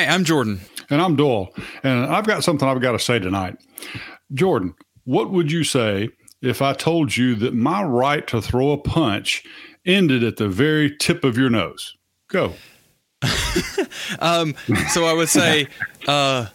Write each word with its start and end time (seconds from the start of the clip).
Hi, 0.00 0.06
I'm 0.06 0.24
Jordan. 0.24 0.62
And 0.88 0.98
I'm 0.98 1.14
Doyle. 1.14 1.52
And 1.82 2.06
I've 2.06 2.26
got 2.26 2.42
something 2.42 2.66
I've 2.66 2.80
got 2.80 2.92
to 2.92 2.98
say 2.98 3.18
tonight. 3.18 3.56
Jordan, 4.32 4.74
what 5.04 5.30
would 5.30 5.52
you 5.52 5.62
say 5.62 6.08
if 6.40 6.62
I 6.62 6.72
told 6.72 7.18
you 7.18 7.34
that 7.34 7.52
my 7.52 7.82
right 7.82 8.26
to 8.28 8.40
throw 8.40 8.70
a 8.70 8.78
punch 8.78 9.44
ended 9.84 10.24
at 10.24 10.38
the 10.38 10.48
very 10.48 10.96
tip 10.96 11.22
of 11.22 11.36
your 11.36 11.50
nose? 11.50 11.98
Go. 12.30 12.54
um, 14.20 14.54
so 14.88 15.04
I 15.04 15.12
would 15.12 15.28
say, 15.28 15.66
uh, 16.08 16.46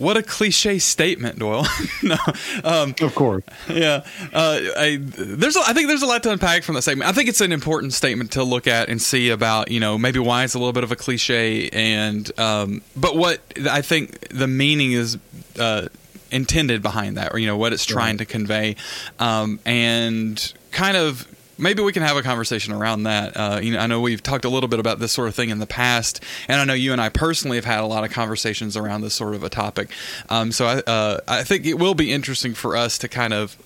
what 0.00 0.16
a 0.16 0.22
cliche 0.22 0.78
statement, 0.78 1.38
Doyle. 1.38 1.66
no, 2.02 2.16
um, 2.64 2.94
of 3.02 3.14
course. 3.14 3.44
Yeah, 3.68 4.04
uh, 4.32 4.60
I, 4.76 4.98
there's. 5.00 5.56
A, 5.56 5.60
I 5.60 5.74
think 5.74 5.88
there's 5.88 6.02
a 6.02 6.06
lot 6.06 6.22
to 6.22 6.30
unpack 6.32 6.62
from 6.62 6.74
that 6.76 6.82
statement. 6.82 7.08
I 7.08 7.12
think 7.12 7.28
it's 7.28 7.42
an 7.42 7.52
important 7.52 7.92
statement 7.92 8.32
to 8.32 8.42
look 8.42 8.66
at 8.66 8.88
and 8.88 9.00
see 9.00 9.28
about. 9.28 9.70
You 9.70 9.78
know, 9.78 9.98
maybe 9.98 10.18
why 10.18 10.44
it's 10.44 10.54
a 10.54 10.58
little 10.58 10.72
bit 10.72 10.84
of 10.84 10.90
a 10.90 10.96
cliche, 10.96 11.68
and 11.68 12.30
um, 12.40 12.80
but 12.96 13.14
what 13.14 13.40
I 13.70 13.82
think 13.82 14.28
the 14.28 14.48
meaning 14.48 14.92
is. 14.92 15.18
Uh, 15.58 15.88
intended 16.32 16.80
behind 16.80 17.16
that 17.16 17.34
or 17.34 17.40
you 17.40 17.46
know 17.48 17.56
what 17.56 17.72
it's 17.72 17.84
trying 17.84 18.12
right. 18.12 18.18
to 18.18 18.24
convey 18.24 18.76
um, 19.18 19.58
and 19.66 20.54
kind 20.70 20.96
of 20.96 21.26
maybe 21.60 21.82
we 21.82 21.92
can 21.92 22.02
have 22.02 22.16
a 22.16 22.22
conversation 22.22 22.72
around 22.72 23.04
that. 23.04 23.36
Uh, 23.36 23.60
you 23.62 23.72
know, 23.72 23.78
I 23.78 23.86
know 23.86 24.00
we've 24.00 24.22
talked 24.22 24.44
a 24.44 24.48
little 24.48 24.68
bit 24.68 24.80
about 24.80 24.98
this 24.98 25.12
sort 25.12 25.28
of 25.28 25.34
thing 25.34 25.50
in 25.50 25.58
the 25.58 25.66
past, 25.66 26.22
and 26.48 26.60
I 26.60 26.64
know 26.64 26.74
you 26.74 26.92
and 26.92 27.00
I 27.00 27.08
personally 27.08 27.56
have 27.56 27.64
had 27.64 27.80
a 27.80 27.86
lot 27.86 28.04
of 28.04 28.10
conversations 28.10 28.76
around 28.76 29.02
this 29.02 29.14
sort 29.14 29.34
of 29.34 29.44
a 29.44 29.48
topic. 29.48 29.90
Um, 30.28 30.52
so 30.52 30.66
I, 30.66 30.90
uh, 30.90 31.20
I 31.28 31.44
think 31.44 31.66
it 31.66 31.78
will 31.78 31.94
be 31.94 32.12
interesting 32.12 32.54
for 32.54 32.76
us 32.76 32.98
to 32.98 33.08
kind 33.08 33.32
of 33.32 33.56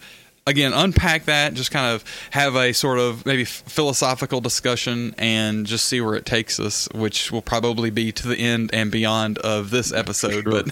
again 0.47 0.73
unpack 0.75 1.25
that 1.25 1.55
just 1.55 1.71
kind 1.71 1.95
of 1.95 2.05
have 2.30 2.55
a 2.55 2.73
sort 2.73 2.99
of 2.99 3.25
maybe 3.25 3.45
philosophical 3.45 4.41
discussion 4.41 5.15
and 5.16 5.66
just 5.66 5.87
see 5.87 6.01
where 6.01 6.15
it 6.15 6.27
takes 6.27 6.61
us 6.61 6.88
which 6.95 7.33
will 7.33 7.43
probably 7.43 7.91
be 7.91 8.13
to 8.13 8.29
the 8.29 8.37
end 8.37 8.71
and 8.73 8.91
beyond 8.91 9.38
of 9.38 9.71
this 9.71 9.93
episode 9.93 10.43
sure. 10.45 10.63
but 10.63 10.71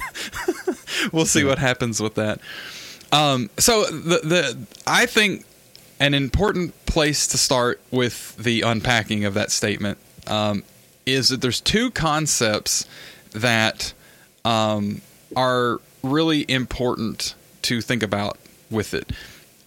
we'll 1.12 1.24
see 1.24 1.44
what 1.44 1.58
happens 1.58 2.00
with 2.00 2.14
that 2.16 2.38
um, 3.12 3.48
so 3.58 3.84
the 3.84 4.18
the 4.18 4.66
i 4.86 5.06
think 5.06 5.46
an 6.02 6.14
important 6.14 6.74
place 6.84 7.28
to 7.28 7.38
start 7.38 7.80
with 7.92 8.36
the 8.36 8.62
unpacking 8.62 9.24
of 9.24 9.34
that 9.34 9.52
statement 9.52 9.98
um, 10.26 10.64
is 11.06 11.28
that 11.28 11.40
there's 11.40 11.60
two 11.60 11.92
concepts 11.92 12.84
that 13.30 13.92
um, 14.44 15.00
are 15.36 15.80
really 16.02 16.44
important 16.50 17.36
to 17.62 17.80
think 17.80 18.02
about 18.02 18.36
with 18.68 18.94
it. 18.94 19.12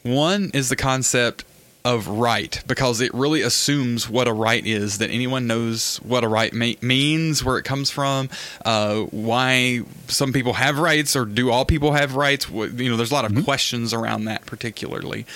One 0.03 0.51
is 0.53 0.67
the 0.67 0.75
concept 0.75 1.45
of 1.85 2.07
right 2.07 2.63
because 2.67 2.99
it 2.99 3.13
really 3.13 3.43
assumes 3.43 4.09
what 4.09 4.27
a 4.27 4.33
right 4.33 4.65
is 4.65 4.97
that 4.97 5.11
anyone 5.11 5.45
knows 5.45 5.97
what 5.97 6.23
a 6.23 6.27
right 6.27 6.51
ma- 6.51 6.73
means 6.81 7.43
where 7.43 7.57
it 7.57 7.63
comes 7.63 7.91
from 7.91 8.27
uh, 8.65 9.01
why 9.03 9.81
some 10.07 10.33
people 10.33 10.53
have 10.53 10.79
rights 10.79 11.15
or 11.15 11.25
do 11.25 11.51
all 11.51 11.63
people 11.63 11.93
have 11.93 12.15
rights 12.15 12.49
you 12.49 12.89
know 12.89 12.97
there's 12.97 13.11
a 13.11 13.13
lot 13.13 13.23
of 13.23 13.31
mm-hmm. 13.31 13.43
questions 13.43 13.93
around 13.93 14.25
that 14.25 14.45
particularly 14.47 15.27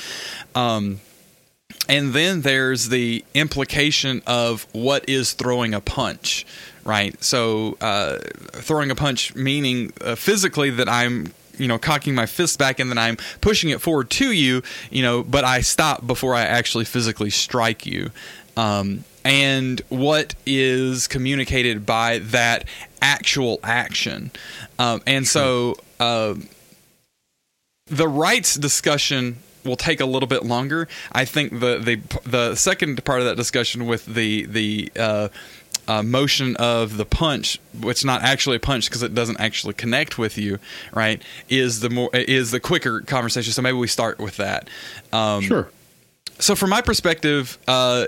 um, 0.55 0.99
and 1.87 2.13
then 2.13 2.41
there's 2.41 2.89
the 2.89 3.23
implication 3.33 4.21
of 4.25 4.67
what 4.73 5.07
is 5.09 5.33
throwing 5.33 5.73
a 5.73 5.81
punch, 5.81 6.45
right? 6.83 7.21
So, 7.23 7.77
uh, 7.81 8.17
throwing 8.53 8.91
a 8.91 8.95
punch 8.95 9.35
meaning 9.35 9.91
uh, 10.01 10.15
physically 10.15 10.69
that 10.71 10.89
I'm 10.89 11.33
you 11.59 11.67
know 11.67 11.77
cocking 11.77 12.15
my 12.15 12.25
fist 12.25 12.57
back 12.57 12.79
and 12.79 12.89
then 12.89 12.97
I'm 12.97 13.17
pushing 13.41 13.69
it 13.69 13.81
forward 13.81 14.09
to 14.11 14.31
you, 14.31 14.63
you 14.89 15.01
know, 15.01 15.23
but 15.23 15.43
I 15.43 15.61
stop 15.61 16.05
before 16.07 16.35
I 16.35 16.41
actually 16.41 16.85
physically 16.85 17.29
strike 17.29 17.85
you. 17.85 18.11
Um, 18.57 19.03
and 19.23 19.81
what 19.89 20.35
is 20.45 21.07
communicated 21.07 21.85
by 21.85 22.19
that 22.19 22.65
actual 23.01 23.59
action. 23.63 24.31
Um, 24.77 25.01
and 25.05 25.27
so 25.27 25.77
uh, 25.99 26.35
the 27.87 28.07
rights 28.07 28.55
discussion 28.55 29.37
will 29.65 29.75
take 29.75 29.99
a 29.99 30.05
little 30.05 30.27
bit 30.27 30.45
longer. 30.45 30.87
I 31.11 31.25
think 31.25 31.59
the 31.59 31.77
the 31.77 31.99
the 32.23 32.55
second 32.55 33.03
part 33.03 33.19
of 33.19 33.25
that 33.25 33.35
discussion 33.35 33.85
with 33.85 34.05
the 34.05 34.45
the 34.45 34.91
uh, 34.97 35.29
uh, 35.89 36.03
motion 36.03 36.55
of 36.57 36.97
the 36.97 37.05
punch, 37.05 37.59
which 37.81 38.05
not 38.05 38.21
actually 38.21 38.57
a 38.57 38.59
punch 38.59 38.87
because 38.87 39.01
it 39.01 39.15
doesn't 39.15 39.39
actually 39.39 39.73
connect 39.73 40.19
with 40.19 40.37
you, 40.37 40.59
right? 40.93 41.19
Is 41.49 41.79
the 41.79 41.89
more 41.89 42.11
is 42.13 42.51
the 42.51 42.59
quicker 42.59 43.01
conversation. 43.01 43.51
So 43.51 43.63
maybe 43.63 43.77
we 43.77 43.87
start 43.87 44.19
with 44.19 44.37
that. 44.37 44.69
Um, 45.11 45.41
sure. 45.41 45.69
So 46.37 46.55
from 46.55 46.69
my 46.69 46.81
perspective, 46.81 47.57
uh, 47.67 48.05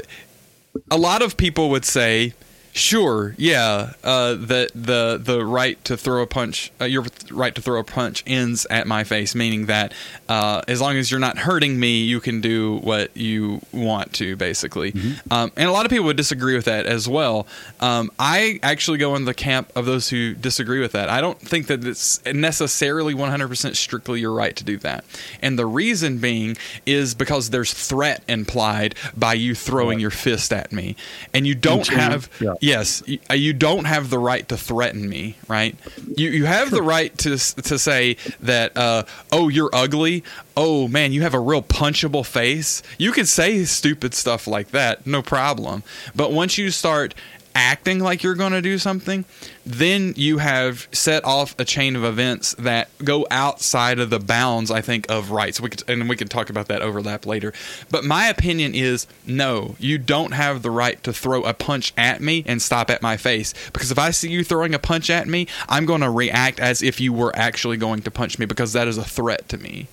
a 0.92 0.98
lot 0.98 1.24
of 1.24 1.38
people 1.38 1.72
would 1.72 1.84
say 1.84 2.36
Sure, 2.74 3.36
yeah. 3.38 3.94
Uh, 4.02 4.36
that 4.36 4.72
the 4.74 5.20
the 5.22 5.44
right 5.44 5.84
to 5.84 5.98
throw 5.98 6.22
a 6.22 6.28
punch, 6.28 6.72
uh, 6.80 6.86
your 6.86 7.06
right 7.30 7.54
to 7.54 7.62
throw 7.62 7.80
a 7.80 7.84
punch 7.84 8.24
ends 8.26 8.66
at 8.70 8.88
my 8.88 9.04
face, 9.04 9.36
meaning 9.36 9.66
that 9.66 9.94
uh, 10.30 10.62
as 10.70 10.80
long 10.80 10.96
as 10.96 11.12
you're 11.12 11.20
not 11.20 11.40
hurting 11.40 11.80
me, 11.80 12.02
you 12.02 12.22
can 12.22 12.40
do 12.40 12.78
what 12.78 13.16
you 13.16 13.62
want 13.74 14.14
to, 14.14 14.38
basically. 14.38 14.94
Mm-hmm. 14.94 15.34
Um, 15.34 15.52
and 15.58 15.68
a 15.68 15.72
lot 15.72 15.86
of 15.86 15.90
people 15.90 16.06
would 16.06 16.18
disagree 16.18 16.56
with 16.56 16.66
that 16.66 16.86
as 16.86 17.10
well. 17.10 17.46
Um, 17.82 18.10
I 18.18 18.60
actually 18.64 19.00
go 19.00 19.16
in 19.16 19.26
the 19.26 19.34
camp 19.34 19.72
of 19.76 19.86
those 19.86 20.10
who 20.10 20.34
disagree 20.34 20.80
with 20.80 20.94
that. 20.94 21.10
I 21.10 21.20
don't 21.20 21.40
think 21.40 21.68
that 21.68 21.86
it's 21.86 22.24
necessarily 22.26 23.14
100% 23.14 23.76
strictly 23.76 24.22
your 24.22 24.34
right 24.34 24.56
to 24.56 24.64
do 24.64 24.78
that, 24.78 25.04
and 25.42 25.60
the 25.60 25.66
reason 25.66 26.20
being 26.20 26.56
is 26.86 27.16
because 27.16 27.50
there's 27.50 27.74
threat 27.74 28.24
implied 28.30 28.96
by 29.18 29.34
you 29.34 29.56
throwing 29.56 29.98
right. 29.98 30.02
your 30.02 30.12
fist 30.12 30.54
at 30.54 30.72
me, 30.72 30.96
and 31.34 31.46
you 31.46 31.54
don't 31.54 31.88
have. 31.88 32.30
Yeah 32.40 32.56
yes, 32.62 33.04
uh, 33.30 33.34
you 33.34 33.52
don't 33.52 33.86
have 33.86 34.10
the 34.10 34.20
right 34.20 34.48
to 34.48 34.56
threaten 34.56 35.10
me, 35.10 35.36
right? 35.50 35.76
You 36.16 36.30
you 36.30 36.46
have 36.46 36.72
the 36.72 36.82
right 36.82 37.16
to 37.20 37.32
to 37.32 37.78
say 37.78 38.16
that, 38.40 38.78
uh, 38.78 39.04
oh, 39.32 39.50
you're 39.50 39.70
ugly. 39.74 40.24
Oh 40.56 40.88
man, 40.88 41.12
you 41.12 41.24
have 41.24 41.34
a 41.34 41.40
real 41.40 41.64
punchable 41.64 42.26
face. 42.26 42.82
You 42.98 43.12
can 43.12 43.26
say 43.26 43.66
stupid 43.66 44.14
stuff 44.14 44.48
like 44.48 44.72
that, 44.72 45.06
no 45.06 45.22
problem. 45.22 45.84
But 46.16 46.32
once 46.32 46.58
you 46.58 46.72
start 46.72 47.14
acting 47.56 48.00
like 48.00 48.24
you're 48.24 48.36
going 48.36 48.52
to 48.52 48.62
do 48.62 48.78
something, 48.78 49.26
then 49.66 50.14
you 50.16 50.40
have 50.40 50.88
set 50.92 51.24
off 51.24 51.56
a 51.60 51.66
chain 51.66 51.96
of 51.96 52.04
events 52.04 52.54
that 52.56 52.90
go 53.04 53.28
outside 53.30 54.00
of 54.00 54.10
the 54.10 54.20
bounds, 54.20 54.72
I 54.72 54.82
think, 54.82 55.10
of 55.10 55.32
rights. 55.32 55.60
We 55.60 55.70
could, 55.70 55.90
and 55.90 56.10
we 56.10 56.16
can 56.16 56.28
talk 56.28 56.50
about 56.50 56.68
that 56.68 56.82
overlap 56.82 57.26
later. 57.26 57.54
But 57.90 58.04
my 58.04 58.28
opinion 58.28 58.74
is 58.76 59.08
no, 59.26 59.76
you 59.80 59.98
don't 59.98 60.34
have 60.34 60.62
the 60.62 60.72
right 60.72 61.02
to 61.04 61.14
throw 61.14 61.44
a 61.44 61.54
punch 61.54 61.94
at 61.98 62.22
me 62.22 62.44
and 62.48 62.62
stop 62.62 62.90
at 62.90 63.02
my 63.02 63.18
face. 63.18 63.54
Because 63.74 63.92
if 63.92 64.00
I 64.00 64.12
see 64.12 64.30
you 64.30 64.44
throwing 64.44 64.74
a 64.74 64.80
punch 64.80 65.10
at 65.10 65.28
me, 65.28 65.48
I'm 65.70 65.86
going 65.86 66.02
to 66.02 66.10
react 66.10 66.60
as 66.60 66.82
if 66.82 67.00
you 67.00 67.14
were 67.14 67.36
actually 67.36 67.78
going 67.78 68.02
to 68.02 68.12
punch 68.12 68.40
me 68.40 68.46
because 68.46 68.74
that 68.74 68.88
is 68.88 68.98
a 68.98 69.04
threat 69.04 69.48
to 69.50 69.58
me. 69.58 69.88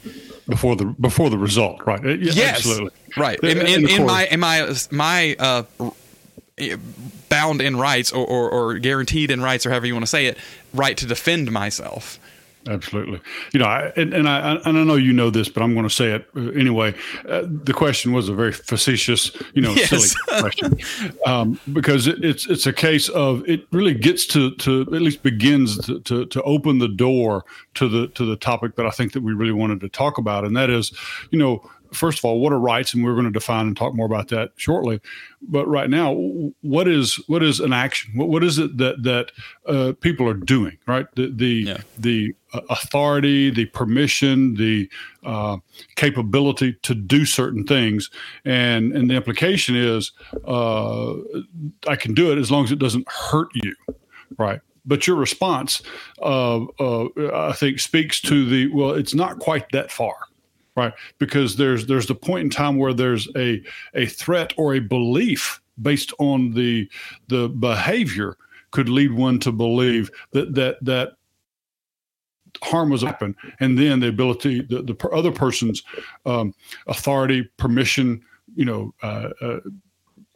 Before 0.48 0.76
the 0.76 0.86
before 0.86 1.28
the 1.28 1.36
result, 1.36 1.86
right? 1.86 2.02
yes, 2.18 2.38
absolutely. 2.38 2.90
Right. 3.18 3.38
In, 3.40 3.58
in, 3.58 3.88
in 3.88 4.06
my 4.06 4.26
in 4.26 4.40
my 4.40 4.74
my 4.90 5.36
uh, 5.38 5.64
bound 7.28 7.60
in 7.60 7.76
rights 7.76 8.12
or, 8.12 8.26
or, 8.26 8.50
or 8.50 8.78
guaranteed 8.78 9.30
in 9.30 9.42
rights 9.42 9.66
or 9.66 9.70
however 9.70 9.86
you 9.86 9.94
want 9.94 10.04
to 10.04 10.10
say 10.10 10.26
it, 10.26 10.38
right 10.72 10.96
to 10.96 11.06
defend 11.06 11.50
myself. 11.50 12.18
Absolutely. 12.66 13.20
You 13.52 13.60
know, 13.60 13.66
I, 13.66 13.92
and, 13.96 14.12
and, 14.12 14.28
I 14.28 14.56
and 14.56 14.78
I 14.78 14.84
know 14.84 14.96
you 14.96 15.12
know 15.12 15.30
this, 15.30 15.48
but 15.48 15.62
I'm 15.62 15.72
going 15.72 15.88
to 15.88 15.94
say 15.94 16.12
it 16.12 16.28
uh, 16.36 16.50
anyway. 16.50 16.94
Uh, 17.26 17.44
the 17.46 17.72
question 17.72 18.12
was 18.12 18.28
a 18.28 18.34
very 18.34 18.52
facetious, 18.52 19.34
you 19.54 19.62
know, 19.62 19.72
yes. 19.72 19.88
silly 19.88 20.40
question, 20.40 20.78
um, 21.24 21.58
because 21.72 22.06
it, 22.06 22.22
it's 22.22 22.46
it's 22.46 22.66
a 22.66 22.72
case 22.72 23.08
of 23.08 23.48
it 23.48 23.66
really 23.72 23.94
gets 23.94 24.26
to 24.26 24.54
to 24.56 24.82
at 24.82 25.00
least 25.00 25.22
begins 25.22 25.78
to, 25.86 26.00
to, 26.00 26.26
to 26.26 26.42
open 26.42 26.78
the 26.78 26.88
door 26.88 27.44
to 27.74 27.88
the 27.88 28.08
to 28.08 28.26
the 28.26 28.36
topic 28.36 28.74
that 28.74 28.84
I 28.84 28.90
think 28.90 29.12
that 29.12 29.22
we 29.22 29.32
really 29.32 29.52
wanted 29.52 29.80
to 29.80 29.88
talk 29.88 30.18
about, 30.18 30.44
and 30.44 30.54
that 30.56 30.68
is, 30.68 30.92
you 31.30 31.38
know, 31.38 31.70
first 31.92 32.18
of 32.18 32.24
all, 32.24 32.40
what 32.40 32.52
are 32.52 32.58
rights, 32.58 32.94
and 32.94 33.04
we're 33.04 33.14
going 33.14 33.24
to 33.24 33.30
define 33.30 33.66
and 33.66 33.76
talk 33.76 33.94
more 33.94 34.06
about 34.06 34.28
that 34.28 34.50
shortly. 34.56 35.00
But 35.42 35.66
right 35.66 35.88
now, 35.88 36.14
what 36.62 36.88
is 36.88 37.16
what 37.26 37.42
is 37.42 37.60
an 37.60 37.72
action? 37.72 38.12
What 38.16 38.28
what 38.28 38.44
is 38.44 38.58
it 38.58 38.76
that 38.78 39.02
that 39.02 39.32
uh, 39.66 39.92
people 40.00 40.28
are 40.28 40.34
doing? 40.34 40.78
Right, 40.86 41.06
the 41.14 41.30
the 41.34 41.46
yeah. 41.46 41.78
the 41.98 42.34
uh, 42.52 42.60
authority, 42.70 43.50
the 43.50 43.66
permission, 43.66 44.54
the 44.54 44.88
uh, 45.24 45.58
capability 45.96 46.74
to 46.82 46.94
do 46.94 47.24
certain 47.24 47.64
things, 47.64 48.10
and 48.44 48.92
and 48.92 49.10
the 49.10 49.14
implication 49.14 49.76
is 49.76 50.12
uh, 50.46 51.14
I 51.86 51.96
can 51.96 52.14
do 52.14 52.32
it 52.32 52.38
as 52.38 52.50
long 52.50 52.64
as 52.64 52.72
it 52.72 52.78
doesn't 52.78 53.08
hurt 53.08 53.48
you, 53.54 53.74
right? 54.38 54.60
But 54.84 55.06
your 55.06 55.16
response, 55.16 55.82
uh, 56.22 56.64
uh, 56.80 57.08
I 57.34 57.52
think, 57.52 57.78
speaks 57.78 58.20
to 58.22 58.48
the 58.48 58.68
well. 58.72 58.90
It's 58.90 59.14
not 59.14 59.38
quite 59.38 59.70
that 59.72 59.92
far 59.92 60.16
right? 60.78 60.92
Because 61.18 61.56
there's 61.56 61.86
there's 61.86 62.06
the 62.06 62.14
point 62.14 62.44
in 62.44 62.50
time 62.50 62.78
where 62.78 62.94
there's 62.94 63.28
a 63.36 63.62
a 63.94 64.06
threat 64.06 64.52
or 64.56 64.74
a 64.74 64.80
belief 64.80 65.60
based 65.80 66.12
on 66.18 66.52
the 66.52 66.88
the 67.28 67.48
behavior 67.48 68.36
could 68.70 68.88
lead 68.88 69.12
one 69.12 69.38
to 69.40 69.52
believe 69.52 70.10
that 70.32 70.54
that 70.54 70.76
that 70.82 71.12
harm 72.62 72.90
was 72.90 73.02
happen 73.02 73.36
and 73.60 73.78
then 73.78 74.00
the 74.00 74.08
ability 74.08 74.62
the, 74.62 74.82
the 74.82 75.08
other 75.10 75.30
person's 75.30 75.82
um, 76.26 76.52
authority 76.86 77.42
permission 77.56 78.20
you 78.56 78.64
know 78.64 78.92
uh, 79.02 79.28
uh, 79.40 79.60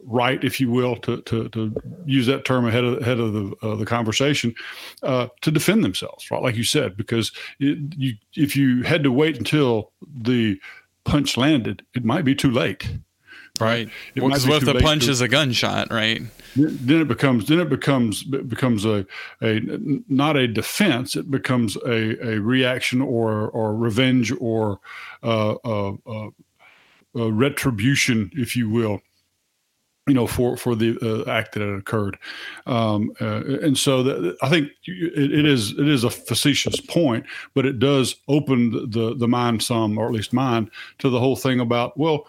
right, 0.05 0.43
if 0.43 0.59
you 0.59 0.69
will, 0.69 0.95
to 0.97 1.21
to, 1.21 1.49
to 1.49 1.73
use 2.05 2.27
that 2.27 2.45
term 2.45 2.65
ahead 2.65 2.83
of 2.83 3.01
ahead 3.01 3.19
of 3.19 3.33
the 3.33 3.55
uh, 3.61 3.75
the 3.75 3.85
conversation, 3.85 4.53
uh, 5.01 5.27
to 5.41 5.51
defend 5.51 5.83
themselves, 5.83 6.29
right? 6.31 6.41
Like 6.41 6.55
you 6.55 6.63
said, 6.63 6.97
because 6.97 7.31
it, 7.59 7.77
you 7.97 8.13
if 8.35 8.55
you 8.55 8.83
had 8.83 9.03
to 9.03 9.11
wait 9.11 9.37
until 9.37 9.91
the 10.01 10.59
punch 11.03 11.37
landed, 11.37 11.85
it 11.93 12.03
might 12.03 12.25
be 12.25 12.35
too 12.35 12.51
late. 12.51 12.89
Right. 13.59 13.87
Well, 14.17 14.29
what 14.29 14.63
if 14.63 14.65
the 14.65 14.79
punch 14.81 15.05
to, 15.05 15.11
is 15.11 15.21
a 15.21 15.27
gunshot, 15.27 15.91
right? 15.91 16.23
Then 16.55 17.01
it 17.01 17.07
becomes 17.07 17.47
then 17.47 17.59
it 17.59 17.69
becomes 17.69 18.25
it 18.33 18.49
becomes 18.49 18.83
a 18.83 19.05
a 19.43 19.61
not 20.07 20.37
a 20.37 20.47
defense. 20.47 21.15
It 21.15 21.29
becomes 21.29 21.75
a, 21.77 22.33
a 22.33 22.39
reaction 22.39 22.99
or 22.99 23.49
or 23.49 23.75
revenge 23.75 24.33
or 24.39 24.79
uh, 25.21 25.53
uh, 25.63 25.93
uh, 26.07 27.31
retribution, 27.31 28.31
if 28.33 28.55
you 28.55 28.69
will 28.69 29.01
you 30.07 30.13
know, 30.13 30.27
for 30.27 30.57
for 30.57 30.75
the 30.75 30.97
uh, 31.01 31.29
act 31.29 31.53
that 31.53 31.61
had 31.61 31.77
occurred, 31.79 32.17
um, 32.65 33.13
uh, 33.21 33.41
and 33.61 33.77
so 33.77 34.35
I 34.41 34.49
think 34.49 34.69
it, 34.85 35.31
it 35.31 35.45
is 35.45 35.71
it 35.71 35.87
is 35.87 36.03
a 36.03 36.09
facetious 36.09 36.79
point, 36.81 37.25
but 37.53 37.65
it 37.65 37.79
does 37.79 38.17
open 38.27 38.89
the 38.89 39.15
the 39.15 39.27
mind 39.27 39.63
some, 39.63 39.97
or 39.97 40.07
at 40.07 40.11
least 40.11 40.33
mine, 40.33 40.69
to 40.99 41.09
the 41.09 41.19
whole 41.19 41.37
thing 41.37 41.61
about 41.61 41.97
well, 41.97 42.27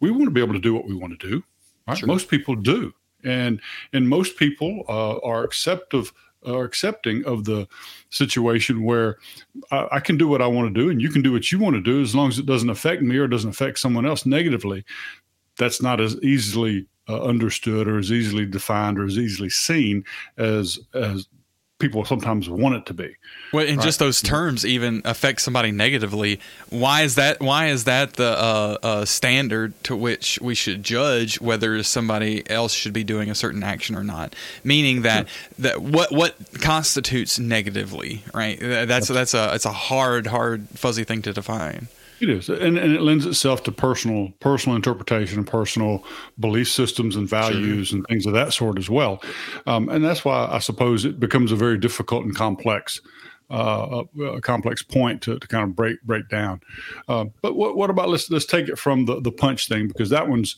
we 0.00 0.10
want 0.10 0.24
to 0.24 0.30
be 0.30 0.40
able 0.40 0.54
to 0.54 0.60
do 0.60 0.74
what 0.74 0.86
we 0.86 0.94
want 0.94 1.18
to 1.18 1.28
do. 1.28 1.44
Right? 1.86 1.98
Sure. 1.98 2.08
Most 2.08 2.28
people 2.28 2.56
do, 2.56 2.92
and 3.22 3.60
and 3.92 4.08
most 4.08 4.36
people 4.36 4.84
uh, 4.88 5.18
are 5.18 5.44
acceptive 5.44 6.12
are 6.46 6.64
accepting 6.64 7.24
of 7.24 7.44
the 7.44 7.68
situation 8.08 8.82
where 8.82 9.18
I, 9.70 9.88
I, 9.92 10.00
can 10.00 10.16
do 10.16 10.26
what 10.26 10.40
I 10.40 10.46
want 10.46 10.72
to 10.72 10.80
do 10.80 10.88
and 10.88 10.98
you 10.98 11.10
can 11.10 11.20
do 11.20 11.32
what 11.32 11.52
you 11.52 11.58
want 11.58 11.74
to 11.74 11.82
do 11.82 12.00
as 12.00 12.14
long 12.14 12.28
as 12.28 12.38
it 12.38 12.46
doesn't 12.46 12.70
affect 12.70 13.02
me 13.02 13.18
or 13.18 13.28
doesn't 13.28 13.50
affect 13.50 13.78
someone 13.78 14.06
else 14.06 14.24
negatively 14.24 14.82
that's 15.60 15.80
not 15.80 16.00
as 16.00 16.16
easily 16.22 16.86
uh, 17.08 17.22
understood 17.22 17.86
or 17.86 17.98
as 17.98 18.10
easily 18.10 18.46
defined 18.46 18.98
or 18.98 19.04
as 19.04 19.18
easily 19.18 19.50
seen 19.50 20.04
as 20.36 20.80
as 20.94 21.28
people 21.80 22.04
sometimes 22.04 22.48
want 22.48 22.76
it 22.76 22.86
to 22.86 22.94
be. 22.94 23.16
Well, 23.52 23.66
and 23.66 23.78
right? 23.78 23.84
just 23.84 23.98
those 23.98 24.22
terms 24.22 24.64
even 24.64 25.02
affect 25.04 25.40
somebody 25.40 25.72
negatively. 25.72 26.38
Why 26.68 27.02
is 27.02 27.16
that? 27.16 27.40
Why 27.40 27.68
is 27.68 27.84
that 27.84 28.14
the 28.14 28.28
uh, 28.28 28.76
uh, 28.82 29.04
standard 29.04 29.72
to 29.84 29.96
which 29.96 30.38
we 30.40 30.54
should 30.54 30.84
judge 30.84 31.40
whether 31.40 31.82
somebody 31.82 32.48
else 32.48 32.72
should 32.72 32.92
be 32.92 33.02
doing 33.02 33.30
a 33.30 33.34
certain 33.34 33.62
action 33.62 33.96
or 33.96 34.04
not? 34.04 34.36
Meaning 34.62 35.02
that 35.02 35.28
sure. 35.28 35.54
that 35.58 35.82
what 35.82 36.12
what 36.12 36.36
constitutes 36.60 37.38
negatively, 37.38 38.22
right? 38.32 38.58
That's 38.60 39.08
that's 39.08 39.34
a 39.34 39.54
it's 39.54 39.66
a 39.66 39.72
hard, 39.72 40.28
hard, 40.28 40.68
fuzzy 40.74 41.04
thing 41.04 41.22
to 41.22 41.32
define. 41.32 41.88
It 42.20 42.28
is, 42.28 42.48
and, 42.50 42.76
and 42.76 42.94
it 42.94 43.00
lends 43.00 43.24
itself 43.24 43.62
to 43.62 43.72
personal 43.72 44.30
personal 44.40 44.76
interpretation 44.76 45.38
and 45.38 45.46
personal 45.46 46.04
belief 46.38 46.68
systems 46.68 47.16
and 47.16 47.28
values 47.28 47.88
sure. 47.88 47.98
and 47.98 48.06
things 48.08 48.26
of 48.26 48.34
that 48.34 48.52
sort 48.52 48.78
as 48.78 48.90
well. 48.90 49.22
Um, 49.66 49.88
and 49.88 50.04
that's 50.04 50.24
why 50.24 50.46
I 50.50 50.58
suppose 50.58 51.04
it 51.06 51.18
becomes 51.18 51.50
a 51.50 51.56
very 51.56 51.78
difficult 51.78 52.24
and 52.24 52.36
complex 52.36 53.00
uh, 53.50 54.04
a, 54.20 54.40
complex 54.40 54.82
point 54.82 55.22
to, 55.22 55.38
to 55.38 55.46
kind 55.48 55.64
of 55.64 55.74
break 55.74 56.00
break 56.02 56.28
down. 56.28 56.60
Uh, 57.08 57.24
but 57.42 57.56
what, 57.56 57.76
what 57.76 57.90
about 57.90 58.08
let's 58.08 58.30
let's 58.30 58.46
take 58.46 58.68
it 58.68 58.78
from 58.78 59.06
the 59.06 59.20
the 59.20 59.32
punch 59.32 59.68
thing 59.68 59.88
because 59.88 60.10
that 60.10 60.28
one's 60.28 60.56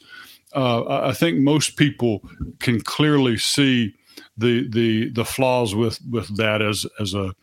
uh, 0.55 1.09
I 1.09 1.12
think 1.12 1.38
most 1.38 1.76
people 1.76 2.23
can 2.61 2.81
clearly 2.81 3.38
see 3.38 3.94
the 4.37 4.69
the 4.69 5.11
the 5.11 5.25
flaws 5.25 5.75
with 5.75 5.99
with 6.11 6.37
that 6.37 6.61
as 6.61 6.87
as 7.00 7.14
a 7.14 7.35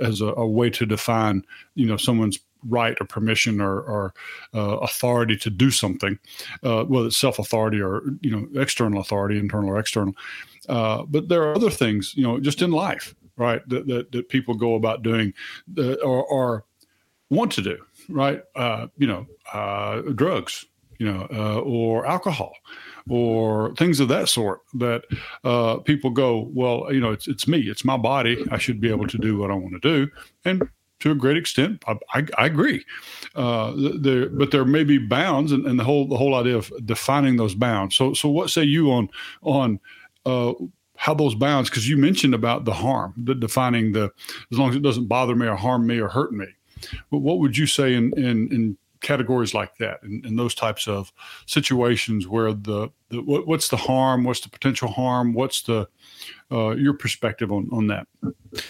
as 0.00 0.20
a, 0.20 0.26
a 0.26 0.46
way 0.46 0.68
to 0.70 0.84
define 0.84 1.44
you 1.74 1.86
know 1.86 1.96
someone's 1.96 2.38
right 2.66 2.96
or 3.00 3.06
permission 3.06 3.60
or, 3.60 3.80
or 3.80 4.14
uh, 4.54 4.78
authority 4.78 5.36
to 5.36 5.50
do 5.50 5.70
something, 5.70 6.18
uh, 6.62 6.84
whether 6.84 7.06
it's 7.06 7.16
self 7.16 7.38
authority 7.38 7.80
or 7.80 8.02
you 8.20 8.30
know 8.30 8.48
external 8.60 9.00
authority, 9.00 9.38
internal 9.38 9.70
or 9.70 9.78
external. 9.78 10.14
Uh, 10.68 11.02
but 11.04 11.28
there 11.28 11.42
are 11.42 11.54
other 11.54 11.70
things, 11.70 12.14
you 12.14 12.22
know, 12.22 12.38
just 12.38 12.60
in 12.62 12.70
life, 12.70 13.14
right, 13.36 13.66
that 13.68 13.86
that, 13.86 14.12
that 14.12 14.28
people 14.28 14.54
go 14.54 14.74
about 14.74 15.02
doing 15.02 15.32
or, 15.76 16.24
or, 16.24 16.64
want 17.30 17.52
to 17.52 17.60
do, 17.60 17.76
right? 18.08 18.42
Uh, 18.56 18.86
you 18.96 19.06
know, 19.06 19.26
uh, 19.52 20.00
drugs, 20.14 20.64
you 20.98 21.04
know, 21.04 21.26
uh, 21.30 21.60
or 21.60 22.06
alcohol. 22.06 22.54
Or 23.10 23.74
things 23.76 24.00
of 24.00 24.08
that 24.08 24.30
sort 24.30 24.60
that 24.74 25.02
people 25.84 26.10
go, 26.10 26.50
well, 26.52 26.92
you 26.92 27.00
know, 27.00 27.10
it's 27.10 27.28
it's 27.28 27.48
me, 27.48 27.60
it's 27.60 27.84
my 27.84 27.96
body. 27.96 28.44
I 28.50 28.58
should 28.58 28.80
be 28.80 28.90
able 28.90 29.06
to 29.06 29.18
do 29.18 29.38
what 29.38 29.50
I 29.50 29.54
want 29.54 29.74
to 29.74 29.80
do, 29.80 30.10
and 30.44 30.68
to 31.00 31.10
a 31.10 31.14
great 31.14 31.36
extent. 31.36 31.82
I, 31.86 31.98
I, 32.14 32.26
I 32.36 32.46
agree. 32.46 32.84
Uh, 33.34 33.72
there, 33.98 34.28
but 34.28 34.50
there 34.50 34.64
may 34.64 34.84
be 34.84 34.98
bounds, 34.98 35.52
and, 35.52 35.66
and, 35.66 35.78
the 35.78 35.84
whole 35.84 36.06
the 36.08 36.16
whole 36.16 36.34
idea 36.34 36.56
of 36.56 36.72
defining 36.84 37.36
those 37.36 37.54
bounds. 37.54 37.96
So, 37.96 38.14
so 38.14 38.28
what 38.28 38.50
say 38.50 38.64
you 38.64 38.90
on 38.90 39.08
on 39.42 39.80
uh, 40.26 40.52
how 40.96 41.14
those 41.14 41.34
bounds? 41.34 41.70
Because 41.70 41.88
you 41.88 41.96
mentioned 41.96 42.34
about 42.34 42.64
the 42.64 42.74
harm, 42.74 43.14
the 43.16 43.34
defining 43.34 43.92
the 43.92 44.12
as 44.50 44.58
long 44.58 44.70
as 44.70 44.76
it 44.76 44.82
doesn't 44.82 45.06
bother 45.06 45.34
me 45.34 45.46
or 45.46 45.56
harm 45.56 45.86
me 45.86 45.98
or 45.98 46.08
hurt 46.08 46.32
me. 46.32 46.46
But 47.10 47.18
what 47.18 47.38
would 47.38 47.56
you 47.56 47.66
say 47.66 47.94
in 47.94 48.12
in, 48.16 48.52
in 48.52 48.78
categories 49.00 49.54
like 49.54 49.76
that, 49.78 50.02
and, 50.02 50.24
in 50.24 50.36
those 50.36 50.54
types 50.54 50.86
of 50.88 51.12
situations 51.46 52.26
where 52.26 52.52
the, 52.52 52.90
the 53.10 53.22
what, 53.22 53.46
what's 53.46 53.68
the 53.68 53.76
harm, 53.76 54.24
what's 54.24 54.40
the 54.40 54.48
potential 54.48 54.88
harm, 54.88 55.32
what's 55.34 55.62
the 55.62 55.88
uh, 56.50 56.70
your 56.70 56.94
perspective 56.94 57.52
on, 57.52 57.68
on 57.72 57.88
that. 57.88 58.06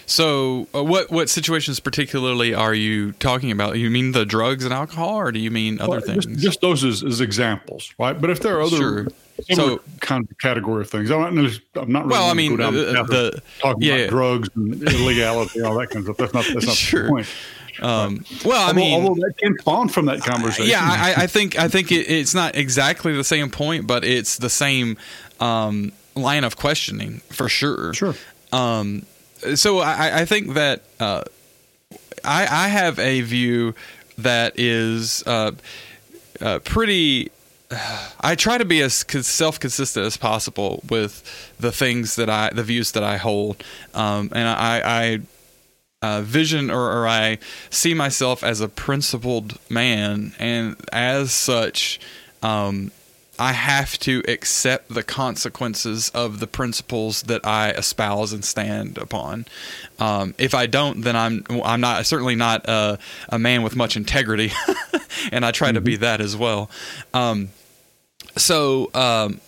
So, 0.05 0.67
uh, 0.75 0.83
what 0.83 1.09
what 1.11 1.29
situations 1.29 1.79
particularly 1.79 2.53
are 2.53 2.73
you 2.73 3.13
talking 3.13 3.51
about? 3.51 3.77
You 3.77 3.89
mean 3.89 4.11
the 4.11 4.25
drugs 4.25 4.65
and 4.65 4.73
alcohol, 4.73 5.15
or 5.15 5.31
do 5.31 5.39
you 5.39 5.49
mean 5.49 5.79
other 5.79 5.91
well, 5.91 6.01
things? 6.01 6.25
Just, 6.25 6.39
just, 6.39 6.61
those 6.61 6.83
as, 6.83 7.03
as, 7.03 7.21
examples, 7.21 7.93
right? 7.97 8.19
But 8.19 8.29
if 8.29 8.41
there 8.41 8.57
are 8.57 8.61
other 8.61 8.75
sure. 8.75 9.07
so 9.53 9.81
kind 10.01 10.27
of 10.29 10.37
category 10.39 10.81
of 10.81 10.89
things, 10.89 11.09
I'm 11.09 11.35
not, 11.35 11.59
I'm 11.75 11.91
not 11.91 12.05
really 12.05 12.11
well. 12.11 12.29
I 12.29 12.33
mean, 12.33 12.57
go 12.57 12.63
down 12.63 12.73
the, 12.73 12.81
the 12.81 13.41
talking 13.59 13.83
yeah, 13.83 13.95
about 13.95 14.09
drugs 14.09 14.49
and 14.55 14.83
illegality, 14.83 15.61
all 15.61 15.77
that 15.79 15.89
kind 15.89 16.07
of 16.07 16.15
stuff. 16.15 16.17
That's 16.17 16.33
not 16.33 16.45
that's 16.53 16.67
not 16.67 16.75
sure. 16.75 17.03
the 17.03 17.09
point. 17.09 17.27
Um, 17.81 18.25
well, 18.45 18.61
I 18.61 18.67
although, 18.67 18.73
mean, 18.73 19.07
although 19.07 19.21
that 19.27 19.37
can 19.37 19.57
spawn 19.59 19.89
from 19.89 20.05
that 20.05 20.21
conversation. 20.21 20.69
Yeah, 20.69 20.81
I, 20.81 21.23
I 21.23 21.27
think 21.35 21.57
I 21.57 21.67
think 21.67 21.91
it, 21.91 22.09
it's 22.09 22.33
not 22.33 22.55
exactly 22.55 23.13
the 23.13 23.23
same 23.23 23.49
point, 23.49 23.87
but 23.87 24.03
it's 24.03 24.37
the 24.37 24.49
same 24.49 24.97
um, 25.39 25.91
line 26.15 26.43
of 26.43 26.57
questioning 26.57 27.21
for 27.29 27.49
sure. 27.49 27.93
Sure. 27.93 28.15
Um, 28.51 29.05
so 29.55 29.79
I, 29.79 30.21
I 30.21 30.25
think 30.25 30.53
that 30.53 30.83
uh, 30.99 31.23
I, 32.23 32.47
I 32.49 32.67
have 32.67 32.99
a 32.99 33.21
view 33.21 33.73
that 34.17 34.59
is 34.59 35.23
uh, 35.25 35.51
uh, 36.41 36.59
pretty. 36.59 37.31
I 38.21 38.35
try 38.35 38.57
to 38.57 38.65
be 38.65 38.81
as 38.81 38.93
self 38.93 39.59
consistent 39.59 40.05
as 40.05 40.17
possible 40.17 40.83
with 40.89 41.53
the 41.59 41.71
things 41.71 42.15
that 42.15 42.29
I, 42.29 42.49
the 42.53 42.63
views 42.63 42.91
that 42.93 43.03
I 43.03 43.17
hold, 43.17 43.63
um, 43.93 44.29
and 44.33 44.47
I, 44.47 44.81
I 44.83 45.19
uh, 46.01 46.21
vision 46.21 46.69
or, 46.69 46.91
or, 46.91 47.07
I 47.07 47.39
see 47.69 47.93
myself 47.93 48.43
as 48.43 48.61
a 48.61 48.69
principled 48.69 49.59
man, 49.69 50.33
and 50.39 50.77
as 50.93 51.33
such, 51.33 51.99
um, 52.41 52.91
I 53.37 53.53
have 53.53 53.97
to 53.99 54.21
accept 54.27 54.93
the 54.93 55.03
consequences 55.03 56.09
of 56.09 56.39
the 56.39 56.47
principles 56.47 57.23
that 57.23 57.45
I 57.45 57.71
espouse 57.71 58.33
and 58.33 58.43
stand 58.43 58.97
upon. 58.97 59.45
Um, 59.97 60.35
if 60.37 60.53
I 60.53 60.67
don't, 60.67 61.01
then 61.01 61.15
I'm 61.15 61.45
I'm 61.63 61.81
not 61.81 62.05
certainly 62.05 62.35
not 62.35 62.67
a, 62.67 62.99
a 63.29 63.39
man 63.39 63.63
with 63.63 63.75
much 63.75 63.95
integrity, 63.95 64.51
and 65.31 65.45
I 65.45 65.51
try 65.51 65.69
mm-hmm. 65.69 65.75
to 65.75 65.81
be 65.81 65.93
mm-hmm. 65.93 66.03
that 66.03 66.21
as 66.21 66.35
well. 66.35 66.69
Um, 67.13 67.49
so 68.37 68.89
um, 68.93 69.39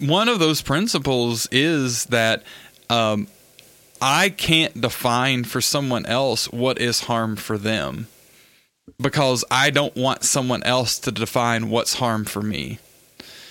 one 0.00 0.28
of 0.28 0.38
those 0.38 0.62
principles 0.62 1.48
is 1.50 2.06
that 2.06 2.42
um, 2.90 3.28
I 4.00 4.30
can't 4.30 4.80
define 4.80 5.44
for 5.44 5.60
someone 5.60 6.06
else 6.06 6.50
what 6.52 6.78
is 6.78 7.02
harm 7.02 7.36
for 7.36 7.58
them 7.58 8.06
because 9.00 9.44
I 9.50 9.70
don't 9.70 9.94
want 9.96 10.24
someone 10.24 10.62
else 10.62 10.98
to 11.00 11.12
define 11.12 11.70
what's 11.70 11.94
harm 11.94 12.24
for 12.24 12.42
me 12.42 12.78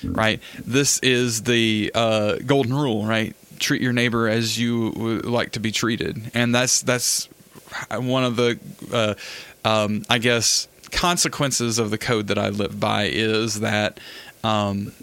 right? 0.04 0.42
This 0.60 1.00
is 1.00 1.44
the 1.44 1.92
uh, 1.94 2.36
golden 2.46 2.74
rule, 2.74 3.06
right? 3.06 3.36
Treat 3.60 3.82
your 3.82 3.94
neighbor 3.94 4.28
as 4.28 4.60
you 4.60 4.92
would 4.92 5.26
like 5.26 5.54
to 5.54 5.60
be 5.60 5.72
treated, 5.72 6.32
and 6.34 6.54
that's 6.54 6.82
that's 6.82 7.28
one 7.92 8.24
of 8.24 8.36
the, 8.36 8.60
uh, 8.94 9.16
um, 9.68 10.04
I 10.10 10.20
guess, 10.20 10.68
consequences 10.92 11.80
of 11.80 11.90
the 11.90 11.98
code 11.98 12.28
that 12.28 12.38
I 12.38 12.50
live 12.50 12.80
by 12.80 13.06
is 13.06 13.62
that 13.62 14.00
um, 14.44 14.94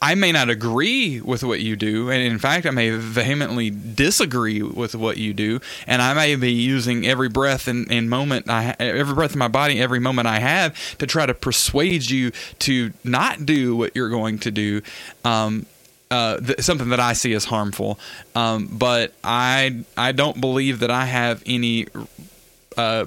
I 0.00 0.14
may 0.14 0.30
not 0.32 0.48
agree 0.48 1.20
with 1.20 1.42
what 1.42 1.60
you 1.60 1.74
do, 1.74 2.10
and 2.10 2.22
in 2.22 2.38
fact, 2.38 2.66
I 2.66 2.70
may 2.70 2.90
vehemently 2.90 3.70
disagree 3.70 4.62
with 4.62 4.94
what 4.94 5.16
you 5.16 5.34
do, 5.34 5.60
and 5.86 6.00
I 6.00 6.14
may 6.14 6.36
be 6.36 6.52
using 6.52 7.06
every 7.06 7.28
breath 7.28 7.66
and, 7.66 7.90
and 7.90 8.08
moment, 8.08 8.48
I, 8.48 8.76
every 8.78 9.14
breath 9.14 9.32
in 9.32 9.38
my 9.38 9.48
body, 9.48 9.80
every 9.80 9.98
moment 9.98 10.28
I 10.28 10.38
have 10.38 10.96
to 10.98 11.06
try 11.06 11.26
to 11.26 11.34
persuade 11.34 12.08
you 12.08 12.30
to 12.60 12.92
not 13.02 13.44
do 13.44 13.74
what 13.74 13.96
you're 13.96 14.08
going 14.08 14.38
to 14.40 14.50
do. 14.50 14.82
Um, 15.24 15.66
uh, 16.10 16.38
th- 16.38 16.60
something 16.60 16.88
that 16.88 17.00
I 17.00 17.12
see 17.12 17.34
as 17.34 17.44
harmful, 17.44 17.98
um, 18.34 18.66
but 18.72 19.12
I 19.22 19.84
I 19.94 20.12
don't 20.12 20.40
believe 20.40 20.78
that 20.80 20.90
I 20.90 21.04
have 21.04 21.42
any 21.44 21.86
uh, 22.78 23.06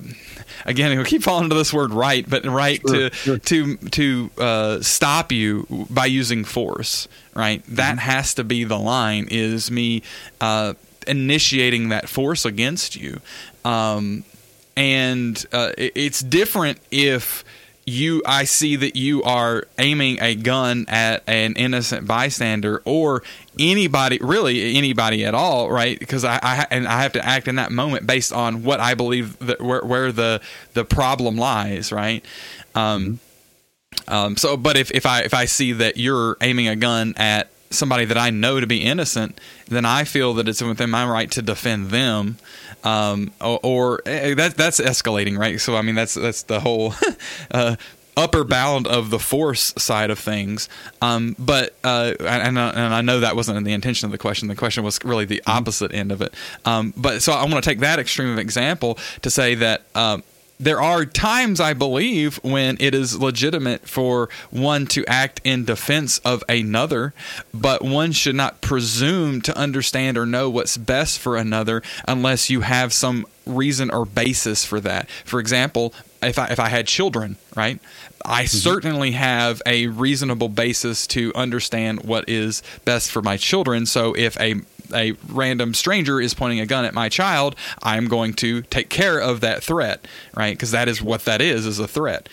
again, 0.66 0.98
we 0.98 1.04
keep 1.06 1.24
falling 1.24 1.46
into 1.46 1.56
this 1.56 1.74
word 1.74 1.92
right, 1.92 2.30
but 2.30 2.46
right 2.46 2.82
sure, 2.88 3.10
to 3.10 3.16
sure. 3.16 3.38
to 3.38 3.78
to 3.78 4.32
uh, 4.38 4.82
stop 4.82 5.32
you 5.32 5.88
by 5.90 6.06
using 6.06 6.44
force, 6.44 7.08
right? 7.34 7.64
Mm-hmm. 7.64 7.76
That 7.76 8.00
has 8.00 8.34
to 8.36 8.44
be 8.44 8.64
the 8.64 8.80
line. 8.80 9.28
Is 9.32 9.72
me 9.72 10.04
uh, 10.40 10.74
initiating 11.08 11.90
that 11.90 12.10
force 12.10 12.46
against 12.46 12.96
you, 12.96 13.22
um, 13.66 14.24
and 14.76 15.44
uh, 15.52 15.72
it, 15.78 15.94
it's 15.96 16.22
different 16.22 16.80
if 16.92 17.44
you 17.92 18.22
I 18.26 18.46
see 18.46 18.76
that 18.78 18.96
you 18.96 19.22
are 19.24 19.66
aiming 19.78 20.22
a 20.22 20.36
gun 20.36 20.86
at 20.88 21.24
an 21.28 21.54
innocent 21.54 22.08
bystander 22.08 22.82
or 22.86 23.24
anybody 23.60 24.18
really 24.22 24.76
anybody 24.76 25.26
at 25.26 25.36
all 25.36 25.72
right? 25.72 26.00
Because 26.00 26.24
I, 26.24 26.40
I, 26.42 26.68
and 26.72 26.88
I 26.88 27.04
have 27.04 27.14
to 27.14 27.26
act 27.26 27.48
in 27.48 27.56
that 27.56 27.72
moment 27.72 28.08
based 28.08 28.34
on 28.34 28.64
what 28.64 28.80
I 28.80 28.94
believe 28.94 29.38
that 29.40 29.62
where, 29.62 29.84
where 29.84 30.12
the 30.12 30.42
the 30.74 30.86
problem 30.86 31.36
lies 31.36 31.92
right? 31.92 32.24
Um, 32.76 33.20
um, 34.08 34.38
so 34.38 34.58
but 34.58 34.78
if, 34.78 34.92
if 34.92 35.06
I 35.06 35.22
if 35.22 35.34
I 35.34 35.46
see 35.46 35.74
that 35.74 35.98
you're 35.98 36.38
aiming 36.42 36.68
a 36.68 36.76
gun 36.76 37.14
at 37.18 37.50
somebody 37.72 38.06
that 38.06 38.18
I 38.18 38.30
know 38.30 38.60
to 38.60 38.68
be 38.68 38.84
innocent 38.84 39.40
then 39.68 39.86
I 39.86 40.04
feel 40.04 40.34
that 40.36 40.48
it's 40.50 40.62
within 40.62 40.90
my 40.90 41.06
right 41.06 41.32
to 41.32 41.42
defend 41.42 41.90
them 41.90 42.38
um, 42.84 43.32
or, 43.40 43.60
or 43.64 44.02
eh, 44.06 44.34
that 44.36 44.56
that's 44.56 44.80
escalating, 44.80 45.38
right? 45.38 45.60
So 45.60 45.76
I 45.76 45.82
mean, 45.82 45.96
that's 45.96 46.16
that's 46.16 46.44
the 46.44 46.60
whole 46.60 46.94
uh, 47.52 47.76
upper 48.18 48.44
bound 48.44 48.88
of 48.88 49.10
the 49.10 49.20
force 49.20 49.74
side 49.78 50.10
of 50.10 50.20
things. 50.20 50.68
Um, 51.02 51.36
but 51.40 51.76
uh, 51.84 52.14
and, 52.20 52.58
and, 52.58 52.60
I 52.60 53.02
know 53.02 53.22
that 53.22 53.36
wasn't 53.36 53.64
the 53.66 53.74
intention 53.74 54.08
of 54.08 54.12
the 54.12 54.18
question. 54.18 54.48
The 54.48 54.56
question 54.56 54.84
was 54.84 55.00
really 55.04 55.26
the 55.26 55.42
opposite 55.48 55.94
end 55.94 56.12
of 56.12 56.22
it. 56.22 56.34
Um, 56.66 56.94
but 56.98 57.22
so 57.22 57.34
I 57.34 57.44
want 57.44 57.64
to 57.64 57.70
take 57.70 57.80
that 57.80 58.00
extreme 58.00 58.30
of 58.30 58.40
example 58.40 58.98
to 59.22 59.30
say 59.30 59.56
that 59.56 59.84
um, 59.96 60.24
there 60.62 60.80
are 60.80 61.06
times, 61.06 61.60
I 61.60 61.74
believe, 61.74 62.38
when 62.44 62.78
it 62.80 62.94
is 62.94 63.20
legitimate 63.20 63.88
for 63.88 64.30
one 64.52 64.86
to 64.88 65.04
act 65.08 65.42
in 65.44 65.66
defense 65.66 66.20
of 66.20 66.44
another, 66.48 67.14
but 67.52 67.84
one 67.84 68.12
should 68.12 68.36
not 68.36 68.62
presume 68.62 69.42
to 69.42 69.58
understand 69.58 70.18
or 70.18 70.26
know 70.26 70.50
what's 70.50 70.78
best 70.78 71.18
for 71.18 71.36
another 71.36 71.82
unless 72.08 72.50
you 72.52 72.62
have 72.62 72.94
some 72.94 73.26
reason 73.48 73.90
or 73.90 74.06
basis 74.06 74.64
for 74.64 74.80
that. 74.80 75.10
For 75.26 75.40
example, 75.40 75.94
if 76.22 76.38
I 76.38 76.48
if 76.48 76.60
I 76.60 76.70
had 76.70 76.86
children, 76.86 77.38
right? 77.56 77.80
I 78.24 78.44
mm-hmm. 78.44 78.58
certainly 78.58 79.12
have 79.12 79.64
a 79.66 79.88
reasonable 79.88 80.50
basis 80.50 81.08
to 81.08 81.32
understand 81.34 82.04
what 82.04 82.30
is 82.30 82.62
best 82.86 83.12
for 83.12 83.24
my 83.24 83.38
children. 83.38 83.88
So 83.88 84.14
if 84.14 84.40
a 84.40 84.62
a 84.94 85.14
random 85.30 85.74
stranger 85.74 86.20
is 86.20 86.34
pointing 86.34 86.60
a 86.60 86.66
gun 86.66 86.86
at 86.86 86.94
my 86.94 87.10
child, 87.10 87.56
I'm 87.82 88.08
going 88.08 88.34
to 88.36 88.62
take 88.64 88.90
care 88.90 89.20
of 89.20 89.42
that 89.42 89.64
threat, 89.64 90.08
right? 90.36 90.56
Because 90.56 90.72
that 90.72 90.88
is 90.88 91.02
what 91.02 91.26
that 91.26 91.42
is, 91.42 91.66
is 91.66 91.80
a 91.80 91.88
threat. 91.88 92.30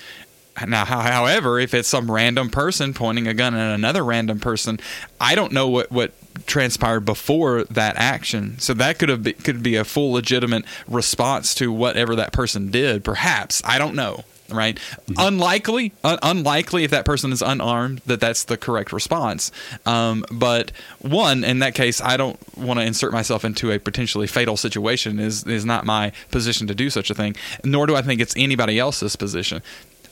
Now, 0.66 0.84
however, 0.84 1.60
if 1.60 1.72
it's 1.72 1.88
some 1.88 2.10
random 2.10 2.50
person 2.50 2.92
pointing 2.92 3.28
a 3.28 3.34
gun 3.34 3.54
at 3.54 3.74
another 3.74 4.04
random 4.04 4.40
person, 4.40 4.80
I 5.20 5.34
don't 5.34 5.52
know 5.52 5.68
what, 5.68 5.92
what 5.92 6.12
transpired 6.46 7.00
before 7.00 7.64
that 7.64 7.96
action. 7.96 8.58
So 8.58 8.74
that 8.74 8.98
could 8.98 9.08
have 9.08 9.22
be, 9.22 9.34
could 9.34 9.62
be 9.62 9.76
a 9.76 9.84
full 9.84 10.12
legitimate 10.12 10.64
response 10.88 11.54
to 11.56 11.72
whatever 11.72 12.16
that 12.16 12.32
person 12.32 12.70
did. 12.70 13.04
Perhaps 13.04 13.62
I 13.64 13.78
don't 13.78 13.94
know 13.94 14.24
right? 14.50 14.76
Mm-hmm. 14.76 15.14
Unlikely, 15.18 15.92
un- 16.04 16.18
unlikely 16.22 16.84
if 16.84 16.90
that 16.90 17.04
person 17.04 17.32
is 17.32 17.42
unarmed 17.42 18.00
that 18.06 18.20
that's 18.20 18.44
the 18.44 18.56
correct 18.56 18.92
response. 18.92 19.50
Um, 19.86 20.24
but 20.32 20.72
one, 21.00 21.44
in 21.44 21.58
that 21.60 21.74
case, 21.74 22.00
I 22.00 22.16
don't 22.16 22.38
want 22.56 22.80
to 22.80 22.86
insert 22.86 23.12
myself 23.12 23.44
into 23.44 23.70
a 23.70 23.78
potentially 23.78 24.26
fatal 24.26 24.56
situation. 24.56 25.18
is 25.18 25.44
is 25.44 25.64
not 25.64 25.84
my 25.84 26.12
position 26.30 26.66
to 26.66 26.74
do 26.74 26.90
such 26.90 27.10
a 27.10 27.14
thing. 27.14 27.36
Nor 27.64 27.86
do 27.86 27.96
I 27.96 28.02
think 28.02 28.20
it's 28.20 28.34
anybody 28.36 28.78
else's 28.78 29.16
position. 29.16 29.62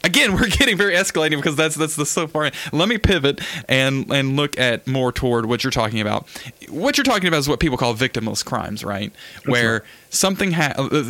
Again, 0.05 0.35
we're 0.35 0.49
getting 0.49 0.77
very 0.77 0.95
escalating 0.95 1.37
because 1.37 1.57
that's 1.57 1.75
that's 1.75 1.97
the 1.97 2.07
so 2.07 2.27
far. 2.27 2.51
Let 2.73 2.89
me 2.89 2.99
pivot 2.99 3.41
and 3.69 4.11
and 4.13 4.37
look 4.37 4.59
at 4.59 4.87
more 4.87 5.13
toward 5.13 5.47
what 5.47 5.65
you're 5.65 5.71
talking 5.71 6.01
about. 6.01 6.27
What 6.69 6.97
you're 6.97 7.05
talking 7.05 7.29
about 7.29 7.39
is 7.39 7.49
what 7.49 7.61
people 7.61 7.77
call 7.77 7.95
victimless 7.95 8.45
crimes, 8.45 8.85
right? 8.85 9.13
Where 9.47 9.83
something 10.11 10.53
ha- 10.53 10.75
uh, 10.77 11.03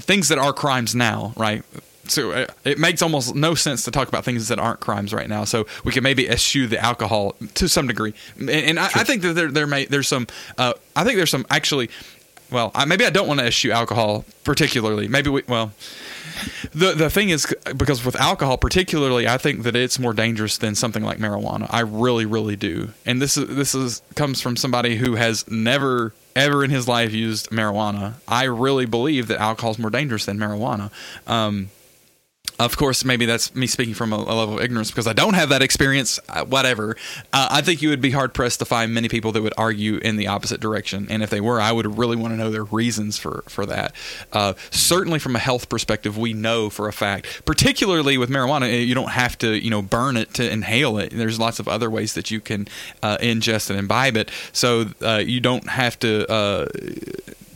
things 0.00 0.28
that 0.28 0.38
are 0.38 0.52
crimes 0.52 0.94
now, 0.94 1.32
right? 1.36 1.62
So 2.08 2.32
uh, 2.32 2.46
it 2.64 2.78
makes 2.78 3.02
almost 3.02 3.34
no 3.34 3.54
sense 3.54 3.84
to 3.84 3.90
talk 3.90 4.08
about 4.08 4.24
things 4.24 4.48
that 4.48 4.58
aren't 4.58 4.80
crimes 4.80 5.12
right 5.12 5.28
now. 5.28 5.44
So 5.44 5.66
we 5.84 5.92
can 5.92 6.02
maybe 6.02 6.28
eschew 6.28 6.66
the 6.66 6.78
alcohol 6.78 7.36
to 7.54 7.68
some 7.68 7.86
degree, 7.86 8.14
and, 8.38 8.50
and 8.50 8.78
I, 8.78 8.86
I, 8.86 9.04
think 9.04 9.22
that 9.22 9.34
there 9.34 9.50
there 9.50 9.66
may 9.66 9.84
there's 9.84 10.08
some 10.08 10.26
uh, 10.58 10.72
I 10.96 11.04
think 11.04 11.16
there's 11.16 11.30
some 11.30 11.46
actually. 11.50 11.90
Well, 12.50 12.70
I, 12.74 12.84
maybe 12.84 13.06
I 13.06 13.10
don't 13.10 13.26
want 13.26 13.40
to 13.40 13.46
eschew 13.46 13.72
alcohol 13.72 14.26
particularly. 14.44 15.08
Maybe 15.08 15.30
we 15.30 15.42
well. 15.48 15.72
The 16.74 16.92
the 16.92 17.08
thing 17.08 17.30
is 17.30 17.46
because 17.76 18.04
with 18.04 18.16
alcohol 18.16 18.58
particularly 18.58 19.28
I 19.28 19.38
think 19.38 19.62
that 19.62 19.76
it's 19.76 19.98
more 19.98 20.12
dangerous 20.12 20.58
than 20.58 20.74
something 20.74 21.02
like 21.02 21.18
marijuana. 21.18 21.66
I 21.70 21.80
really 21.80 22.26
really 22.26 22.56
do. 22.56 22.90
And 23.06 23.22
this 23.22 23.36
is 23.36 23.48
this 23.48 23.74
is 23.74 24.02
comes 24.16 24.40
from 24.40 24.56
somebody 24.56 24.96
who 24.96 25.14
has 25.14 25.48
never 25.50 26.12
ever 26.34 26.64
in 26.64 26.70
his 26.70 26.88
life 26.88 27.12
used 27.12 27.50
marijuana. 27.50 28.14
I 28.28 28.44
really 28.44 28.86
believe 28.86 29.28
that 29.28 29.40
alcohol 29.40 29.70
is 29.72 29.78
more 29.78 29.90
dangerous 29.90 30.26
than 30.26 30.38
marijuana. 30.38 30.90
Um, 31.26 31.70
of 32.64 32.76
course, 32.76 33.04
maybe 33.04 33.26
that's 33.26 33.54
me 33.54 33.66
speaking 33.66 33.94
from 33.94 34.12
a, 34.12 34.16
a, 34.16 34.34
level 34.34 34.58
of 34.58 34.60
ignorance 34.60 34.90
because 34.90 35.06
I 35.06 35.12
don't 35.12 35.34
have 35.34 35.50
that 35.50 35.62
experience. 35.62 36.18
Uh, 36.28 36.44
whatever. 36.44 36.96
Uh, 37.32 37.48
I 37.50 37.62
think 37.62 37.82
you 37.82 37.88
would 37.88 38.00
be 38.00 38.10
hard 38.10 38.34
pressed 38.34 38.58
to 38.60 38.64
find 38.64 38.92
many 38.92 39.08
people 39.08 39.32
that 39.32 39.42
would 39.42 39.54
argue 39.56 39.96
in 39.96 40.16
the 40.16 40.28
opposite 40.28 40.60
direction. 40.60 41.06
And 41.10 41.22
if 41.22 41.30
they 41.30 41.40
were, 41.40 41.60
I 41.60 41.72
would 41.72 41.98
really 41.98 42.16
want 42.16 42.32
to 42.32 42.36
know 42.36 42.50
their 42.50 42.64
reasons 42.64 43.18
for 43.18 43.44
for 43.48 43.66
that. 43.66 43.94
Uh, 44.32 44.54
certainly, 44.70 45.18
from 45.18 45.36
a 45.36 45.38
health 45.38 45.68
perspective, 45.68 46.18
we 46.18 46.32
know 46.32 46.70
for 46.70 46.88
a 46.88 46.92
fact, 46.92 47.44
particularly 47.44 48.18
with 48.18 48.30
marijuana, 48.30 48.70
eh, 48.70 48.78
you 48.78 48.94
don't 48.94 49.10
have 49.10 49.36
to 49.38 49.52
you 49.52 49.70
know 49.70 49.82
burn 49.82 50.16
it 50.16 50.34
to 50.34 50.50
inhale 50.50 50.98
it. 50.98 51.10
There's 51.10 51.38
lots 51.38 51.58
of 51.58 51.68
other 51.68 51.90
ways 51.90 52.14
that 52.14 52.30
you 52.30 52.40
can 52.40 52.68
uh, 53.02 53.18
ingest 53.18 53.70
and 53.70 53.78
imbibe 53.78 54.16
it, 54.16 54.30
so 54.52 54.86
uh, 55.02 55.22
you 55.24 55.40
don't 55.40 55.68
have 55.68 55.98
to 56.00 56.30
uh, 56.30 56.68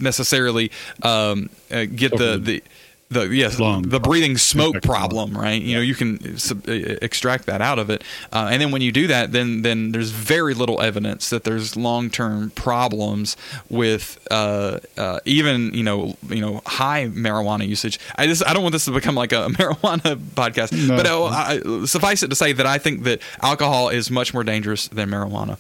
necessarily 0.01 0.71
um, 1.03 1.51
get 1.71 2.17
the 2.17 2.39
the 2.39 2.63
the 3.09 3.29
yes 3.29 3.61
Lung. 3.61 3.83
the 3.83 4.01
breathing 4.01 4.37
smoke 4.37 4.83
problem 4.83 5.37
right? 5.37 5.61
You 5.61 5.77
know 5.77 5.81
you 5.81 5.95
can 5.95 6.39
sub, 6.39 6.69
extract 6.69 7.47
that 7.47 7.61
out 7.61 7.79
of 7.79 7.89
it. 7.89 8.03
Uh, 8.33 8.49
and 8.51 8.61
then 8.61 8.73
when 8.73 8.83
you 8.83 8.91
do 8.91 9.07
that 9.07 9.33
then 9.33 9.63
then 9.63 9.93
there's 9.93 10.11
very 10.11 10.55
little 10.55 10.81
evidence 10.81 11.31
that 11.31 11.45
there's 11.45 11.77
long-term 11.77 12.51
problems 12.51 13.37
with 13.69 14.19
uh, 14.31 14.81
uh, 14.97 15.21
even 15.25 15.73
you 15.73 15.85
know 15.85 16.17
you 16.29 16.41
know 16.41 16.63
high 16.67 17.07
marijuana 17.07 17.67
usage. 17.67 18.01
I 18.17 18.27
just 18.27 18.45
I 18.47 18.53
don't 18.53 18.63
want 18.63 18.73
this 18.73 18.87
to 18.87 18.91
become 18.91 19.15
like 19.15 19.33
a 19.33 19.47
marijuana 19.51 20.17
podcast 20.17 20.73
no. 20.89 20.97
but 20.97 21.07
uh, 21.07 21.25
I, 21.27 21.85
suffice 21.87 22.23
it 22.23 22.29
to 22.29 22.37
say 22.37 22.53
that 22.53 22.67
I 22.67 22.79
think 22.79 23.05
that 23.05 23.21
alcohol 23.41 23.89
is 23.89 24.11
much 24.11 24.35
more 24.35 24.43
dangerous 24.43 24.89
than 24.89 25.11
marijuana. 25.11 25.59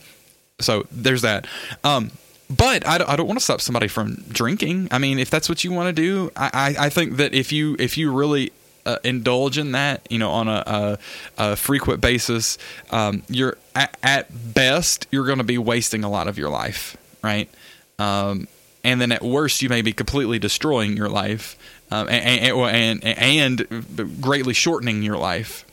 So 0.60 0.86
there's 0.90 1.22
that. 1.22 1.46
Um, 1.84 2.10
but 2.48 2.86
I 2.86 2.98
don't, 2.98 3.10
I 3.10 3.16
don't 3.16 3.26
want 3.26 3.38
to 3.38 3.44
stop 3.44 3.60
somebody 3.60 3.88
from 3.88 4.16
drinking. 4.28 4.88
I 4.90 4.98
mean, 4.98 5.18
if 5.18 5.30
that's 5.30 5.48
what 5.48 5.64
you 5.64 5.72
want 5.72 5.94
to 5.94 6.02
do, 6.02 6.30
I, 6.36 6.50
I, 6.52 6.86
I 6.86 6.90
think 6.90 7.16
that 7.16 7.34
if 7.34 7.52
you 7.52 7.76
if 7.78 7.98
you 7.98 8.12
really 8.12 8.52
uh, 8.86 8.98
indulge 9.02 9.58
in 9.58 9.72
that, 9.72 10.06
you 10.10 10.18
know, 10.18 10.30
on 10.30 10.48
a, 10.48 10.62
a, 10.66 10.98
a 11.38 11.56
frequent 11.56 12.00
basis, 12.00 12.56
um, 12.90 13.22
you're 13.28 13.58
at, 13.74 13.96
at, 14.02 14.54
best 14.54 15.06
you're 15.10 15.26
going 15.26 15.38
to 15.38 15.44
be 15.44 15.58
wasting 15.58 16.04
a 16.04 16.08
lot 16.08 16.28
of 16.28 16.38
your 16.38 16.48
life, 16.48 16.96
right? 17.22 17.50
Um, 17.98 18.46
and 18.84 19.00
then 19.00 19.10
at 19.10 19.22
worst, 19.22 19.60
you 19.60 19.68
may 19.68 19.82
be 19.82 19.92
completely 19.92 20.38
destroying 20.38 20.96
your 20.96 21.08
life 21.08 21.58
um, 21.90 22.08
and, 22.08 23.02
and, 23.02 23.66
and, 23.68 24.20
greatly 24.20 24.54
shortening 24.54 25.02
your 25.02 25.16
life. 25.16 25.64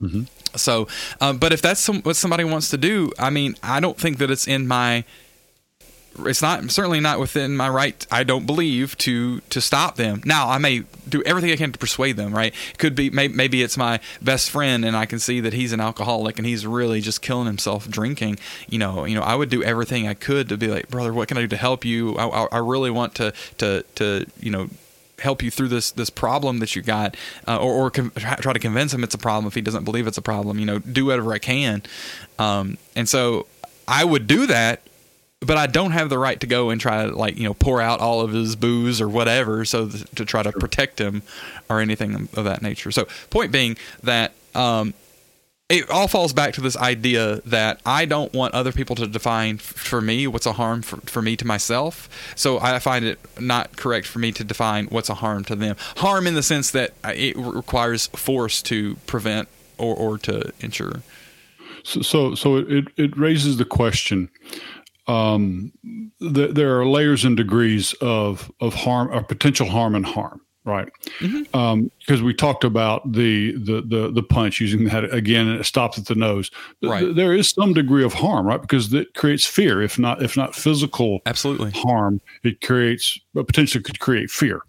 Mm-hmm. 0.00 0.22
So, 0.56 0.86
um, 1.20 1.38
but 1.38 1.52
if 1.52 1.62
that's 1.62 1.80
some, 1.80 2.02
what 2.02 2.14
somebody 2.14 2.44
wants 2.44 2.68
to 2.70 2.76
do, 2.76 3.10
I 3.18 3.30
mean, 3.30 3.56
I 3.62 3.80
don't 3.80 3.98
think 3.98 4.18
that 4.18 4.30
it's 4.30 4.46
in 4.46 4.68
my 4.68 5.04
it's 6.20 6.42
not 6.42 6.70
certainly 6.70 7.00
not 7.00 7.18
within 7.18 7.56
my 7.56 7.68
right 7.68 8.06
i 8.10 8.22
don't 8.22 8.46
believe 8.46 8.96
to 8.98 9.40
to 9.50 9.60
stop 9.60 9.96
them. 9.96 10.22
Now 10.24 10.48
i 10.48 10.58
may 10.58 10.84
do 11.08 11.22
everything 11.22 11.50
i 11.50 11.56
can 11.56 11.72
to 11.72 11.78
persuade 11.78 12.16
them 12.16 12.34
right? 12.34 12.54
Could 12.78 12.94
be 12.94 13.10
maybe 13.10 13.62
it's 13.62 13.76
my 13.76 14.00
best 14.20 14.50
friend 14.50 14.84
and 14.84 14.96
i 14.96 15.06
can 15.06 15.18
see 15.18 15.40
that 15.40 15.52
he's 15.52 15.72
an 15.72 15.80
alcoholic 15.80 16.38
and 16.38 16.46
he's 16.46 16.66
really 16.66 17.00
just 17.00 17.22
killing 17.22 17.46
himself 17.46 17.88
drinking. 17.88 18.38
You 18.68 18.78
know 18.78 19.04
you 19.04 19.14
know 19.14 19.22
i 19.22 19.34
would 19.34 19.50
do 19.50 19.62
everything 19.62 20.06
i 20.06 20.14
could 20.14 20.48
to 20.48 20.56
be 20.56 20.68
like 20.68 20.88
brother 20.88 21.12
what 21.12 21.28
can 21.28 21.36
i 21.36 21.40
do 21.40 21.48
to 21.48 21.56
help 21.56 21.84
you? 21.84 22.16
I, 22.16 22.26
I, 22.26 22.48
I 22.52 22.58
really 22.58 22.90
want 22.90 23.14
to 23.16 23.32
to 23.58 23.84
to 23.96 24.26
you 24.40 24.50
know 24.50 24.68
help 25.22 25.42
you 25.42 25.50
through 25.50 25.68
this 25.68 25.92
this 25.92 26.10
problem 26.10 26.58
that 26.58 26.76
you 26.76 26.82
got, 26.82 27.16
uh, 27.48 27.56
or, 27.56 27.86
or 27.86 27.90
try 27.90 28.52
to 28.52 28.58
convince 28.58 28.92
him 28.92 29.02
it's 29.02 29.14
a 29.14 29.18
problem 29.18 29.46
if 29.46 29.54
he 29.54 29.60
doesn't 29.60 29.84
believe 29.84 30.06
it's 30.06 30.18
a 30.18 30.22
problem. 30.22 30.58
You 30.58 30.66
know, 30.66 30.78
do 30.78 31.06
whatever 31.06 31.32
I 31.32 31.38
can, 31.38 31.82
um, 32.38 32.76
and 32.94 33.08
so 33.08 33.46
I 33.88 34.04
would 34.04 34.26
do 34.26 34.46
that 34.46 34.82
but 35.44 35.56
I 35.56 35.66
don't 35.66 35.92
have 35.92 36.08
the 36.08 36.18
right 36.18 36.38
to 36.40 36.46
go 36.46 36.70
and 36.70 36.80
try 36.80 37.06
to 37.06 37.16
like 37.16 37.36
you 37.36 37.44
know 37.44 37.54
pour 37.54 37.80
out 37.80 38.00
all 38.00 38.20
of 38.20 38.32
his 38.32 38.56
booze 38.56 39.00
or 39.00 39.08
whatever, 39.08 39.64
so 39.64 39.88
th- 39.88 40.04
to 40.14 40.24
try 40.24 40.42
to 40.42 40.52
protect 40.52 41.00
him 41.00 41.22
or 41.68 41.80
anything 41.80 42.28
of 42.34 42.44
that 42.44 42.62
nature. 42.62 42.90
So 42.90 43.06
point 43.30 43.52
being 43.52 43.76
that 44.02 44.32
um, 44.54 44.94
it 45.72 45.88
all 45.88 46.06
falls 46.06 46.34
back 46.34 46.52
to 46.54 46.60
this 46.60 46.76
idea 46.76 47.40
that 47.46 47.80
I 47.86 48.04
don't 48.04 48.32
want 48.34 48.52
other 48.52 48.72
people 48.72 48.94
to 48.96 49.06
define 49.06 49.54
f- 49.54 49.62
for 49.62 50.02
me 50.02 50.26
what's 50.26 50.44
a 50.44 50.52
harm 50.52 50.82
for, 50.82 50.98
for 51.02 51.22
me 51.22 51.34
to 51.36 51.46
myself. 51.46 52.08
So 52.36 52.60
I 52.60 52.78
find 52.78 53.04
it 53.04 53.18
not 53.40 53.76
correct 53.76 54.06
for 54.06 54.18
me 54.18 54.32
to 54.32 54.44
define 54.44 54.86
what's 54.86 55.08
a 55.08 55.14
harm 55.14 55.44
to 55.44 55.56
them. 55.56 55.76
Harm 55.96 56.26
in 56.26 56.34
the 56.34 56.42
sense 56.42 56.70
that 56.72 56.92
it 57.04 57.36
requires 57.36 58.08
force 58.08 58.60
to 58.62 58.96
prevent 59.06 59.48
or, 59.78 59.96
or 59.96 60.18
to 60.18 60.52
ensure. 60.60 61.02
So, 61.84 62.02
so, 62.02 62.34
so 62.34 62.56
it, 62.56 62.88
it 62.96 63.16
raises 63.16 63.56
the 63.56 63.64
question. 63.64 64.28
Um, 65.06 65.72
th- 66.20 66.54
there 66.54 66.78
are 66.78 66.86
layers 66.86 67.24
and 67.24 67.36
degrees 67.36 67.92
of, 68.00 68.50
of 68.60 68.74
harm, 68.74 69.10
or 69.12 69.22
potential 69.22 69.68
harm 69.68 69.94
and 69.94 70.06
harm 70.06 70.40
right? 70.64 70.88
Because 71.18 71.32
mm-hmm. 71.32 71.56
um, 71.58 72.24
we 72.24 72.34
talked 72.34 72.64
about 72.64 73.12
the, 73.12 73.52
the 73.52 73.82
the 73.82 74.12
the 74.12 74.22
punch 74.22 74.60
using 74.60 74.84
that 74.84 75.12
again, 75.12 75.48
and 75.48 75.60
it 75.60 75.64
stops 75.64 75.98
at 75.98 76.06
the 76.06 76.14
nose. 76.14 76.50
Right. 76.82 77.14
there 77.14 77.34
is 77.34 77.50
some 77.50 77.72
degree 77.72 78.04
of 78.04 78.14
harm, 78.14 78.46
right? 78.46 78.60
Because 78.60 78.92
it 78.92 79.14
creates 79.14 79.44
fear, 79.44 79.82
if 79.82 79.98
not 79.98 80.22
if 80.22 80.36
not 80.36 80.54
physical, 80.54 81.20
absolutely 81.26 81.70
harm. 81.72 82.20
It 82.44 82.60
creates 82.60 83.18
but 83.34 83.46
potentially 83.46 83.82
could 83.82 84.00
create 84.00 84.30
fear. 84.30 84.62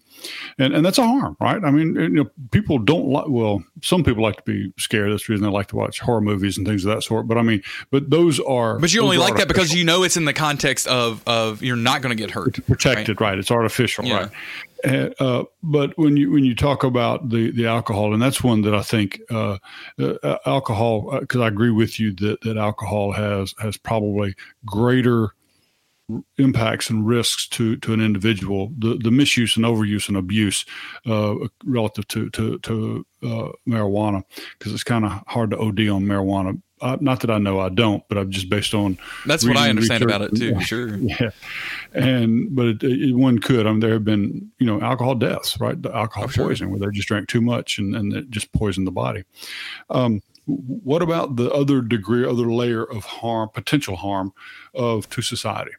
And, 0.58 0.74
and 0.74 0.86
that's 0.86 0.98
a 0.98 1.04
harm, 1.04 1.38
right? 1.40 1.64
I 1.64 1.72
mean, 1.72 1.96
you 1.96 2.10
know, 2.10 2.30
people 2.52 2.78
don't 2.80 3.08
like. 3.08 3.28
Well, 3.28 3.64
some 3.82 4.04
people 4.04 4.24
like 4.24 4.38
to 4.38 4.44
be 4.44 4.74
scared. 4.78 5.12
That's 5.12 5.28
the 5.28 5.34
reason 5.34 5.46
they 5.46 5.52
like 5.52 5.68
to 5.68 5.76
watch 5.76 6.00
horror 6.00 6.22
movies 6.22 6.58
and 6.58 6.66
things 6.68 6.86
of 6.86 6.96
that 6.96 7.02
sort. 7.04 7.28
But 7.28 7.38
I 7.38 7.42
mean, 7.42 7.62
but 7.92 8.10
those 8.10 8.40
are. 8.42 8.80
But 8.80 8.94
you 8.94 9.02
only 9.02 9.18
like 9.18 9.36
that 9.38 9.48
because 9.48 9.74
you 9.74 9.84
know 9.84 10.04
it's 10.04 10.18
in 10.18 10.26
the 10.26 10.34
context 10.34 10.88
of 10.88 11.24
of 11.28 11.64
you're 11.64 11.76
not 11.76 12.02
going 12.02 12.16
to 12.16 12.22
get 12.22 12.32
hurt. 12.32 12.58
It's 12.58 12.68
protected, 12.68 13.20
right? 13.20 13.30
right? 13.30 13.40
It's 13.40 13.52
artificial, 13.52 14.06
yeah. 14.06 14.16
right? 14.16 14.32
Uh, 14.86 15.46
but 15.62 15.98
when 15.98 16.18
you 16.18 16.30
when 16.32 16.44
you 16.44 16.54
talk 16.54 16.84
about 16.84 17.30
the 17.30 17.52
the 17.52 17.66
alcohol, 17.66 18.14
and 18.14 18.22
that's 18.22 18.44
one 18.44 18.62
that 18.64 18.76
I 18.76 18.82
think 18.82 19.22
uh, 19.32 19.58
uh, 19.98 20.38
alcohol, 20.46 21.20
because 21.22 21.40
uh, 21.40 21.44
I 21.44 21.48
agree 21.48 21.72
with 21.72 22.00
you 22.00 22.14
that 22.16 22.42
that 22.42 22.58
alcohol 22.58 23.14
has 23.14 23.56
has 23.60 23.78
probably 23.78 24.36
greater 24.66 25.34
impacts 26.38 26.90
and 26.90 27.06
risks 27.06 27.48
to 27.50 27.78
to 27.78 27.94
an 27.94 28.02
individual. 28.02 28.72
The 28.78 28.98
the 28.98 29.12
misuse 29.12 29.56
and 29.58 29.66
overuse 29.66 30.08
and 30.08 30.18
abuse 30.18 30.66
uh, 31.06 31.36
relative 31.66 32.08
to 32.10 32.30
to 32.32 32.60
to 32.60 33.06
uh, 33.24 33.50
marijuana, 33.68 34.24
because 34.58 34.74
it's 34.74 34.84
kind 34.84 35.06
of 35.06 35.24
hard 35.28 35.52
to 35.52 35.58
OD 35.58 35.88
on 35.88 36.06
marijuana 36.06 36.62
uh, 36.84 36.98
not 37.00 37.22
that 37.22 37.32
I 37.32 37.38
know 37.38 37.62
I 37.62 37.70
don't, 37.70 38.04
but 38.10 38.18
I'm 38.18 38.30
just 38.30 38.50
based 38.50 38.74
on. 38.74 38.98
That's 39.26 39.48
what 39.48 39.56
I 39.56 39.70
understand 39.70 40.04
about 40.04 40.22
it 40.22 40.36
too. 40.36 40.60
Sure. 40.62 40.98
Yeah, 41.04 41.30
and 41.94 42.54
but 42.56 42.66
it, 42.66 42.84
it, 42.84 43.16
one 43.16 43.40
could. 43.40 43.66
I 43.68 43.72
mean, 43.72 43.80
there 43.80 43.94
have 43.94 44.04
been 44.04 44.52
you 44.60 44.68
know 44.68 44.82
alcohol 44.82 45.16
deaths, 45.16 45.60
right? 45.60 45.82
The 45.82 45.96
alcohol 45.96 46.26
oh, 46.26 46.28
sure. 46.28 46.48
poisoning 46.48 46.72
where 46.72 46.80
they 46.80 46.94
just 46.94 47.08
drank 47.08 47.30
too 47.30 47.42
much 47.42 47.78
and 47.78 47.96
and 47.96 48.14
it 48.14 48.30
just 48.30 48.52
poisoned 48.52 48.86
the 48.86 48.92
body. 48.92 49.24
Um, 49.90 50.22
what 50.46 51.02
about 51.02 51.38
the 51.38 51.50
other 51.52 51.82
degree, 51.82 52.26
other 52.26 52.52
layer 52.52 52.84
of 52.84 53.06
harm, 53.06 53.50
potential 53.54 53.96
harm, 53.96 54.34
of 54.74 55.10
to 55.12 55.22
society? 55.22 55.72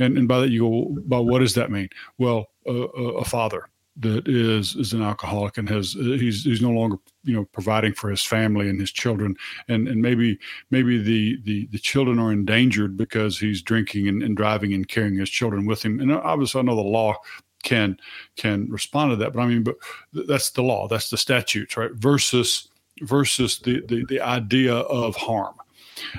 And 0.00 0.16
and 0.18 0.28
by 0.28 0.40
that 0.40 0.50
you 0.50 0.60
go, 0.60 1.00
by 1.02 1.18
what 1.18 1.40
does 1.40 1.54
that 1.54 1.70
mean? 1.70 1.88
Well, 2.18 2.46
uh, 2.66 2.72
a 2.72 3.24
father 3.24 3.68
that 3.96 4.26
is 4.26 4.74
is 4.76 4.92
an 4.94 5.02
alcoholic 5.02 5.58
and 5.58 5.68
has 5.68 5.92
he's 5.92 6.44
he's 6.44 6.62
no 6.62 6.70
longer 6.70 6.96
you 7.24 7.34
know 7.34 7.44
providing 7.52 7.92
for 7.92 8.08
his 8.08 8.22
family 8.22 8.68
and 8.68 8.80
his 8.80 8.90
children. 8.90 9.36
And 9.68 9.86
and 9.86 10.00
maybe 10.00 10.38
maybe 10.70 10.98
the 10.98 11.38
the 11.44 11.66
the 11.66 11.78
children 11.78 12.18
are 12.18 12.32
endangered 12.32 12.96
because 12.96 13.38
he's 13.38 13.60
drinking 13.62 14.08
and, 14.08 14.22
and 14.22 14.36
driving 14.36 14.72
and 14.72 14.88
carrying 14.88 15.16
his 15.16 15.30
children 15.30 15.66
with 15.66 15.84
him. 15.84 16.00
And 16.00 16.12
obviously 16.12 16.60
I 16.60 16.62
know 16.62 16.76
the 16.76 16.82
law 16.82 17.16
can 17.62 17.98
can 18.36 18.66
respond 18.70 19.12
to 19.12 19.16
that. 19.16 19.32
But 19.32 19.40
I 19.40 19.46
mean 19.46 19.62
but 19.62 19.76
that's 20.12 20.50
the 20.50 20.62
law. 20.62 20.88
That's 20.88 21.10
the 21.10 21.18
statutes 21.18 21.76
right? 21.76 21.92
Versus 21.92 22.68
versus 23.02 23.58
the 23.58 23.84
the, 23.86 24.04
the 24.08 24.20
idea 24.20 24.74
of 24.74 25.16
harm. 25.16 25.54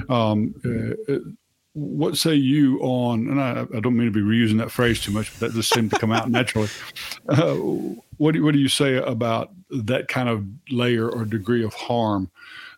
Um, 0.10 0.54
uh, 0.64 1.16
what 1.74 2.18
say 2.18 2.36
you 2.36 2.80
on, 2.82 3.28
and 3.28 3.42
I, 3.42 3.62
I, 3.76 3.80
don't 3.80 3.98
mean 3.98 4.06
to 4.06 4.12
be 4.12 4.22
reusing 4.22 4.60
that 4.60 4.70
phrase 4.70 5.02
too 5.02 5.12
much, 5.12 5.32
but 5.32 5.40
that 5.40 5.56
just 5.56 5.74
seemed 5.74 5.92
to 5.92 6.00
come 6.00 6.12
out 6.12 6.30
naturally. 6.30 6.70
Uh, 7.30 7.56
what, 8.18 8.34
do, 8.34 8.44
what 8.44 8.54
do 8.54 8.60
you 8.60 8.68
say 8.68 8.98
about 8.98 9.52
that 9.70 10.10
kind 10.10 10.28
of 10.28 10.46
layer 10.70 11.10
or 11.10 11.24
degree 11.24 11.64
of 11.64 11.74
harm 11.74 12.30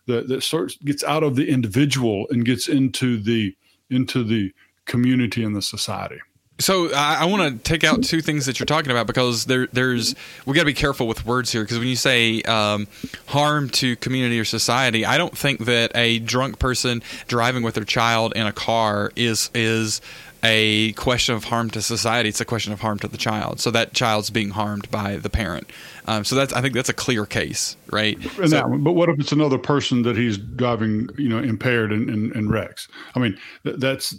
that, 0.06 0.28
that 0.28 0.42
starts 0.42 0.76
gets 0.76 1.02
out 1.02 1.24
of 1.24 1.34
the 1.34 1.48
individual 1.48 2.26
and 2.30 2.44
gets 2.44 2.68
into 2.68 3.18
the 3.18 3.54
into 3.90 4.22
the 4.22 4.52
community 4.84 5.42
and 5.42 5.56
the 5.56 5.62
society? 5.62 6.20
So 6.58 6.92
I, 6.94 7.18
I 7.20 7.24
want 7.26 7.52
to 7.52 7.70
take 7.70 7.84
out 7.84 8.02
two 8.02 8.20
things 8.20 8.46
that 8.46 8.58
you're 8.58 8.66
talking 8.66 8.90
about 8.90 9.06
because 9.06 9.44
there, 9.44 9.66
there's 9.72 10.14
we 10.46 10.54
got 10.54 10.62
to 10.62 10.66
be 10.66 10.74
careful 10.74 11.06
with 11.06 11.26
words 11.26 11.52
here 11.52 11.62
because 11.62 11.78
when 11.78 11.88
you 11.88 11.96
say 11.96 12.40
um, 12.42 12.86
harm 13.26 13.68
to 13.70 13.96
community 13.96 14.40
or 14.40 14.44
society, 14.44 15.04
I 15.04 15.18
don't 15.18 15.36
think 15.36 15.66
that 15.66 15.92
a 15.94 16.18
drunk 16.20 16.58
person 16.58 17.02
driving 17.28 17.62
with 17.62 17.74
their 17.74 17.84
child 17.84 18.32
in 18.34 18.46
a 18.46 18.52
car 18.52 19.12
is 19.16 19.50
is 19.54 20.00
a 20.42 20.92
question 20.92 21.34
of 21.34 21.44
harm 21.44 21.70
to 21.70 21.82
society. 21.82 22.28
It's 22.28 22.40
a 22.40 22.44
question 22.44 22.72
of 22.72 22.80
harm 22.80 22.98
to 23.00 23.08
the 23.08 23.16
child. 23.16 23.60
So 23.60 23.70
that 23.72 23.94
child's 23.94 24.30
being 24.30 24.50
harmed 24.50 24.90
by 24.90 25.16
the 25.16 25.30
parent. 25.30 25.70
Um, 26.06 26.24
so 26.24 26.36
that's 26.36 26.52
I 26.52 26.60
think 26.60 26.72
that's 26.72 26.88
a 26.88 26.94
clear 26.94 27.26
case, 27.26 27.76
right? 27.90 28.18
So, 28.22 28.46
that, 28.48 28.64
but 28.80 28.92
what 28.92 29.08
if 29.08 29.18
it's 29.18 29.32
another 29.32 29.58
person 29.58 30.02
that 30.02 30.16
he's 30.16 30.38
driving, 30.38 31.08
you 31.18 31.28
know, 31.28 31.38
impaired 31.38 31.92
and, 31.92 32.08
and, 32.08 32.32
and 32.34 32.50
wrecks? 32.50 32.88
I 33.14 33.18
mean, 33.18 33.38
that's 33.64 34.14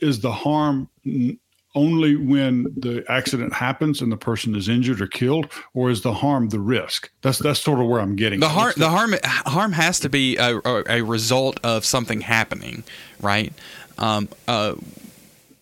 is 0.00 0.20
the 0.20 0.32
harm 0.32 0.88
only 1.74 2.16
when 2.16 2.64
the 2.76 3.04
accident 3.08 3.52
happens 3.52 4.00
and 4.00 4.10
the 4.12 4.16
person 4.16 4.54
is 4.54 4.68
injured 4.68 5.00
or 5.00 5.06
killed, 5.06 5.50
or 5.72 5.90
is 5.90 6.02
the 6.02 6.14
harm 6.14 6.48
the 6.48 6.60
risk? 6.60 7.10
That's 7.22 7.38
that's 7.38 7.60
sort 7.60 7.80
of 7.80 7.86
where 7.86 8.00
I'm 8.00 8.16
getting. 8.16 8.40
The 8.40 8.48
harm, 8.48 8.72
the 8.76 8.90
harm, 8.90 9.14
harm 9.24 9.72
has 9.72 10.00
to 10.00 10.08
be 10.08 10.36
a, 10.36 10.60
a 10.64 11.02
result 11.02 11.60
of 11.64 11.84
something 11.84 12.20
happening, 12.20 12.84
right? 13.20 13.52
Um, 13.98 14.28
uh, 14.46 14.74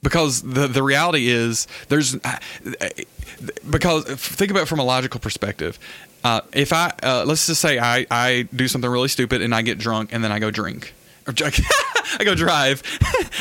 because 0.03 0.43
the 0.43 0.67
the 0.67 0.83
reality 0.83 1.29
is 1.29 1.67
there's 1.89 2.17
because 3.69 4.05
think 4.05 4.51
about 4.51 4.65
it 4.65 4.69
from 4.69 4.81
a 4.81 4.85
logical 4.85 5.21
perspective. 5.21 5.79
Uh, 6.25 6.41
if 6.53 6.73
I 6.73 6.93
uh, 7.03 7.25
let's 7.27 7.47
just 7.47 7.61
say 7.61 7.79
I 7.79 8.07
I 8.11 8.49
do 8.55 8.69
something 8.69 8.91
really 8.91 9.09
stupid 9.09 9.43
and 9.43 9.55
I 9.55 9.63
get 9.63 9.79
drunk 9.79 10.11
and 10.13 10.23
then 10.23 10.33
I 10.33 10.39
go 10.39 10.51
drink 10.51 10.95
I 12.19 12.25
go 12.25 12.35
drive. 12.35 12.83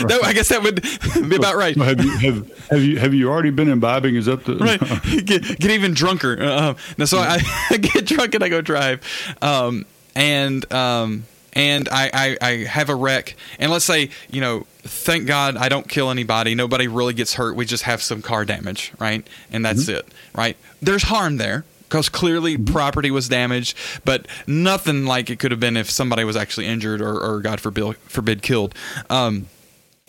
that, 0.08 0.22
I 0.24 0.34
guess 0.34 0.50
that 0.50 0.64
would 0.64 0.82
be 1.30 1.36
about 1.36 1.56
right. 1.56 1.76
Have 1.78 2.04
you 2.04 2.12
have, 2.18 2.68
have 2.70 2.82
you 2.82 3.00
have 3.00 3.14
you 3.14 3.30
already 3.30 3.50
been 3.50 3.70
imbibing? 3.70 4.16
Is 4.16 4.26
that 4.26 4.46
the 4.46 4.58
right? 4.58 5.26
Get, 5.26 5.60
get 5.60 5.72
even 5.72 5.94
drunker. 5.94 6.38
Uh, 6.40 6.46
uh 6.46 6.74
now, 6.98 7.06
so 7.06 7.18
I, 7.20 7.40
I, 7.70 7.78
get 7.78 8.06
drunk 8.06 8.36
and 8.36 8.44
I 8.44 8.50
go 8.50 8.62
drive, 8.62 9.02
um, 9.42 9.86
and 10.16 10.72
um, 10.72 11.26
and 11.54 11.90
I, 11.90 12.10
I 12.14 12.38
I 12.42 12.52
have 12.66 12.90
a 12.90 12.96
wreck. 12.96 13.36
And 13.60 13.72
let's 13.72 13.86
say 13.86 14.10
you 14.30 14.42
know, 14.42 14.66
thank 14.84 15.28
God 15.28 15.58
I 15.58 15.70
don't 15.70 15.88
kill 15.88 16.10
anybody. 16.10 16.56
Nobody 16.56 16.88
really 16.88 17.14
gets 17.14 17.34
hurt. 17.34 17.56
We 17.56 17.66
just 17.66 17.84
have 17.84 18.02
some 18.02 18.22
car 18.22 18.46
damage, 18.46 18.94
right? 19.00 19.26
And 19.52 19.66
that's 19.66 19.86
mm-hmm. 19.86 20.00
it, 20.00 20.14
right? 20.34 20.58
There's 20.82 21.04
harm 21.04 21.38
there 21.38 21.66
because 21.92 22.08
clearly 22.08 22.56
mm-hmm. 22.56 22.72
property 22.72 23.12
was 23.12 23.28
damaged, 23.28 23.78
but 24.06 24.26
nothing 24.48 25.06
like 25.06 25.30
it 25.30 25.40
could 25.40 25.52
have 25.52 25.60
been 25.60 25.76
if 25.76 25.92
somebody 25.92 26.24
was 26.24 26.38
actually 26.38 26.66
injured 26.66 27.02
or, 27.02 27.20
or 27.20 27.42
God 27.42 27.60
forbid, 27.60 27.98
forbid 27.98 28.42
killed. 28.42 28.74
Um, 29.10 29.48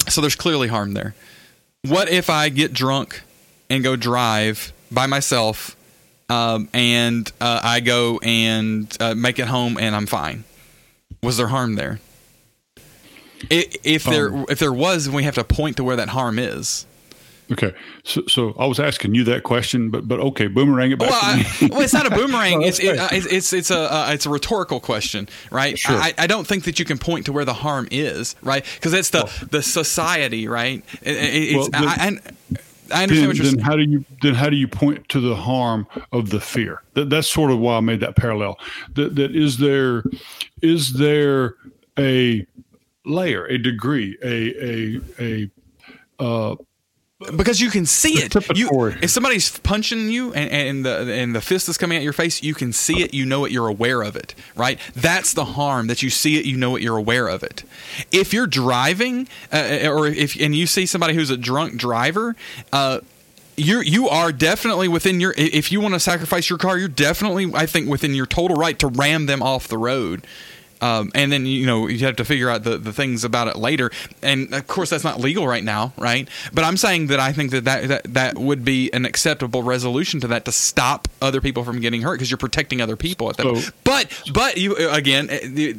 so 0.08 0.20
there's 0.20 0.36
clearly 0.36 0.68
harm 0.68 0.94
there. 0.94 1.16
What 1.82 2.08
if 2.08 2.30
I 2.30 2.50
get 2.50 2.72
drunk 2.72 3.22
and 3.68 3.82
go 3.82 3.96
drive 3.96 4.72
by 4.92 5.08
myself, 5.08 5.76
um, 6.28 6.68
and 6.72 7.30
uh, 7.40 7.60
I 7.64 7.80
go 7.80 8.20
and 8.22 8.96
uh, 9.00 9.16
make 9.16 9.40
it 9.40 9.48
home 9.48 9.76
and 9.76 9.96
I'm 9.96 10.06
fine? 10.06 10.44
Was 11.20 11.36
there 11.36 11.48
harm 11.48 11.74
there? 11.74 11.98
If 13.50 14.04
there 14.04 14.32
um, 14.32 14.46
if 14.48 14.60
there 14.60 14.72
was, 14.72 15.10
we 15.10 15.24
have 15.24 15.34
to 15.34 15.42
point 15.42 15.78
to 15.78 15.84
where 15.84 15.96
that 15.96 16.10
harm 16.10 16.38
is. 16.38 16.86
Okay, 17.50 17.74
so, 18.04 18.22
so 18.28 18.54
I 18.58 18.66
was 18.66 18.78
asking 18.78 19.14
you 19.14 19.24
that 19.24 19.42
question, 19.42 19.90
but 19.90 20.06
but 20.06 20.20
okay, 20.20 20.46
boomerang 20.46 20.92
it 20.92 20.98
back. 20.98 21.10
Well, 21.10 21.20
I, 21.22 21.68
well 21.70 21.80
it's 21.80 21.92
not 21.92 22.06
a 22.06 22.10
boomerang. 22.10 22.60
no, 22.60 22.66
it's, 22.66 22.78
it, 22.78 22.98
uh, 22.98 23.08
it's, 23.10 23.26
it's 23.26 23.52
it's 23.52 23.70
a 23.70 23.92
uh, 23.92 24.10
it's 24.12 24.26
a 24.26 24.30
rhetorical 24.30 24.80
question, 24.80 25.28
right? 25.50 25.78
Sure. 25.78 25.96
I, 25.96 26.14
I 26.16 26.26
don't 26.26 26.46
think 26.46 26.64
that 26.64 26.78
you 26.78 26.84
can 26.84 26.98
point 26.98 27.26
to 27.26 27.32
where 27.32 27.44
the 27.44 27.54
harm 27.54 27.88
is, 27.90 28.36
right? 28.42 28.64
Because 28.74 28.92
it's 28.94 29.10
the 29.10 29.24
well, 29.24 29.48
the 29.50 29.62
society, 29.62 30.46
right? 30.48 30.84
It, 31.02 31.56
well, 31.56 31.68
then, 31.68 31.84
I, 31.84 32.18
I, 32.92 33.02
understand 33.02 33.10
then, 33.10 33.26
what 33.26 33.36
you're 33.36 33.44
then 33.44 33.54
saying. 33.54 33.58
how 33.58 33.76
do 33.76 33.82
you 33.82 34.04
then 34.22 34.34
how 34.34 34.48
do 34.48 34.56
you 34.56 34.68
point 34.68 35.08
to 35.10 35.20
the 35.20 35.36
harm 35.36 35.86
of 36.12 36.30
the 36.30 36.40
fear? 36.40 36.82
That, 36.94 37.10
that's 37.10 37.28
sort 37.28 37.50
of 37.50 37.58
why 37.58 37.76
I 37.76 37.80
made 37.80 38.00
that 38.00 38.16
parallel. 38.16 38.58
That 38.94 39.16
that 39.16 39.34
is 39.34 39.58
there 39.58 40.04
is 40.62 40.94
there 40.94 41.56
a 41.98 42.46
layer, 43.04 43.46
a 43.46 43.58
degree, 43.58 44.16
a 44.22 44.64
a 44.64 45.00
a 45.20 45.50
uh, 46.22 46.56
because 47.36 47.60
you 47.60 47.70
can 47.70 47.86
see 47.86 48.14
it. 48.14 48.34
You, 48.56 48.68
if 49.02 49.10
somebody's 49.10 49.58
punching 49.58 50.10
you 50.10 50.32
and, 50.32 50.50
and, 50.50 50.84
the 50.84 51.12
and 51.12 51.34
the 51.34 51.40
fist 51.40 51.68
is 51.68 51.78
coming 51.78 51.96
at 51.96 52.02
your 52.02 52.12
face, 52.12 52.42
you 52.42 52.54
can 52.54 52.72
see 52.72 53.02
it. 53.02 53.14
You 53.14 53.26
know 53.26 53.44
it. 53.44 53.52
You're 53.52 53.68
aware 53.68 54.02
of 54.02 54.16
it. 54.16 54.34
Right. 54.56 54.78
That's 54.94 55.32
the 55.32 55.44
harm 55.44 55.86
that 55.86 56.02
you 56.02 56.10
see 56.10 56.38
it. 56.38 56.44
You 56.44 56.56
know 56.56 56.76
it. 56.76 56.82
You're 56.82 56.96
aware 56.96 57.28
of 57.28 57.42
it. 57.42 57.64
If 58.10 58.32
you're 58.32 58.46
driving, 58.46 59.28
uh, 59.52 59.80
or 59.84 60.06
if 60.06 60.38
and 60.40 60.54
you 60.54 60.66
see 60.66 60.86
somebody 60.86 61.14
who's 61.14 61.30
a 61.30 61.36
drunk 61.36 61.76
driver, 61.76 62.36
uh, 62.72 63.00
you're 63.56 63.82
you 63.82 64.08
are 64.08 64.32
definitely 64.32 64.88
within 64.88 65.20
your. 65.20 65.34
If 65.36 65.70
you 65.70 65.80
want 65.80 65.94
to 65.94 66.00
sacrifice 66.00 66.48
your 66.48 66.58
car, 66.58 66.78
you're 66.78 66.88
definitely, 66.88 67.50
I 67.54 67.66
think, 67.66 67.88
within 67.88 68.14
your 68.14 68.26
total 68.26 68.56
right 68.56 68.78
to 68.78 68.86
ram 68.88 69.26
them 69.26 69.42
off 69.42 69.68
the 69.68 69.78
road. 69.78 70.26
Um, 70.82 71.12
and 71.14 71.30
then 71.30 71.46
you 71.46 71.64
know 71.64 71.86
you 71.86 72.04
have 72.06 72.16
to 72.16 72.24
figure 72.24 72.50
out 72.50 72.64
the, 72.64 72.76
the 72.76 72.92
things 72.92 73.22
about 73.22 73.46
it 73.46 73.56
later. 73.56 73.90
And 74.20 74.52
of 74.52 74.66
course, 74.66 74.90
that's 74.90 75.04
not 75.04 75.20
legal 75.20 75.46
right 75.46 75.62
now, 75.62 75.92
right? 75.96 76.28
But 76.52 76.64
I'm 76.64 76.76
saying 76.76 77.06
that 77.06 77.20
I 77.20 77.32
think 77.32 77.52
that 77.52 77.64
that 77.64 77.88
that, 77.88 78.14
that 78.14 78.38
would 78.38 78.64
be 78.64 78.92
an 78.92 79.06
acceptable 79.06 79.62
resolution 79.62 80.20
to 80.20 80.26
that 80.28 80.44
to 80.46 80.52
stop 80.52 81.06
other 81.22 81.40
people 81.40 81.62
from 81.62 81.80
getting 81.80 82.02
hurt 82.02 82.16
because 82.16 82.30
you're 82.30 82.38
protecting 82.38 82.80
other 82.80 82.96
people 82.96 83.30
at 83.30 83.36
that. 83.36 83.56
So, 83.56 83.72
but 83.84 84.22
but 84.32 84.56
you 84.56 84.76
again, 84.90 85.28
eh, 85.30 85.74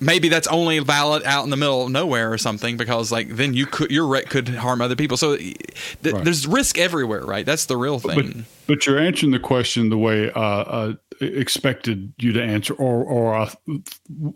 maybe 0.00 0.28
that's 0.28 0.46
only 0.46 0.78
valid 0.78 1.24
out 1.24 1.44
in 1.44 1.50
the 1.50 1.56
middle 1.56 1.84
of 1.86 1.90
nowhere 1.90 2.32
or 2.32 2.38
something 2.38 2.76
because 2.76 3.10
like 3.10 3.28
then 3.30 3.54
you 3.54 3.66
could 3.66 3.90
your 3.90 4.06
wreck 4.06 4.28
could 4.28 4.48
harm 4.48 4.80
other 4.80 4.96
people. 4.96 5.16
So 5.16 5.36
th- 5.36 5.56
right. 6.04 6.24
there's 6.24 6.46
risk 6.46 6.78
everywhere, 6.78 7.24
right? 7.24 7.44
That's 7.44 7.66
the 7.66 7.76
real 7.76 7.98
thing. 7.98 8.46
But, 8.63 8.63
but 8.66 8.86
you're 8.86 8.98
answering 8.98 9.32
the 9.32 9.38
question 9.38 9.90
the 9.90 9.98
way 9.98 10.30
uh, 10.32 10.40
uh, 10.40 10.92
expected 11.20 12.12
you 12.18 12.32
to 12.32 12.42
answer, 12.42 12.74
or 12.74 13.04
or 13.04 13.34
I, 13.34 13.52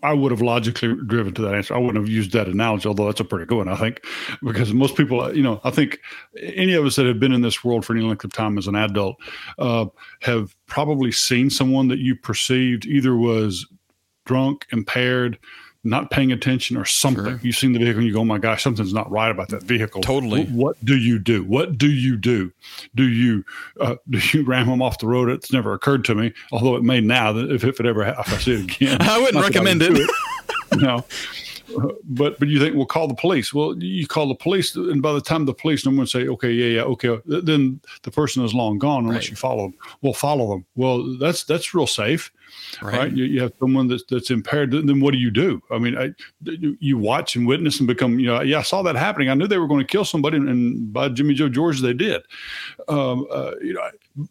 I, 0.03 0.13
would 0.13 0.31
have 0.31 0.43
logically 0.43 0.95
driven 1.07 1.35
to 1.35 1.43
that 1.43 1.55
answer. 1.55 1.75
I 1.75 1.79
wouldn't 1.79 1.97
have 1.97 2.09
used 2.09 2.33
that 2.33 2.49
analogy, 2.49 2.89
although 2.89 3.07
that's 3.07 3.21
a 3.21 3.25
pretty 3.25 3.47
good 3.47 3.59
one, 3.59 3.69
I 3.69 3.77
think, 3.77 4.05
because 4.43 4.73
most 4.73 4.97
people, 4.97 5.35
you 5.35 5.43
know, 5.43 5.61
I 5.65 5.71
think 5.71 6.01
any 6.41 6.75
of 6.75 6.85
us 6.85 6.97
that 6.97 7.07
have 7.07 7.21
been 7.21 7.33
in 7.33 7.43
this 7.43 7.65
world 7.65 7.85
for 7.85 7.95
any 7.95 8.05
length 8.05 8.25
of 8.25 8.33
time 8.33 8.59
as 8.59 8.67
an 8.67 8.77
adult 8.77 9.17
uh, 9.59 9.87
have 10.23 10.55
probably 10.67 11.13
seen 11.13 11.51
someone 11.51 11.89
that 11.89 11.99
you 11.99 12.15
perceived 12.15 12.87
either 12.87 13.17
was 13.17 13.67
drunk, 14.27 14.67
impaired, 14.71 15.39
not 15.89 16.11
paying 16.11 16.33
attention 16.33 16.77
or 16.77 16.85
something. 16.85 17.25
Sure. 17.25 17.41
You've 17.43 17.57
seen 17.57 17.73
the 17.73 17.79
vehicle 17.79 17.99
and 17.99 18.07
you 18.07 18.15
go, 18.15 18.21
oh 18.21 18.25
my 18.25 18.39
gosh, 18.39 18.63
something's 18.63 18.93
not 18.93 19.11
right 19.11 19.31
about 19.31 19.49
that 19.49 19.63
vehicle. 19.63 20.03
Totally. 20.03 20.45
What, 20.45 20.77
what 20.77 20.85
do 20.85 20.97
you 20.97 21.19
do? 21.19 21.45
What 21.45 21.79
do 21.79 21.91
you 21.91 22.17
do? 22.17 22.53
Do 22.95 23.09
you 23.09 23.45
uh, 23.81 23.97
do 24.11 24.21
you 24.33 24.45
ram 24.45 24.69
them 24.69 24.83
off 24.83 24.99
the 24.99 25.07
road? 25.07 25.29
It's 25.29 25.53
never 25.53 25.73
occurred 25.73 26.05
to 26.07 26.15
me, 26.15 26.33
although 26.53 26.77
it 26.77 26.83
may 26.83 27.01
now. 27.01 27.33
That 27.33 27.51
if, 27.51 27.65
if 27.65 27.81
it 27.81 27.87
ever 27.87 28.05
if 28.05 28.33
I 28.33 28.39
see 28.39 28.55
it 28.55 28.61
again, 28.61 28.99
I 29.01 29.19
wouldn't 29.21 29.43
recommend 29.43 29.83
it. 29.83 29.97
it. 29.97 30.11
no. 30.77 31.05
But 32.05 32.39
but 32.39 32.49
you 32.49 32.59
think 32.59 32.75
we'll 32.75 32.87
call 32.87 33.09
the 33.09 33.15
police? 33.15 33.53
Well, 33.53 33.77
you 33.83 34.07
call 34.07 34.29
the 34.29 34.35
police, 34.35 34.75
and 34.75 35.03
by 35.03 35.13
the 35.13 35.21
time 35.21 35.45
the 35.45 35.55
police 35.55 35.85
no 35.85 35.97
one 35.97 36.07
say, 36.07 36.27
okay, 36.29 36.51
yeah, 36.51 36.77
yeah, 36.77 36.83
okay, 36.83 37.19
then 37.27 37.81
the 38.03 38.11
person 38.11 38.45
is 38.45 38.55
long 38.55 38.79
gone 38.79 39.05
unless 39.05 39.25
right. 39.25 39.31
you 39.31 39.37
follow 39.37 39.65
them. 39.65 39.75
We'll 40.03 40.15
follow 40.15 40.49
them. 40.49 40.67
Well, 40.77 41.19
that's 41.19 41.45
that's 41.45 41.75
real 41.75 41.87
safe 41.87 42.31
right? 42.83 42.99
right? 42.99 43.13
You, 43.13 43.25
you, 43.25 43.43
have 43.43 43.53
someone 43.59 43.89
that's 43.89 44.05
that's 44.09 44.31
impaired. 44.31 44.71
Then 44.73 45.01
what 45.01 45.13
do 45.13 45.19
you 45.19 45.31
do? 45.31 45.63
I 45.71 45.79
mean, 45.79 45.97
I, 45.97 46.11
you 46.81 46.99
watch 46.99 47.37
and 47.37 47.47
witness 47.47 47.79
and 47.79 47.87
become. 47.87 48.19
You 48.19 48.27
know, 48.27 48.41
yeah, 48.43 48.59
I 48.59 48.63
saw 48.63 48.83
that 48.83 48.97
happening. 48.97 49.29
I 49.29 49.35
knew 49.35 49.47
they 49.47 49.59
were 49.59 49.69
going 49.69 49.85
to 49.85 49.91
kill 49.91 50.05
somebody, 50.05 50.37
and, 50.37 50.49
and 50.49 50.93
by 50.93 51.09
Jimmy 51.09 51.35
Joe 51.35 51.49
George, 51.49 51.81
they 51.81 51.93
did. 51.93 52.23
Um, 52.89 53.27
uh, 53.31 53.53
you 53.63 53.75
know, 53.75 53.89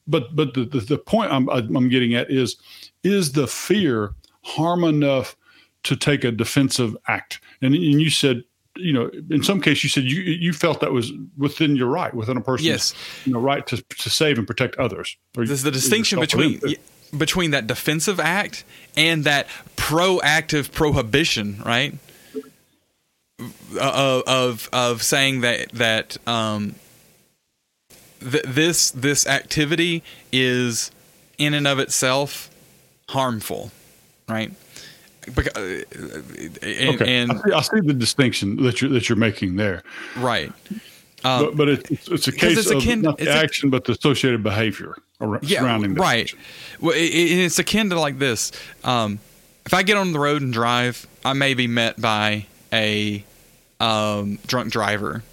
but 0.07 0.35
but 0.35 0.53
the, 0.53 0.65
the, 0.65 0.79
the 0.79 0.97
point 0.97 1.31
I'm 1.31 1.49
I'm 1.49 1.89
getting 1.89 2.15
at 2.15 2.29
is 2.31 2.57
is 3.03 3.31
the 3.31 3.47
fear 3.47 4.13
harm 4.43 4.83
enough 4.83 5.35
to 5.83 5.95
take 5.95 6.23
a 6.23 6.31
defensive 6.31 6.95
act? 7.07 7.39
And, 7.61 7.73
and 7.73 8.01
you 8.01 8.09
said 8.09 8.43
you 8.79 8.93
know, 8.93 9.09
in 9.29 9.43
some 9.43 9.61
case, 9.61 9.83
you 9.83 9.89
said 9.89 10.03
you 10.03 10.21
you 10.21 10.53
felt 10.53 10.81
that 10.81 10.91
was 10.91 11.11
within 11.37 11.75
your 11.75 11.87
right, 11.87 12.13
within 12.13 12.37
a 12.37 12.41
person's 12.41 12.67
yes. 12.67 12.93
you 13.25 13.33
know, 13.33 13.39
right 13.39 13.65
to, 13.67 13.81
to 13.81 14.09
save 14.09 14.37
and 14.37 14.47
protect 14.47 14.75
others. 14.77 15.17
There's 15.33 15.63
the 15.63 15.71
distinction 15.71 16.19
between 16.19 16.61
between 17.15 17.51
that 17.51 17.67
defensive 17.67 18.19
act 18.19 18.63
and 18.95 19.23
that 19.23 19.47
proactive 19.75 20.71
prohibition, 20.71 21.61
right? 21.65 21.95
Of 23.79 24.23
of, 24.27 24.69
of 24.73 25.03
saying 25.03 25.41
that 25.41 25.71
that 25.73 26.17
um, 26.27 26.75
th- 28.19 28.43
this 28.45 28.91
this 28.91 29.27
activity 29.27 30.03
is 30.31 30.91
in 31.37 31.53
and 31.53 31.67
of 31.67 31.79
itself 31.79 32.49
harmful, 33.09 33.71
right? 34.27 34.51
Because, 35.33 35.55
uh, 35.55 35.83
and, 36.61 36.95
okay. 36.95 37.17
and 37.17 37.31
I, 37.31 37.35
see, 37.35 37.53
I 37.53 37.61
see 37.61 37.87
the 37.87 37.93
distinction 37.93 38.63
that 38.63 38.81
you're 38.81 38.91
that 38.91 39.09
you're 39.09 39.17
making 39.17 39.55
there, 39.57 39.83
right? 40.17 40.51
Um, 41.23 41.45
but, 41.45 41.57
but 41.57 41.69
it's, 41.69 42.07
it's 42.07 42.27
a 42.27 42.31
case 42.31 42.57
it's 42.57 42.69
akin, 42.69 42.99
of 42.99 43.03
not 43.03 43.17
the 43.17 43.29
action, 43.29 43.69
a, 43.69 43.71
but 43.71 43.85
the 43.85 43.93
associated 43.93 44.43
behavior 44.43 44.95
yeah, 45.41 45.59
surrounding 45.59 45.95
the 45.95 46.01
right. 46.01 46.21
Action. 46.21 46.39
Well, 46.79 46.95
it, 46.95 46.99
it's 46.99 47.59
akin 47.59 47.89
to 47.89 47.99
like 47.99 48.19
this. 48.19 48.51
Um, 48.83 49.19
if 49.65 49.73
I 49.73 49.83
get 49.83 49.97
on 49.97 50.13
the 50.13 50.19
road 50.19 50.41
and 50.41 50.53
drive, 50.53 51.07
I 51.25 51.33
may 51.33 51.53
be 51.53 51.67
met 51.67 51.99
by 51.99 52.45
a 52.71 53.23
um, 53.79 54.39
drunk 54.47 54.71
driver, 54.71 55.23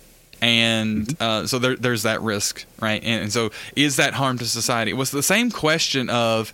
and 0.41 1.07
mm-hmm. 1.07 1.23
uh, 1.23 1.47
so 1.47 1.59
there, 1.59 1.77
there's 1.77 2.03
that 2.03 2.21
risk, 2.23 2.65
right? 2.81 3.03
And, 3.03 3.25
and, 3.25 3.33
so, 3.33 3.51
is 3.77 3.97
that 3.97 4.15
harm 4.15 4.39
to 4.39 4.47
society? 4.47 4.91
It 4.91 4.97
was 4.97 5.11
the 5.11 5.23
same 5.23 5.51
question 5.51 6.11
of 6.11 6.53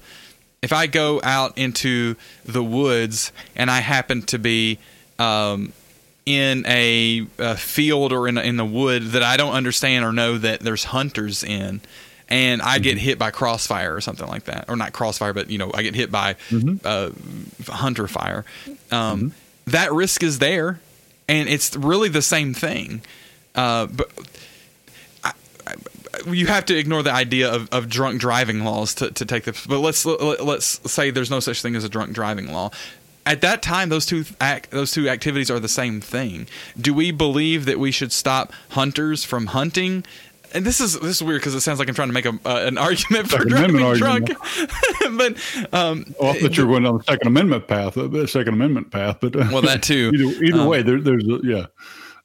if 0.62 0.72
I 0.72 0.86
go 0.86 1.20
out 1.22 1.56
into 1.56 2.16
the 2.44 2.62
woods 2.62 3.32
and 3.56 3.70
I 3.70 3.80
happen 3.80 4.22
to 4.22 4.38
be 4.38 4.78
um, 5.18 5.72
in 6.26 6.64
a, 6.66 7.26
a, 7.38 7.56
field 7.56 8.12
or 8.12 8.28
in, 8.28 8.36
a, 8.36 8.42
in 8.42 8.56
the 8.56 8.64
wood 8.64 9.02
that 9.12 9.22
I 9.22 9.36
don't 9.36 9.54
understand 9.54 10.04
or 10.04 10.12
know 10.12 10.36
that 10.36 10.60
there's 10.60 10.84
hunters 10.84 11.42
in, 11.42 11.80
and 12.28 12.62
I 12.62 12.78
get 12.78 12.96
mm-hmm. 12.96 13.06
hit 13.06 13.18
by 13.18 13.30
crossfire 13.30 13.94
or 13.94 14.00
something 14.00 14.28
like 14.28 14.44
that, 14.44 14.66
or 14.68 14.76
not 14.76 14.92
crossfire, 14.92 15.32
but 15.32 15.50
you 15.50 15.58
know 15.58 15.70
I 15.72 15.82
get 15.82 15.94
hit 15.94 16.12
by 16.12 16.34
mm-hmm. 16.50 16.76
uh, 16.84 17.10
hunter 17.72 18.06
fire. 18.06 18.44
Um, 18.66 18.74
mm-hmm. 18.90 19.28
That 19.70 19.92
risk 19.92 20.22
is 20.22 20.38
there, 20.38 20.80
and 21.28 21.48
it's 21.48 21.74
really 21.74 22.08
the 22.08 22.22
same 22.22 22.54
thing. 22.54 23.02
Uh, 23.54 23.86
but 23.86 24.10
you 26.26 26.46
have 26.46 26.64
to 26.66 26.76
ignore 26.76 27.02
the 27.02 27.12
idea 27.12 27.50
of, 27.52 27.68
of 27.70 27.88
drunk 27.88 28.20
driving 28.20 28.64
laws 28.64 28.94
to, 28.96 29.10
to 29.10 29.24
take 29.24 29.44
this. 29.44 29.66
But 29.66 29.80
let's 29.80 30.04
let, 30.04 30.20
us 30.20 30.40
let 30.40 30.58
us 30.58 30.80
say 30.86 31.10
there's 31.10 31.30
no 31.30 31.40
such 31.40 31.62
thing 31.62 31.76
as 31.76 31.84
a 31.84 31.88
drunk 31.88 32.12
driving 32.12 32.52
law 32.52 32.70
at 33.26 33.42
that 33.42 33.60
time 33.60 33.90
those 33.90 34.06
two 34.06 34.24
act, 34.40 34.70
those 34.70 34.92
two 34.92 35.08
activities 35.08 35.50
are 35.50 35.60
the 35.60 35.68
same 35.68 36.00
thing 36.00 36.46
do 36.80 36.94
we 36.94 37.10
believe 37.10 37.66
that 37.66 37.78
we 37.78 37.90
should 37.90 38.10
stop 38.10 38.50
hunters 38.70 39.24
from 39.24 39.46
hunting 39.48 40.02
and 40.52 40.64
this 40.64 40.80
is 40.80 40.98
this 40.98 41.16
is 41.16 41.22
weird 41.22 41.40
because 41.40 41.54
it 41.54 41.60
sounds 41.60 41.78
like 41.78 41.88
I'm 41.88 41.94
trying 41.94 42.08
to 42.08 42.14
make 42.14 42.26
a, 42.26 42.38
uh, 42.44 42.66
an 42.66 42.78
argument 42.78 43.28
for 43.28 43.38
Second 43.38 43.48
driving 43.50 43.98
drunk. 43.98 44.30
but 45.16 45.36
um, 45.72 46.14
well, 46.20 46.30
I 46.30 46.40
thought 46.40 46.56
you 46.56 46.66
were 46.66 46.72
going 46.72 46.82
down 46.82 46.98
the 46.98 47.04
Second 47.04 47.28
Amendment 47.28 47.68
path, 47.68 47.96
uh, 47.96 48.08
the 48.08 48.26
Second 48.26 48.54
Amendment 48.54 48.90
path. 48.90 49.18
But 49.20 49.36
uh, 49.36 49.48
well, 49.52 49.62
that 49.62 49.82
too. 49.82 50.10
either, 50.14 50.44
either 50.44 50.60
um, 50.60 50.66
way, 50.66 50.82
there, 50.82 51.00
there's 51.00 51.24
a, 51.24 51.38
yeah, 51.44 51.66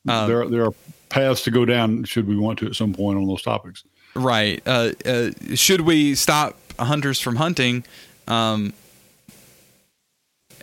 um, 0.08 0.28
there 0.28 0.42
are, 0.42 0.48
there 0.48 0.66
are 0.66 0.74
paths 1.15 1.43
to 1.43 1.51
go 1.51 1.63
down 1.63 2.04
should 2.04 2.28
we 2.28 2.36
want 2.36 2.60
to 2.60 2.65
at 2.65 2.75
some 2.75 2.93
point 2.93 3.17
on 3.17 3.25
those 3.25 3.41
topics. 3.41 3.86
Right. 4.15 4.62
Uh, 4.65 4.91
uh, 5.06 5.32
should 5.56 5.82
we 5.82 6.13
stop 6.13 6.58
hunters 6.78 7.21
from 7.21 7.38
hunting? 7.38 7.86
Um, 8.28 8.73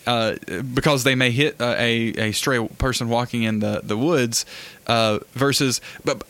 uh, 0.07 0.37
because 0.75 1.05
they 1.05 1.15
may 1.15 1.31
hit 1.31 1.57
a, 1.61 2.29
a 2.29 2.33
stray 2.33 2.67
person 2.77 3.09
walking 3.09 3.45
in 3.45 3.61
the 3.61 3.81
the 3.85 3.97
woods, 3.97 4.45
uh, 4.89 5.21
versus 5.33 5.81
but 6.05 6.25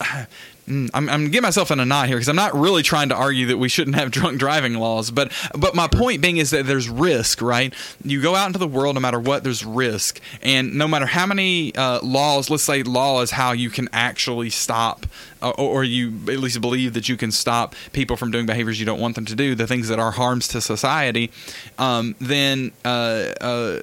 I'm, 0.68 1.08
I'm 1.08 1.24
getting 1.26 1.42
myself 1.42 1.70
in 1.70 1.80
a 1.80 1.84
knot 1.84 2.06
here 2.06 2.16
because 2.16 2.28
I'm 2.28 2.36
not 2.36 2.54
really 2.54 2.82
trying 2.82 3.08
to 3.08 3.16
argue 3.16 3.46
that 3.46 3.58
we 3.58 3.68
shouldn't 3.68 3.96
have 3.96 4.10
drunk 4.12 4.38
driving 4.38 4.74
laws, 4.74 5.10
but 5.10 5.32
but 5.56 5.74
my 5.74 5.88
point 5.88 6.22
being 6.22 6.36
is 6.36 6.50
that 6.50 6.66
there's 6.66 6.88
risk, 6.88 7.42
right? 7.42 7.74
You 8.04 8.22
go 8.22 8.34
out 8.34 8.46
into 8.46 8.58
the 8.58 8.68
world, 8.68 8.94
no 8.94 9.00
matter 9.00 9.18
what, 9.18 9.42
there's 9.42 9.64
risk, 9.64 10.20
and 10.40 10.74
no 10.74 10.86
matter 10.86 11.06
how 11.06 11.26
many 11.26 11.74
uh, 11.74 12.00
laws, 12.02 12.48
let's 12.48 12.62
say 12.62 12.82
law 12.82 13.22
is 13.22 13.32
how 13.32 13.52
you 13.52 13.70
can 13.70 13.88
actually 13.92 14.50
stop, 14.50 15.06
uh, 15.42 15.50
or, 15.50 15.80
or, 15.80 15.84
you 15.84 16.10
at 16.28 16.38
least 16.38 16.60
believe 16.60 16.94
that 16.94 17.08
you 17.08 17.16
can 17.16 17.32
stop 17.32 17.74
people 17.92 18.16
from 18.16 18.30
doing 18.30 18.46
behaviors 18.46 18.78
you 18.78 18.86
don't 18.86 19.00
want 19.00 19.16
them 19.16 19.24
to 19.24 19.34
do, 19.34 19.54
the 19.54 19.66
things 19.66 19.88
that 19.88 19.98
are 19.98 20.12
harms 20.12 20.48
to 20.48 20.60
society, 20.60 21.30
um, 21.78 22.14
then. 22.20 22.72
Uh, 22.84 23.32
uh 23.40 23.82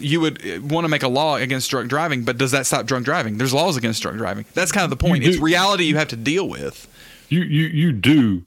you 0.00 0.20
would 0.20 0.70
want 0.70 0.84
to 0.84 0.88
make 0.88 1.02
a 1.02 1.08
law 1.08 1.36
against 1.36 1.70
drunk 1.70 1.88
driving, 1.88 2.24
but 2.24 2.38
does 2.38 2.50
that 2.52 2.66
stop 2.66 2.86
drunk 2.86 3.04
driving? 3.04 3.38
There's 3.38 3.54
laws 3.54 3.76
against 3.76 4.02
drunk 4.02 4.18
driving. 4.18 4.44
That's 4.54 4.72
kind 4.72 4.84
of 4.84 4.90
the 4.90 4.96
point. 4.96 5.24
It's 5.24 5.38
reality 5.38 5.84
you 5.84 5.96
have 5.96 6.08
to 6.08 6.16
deal 6.16 6.48
with. 6.48 6.86
You 7.28 7.42
you 7.42 7.66
you 7.66 7.92
do 7.92 8.44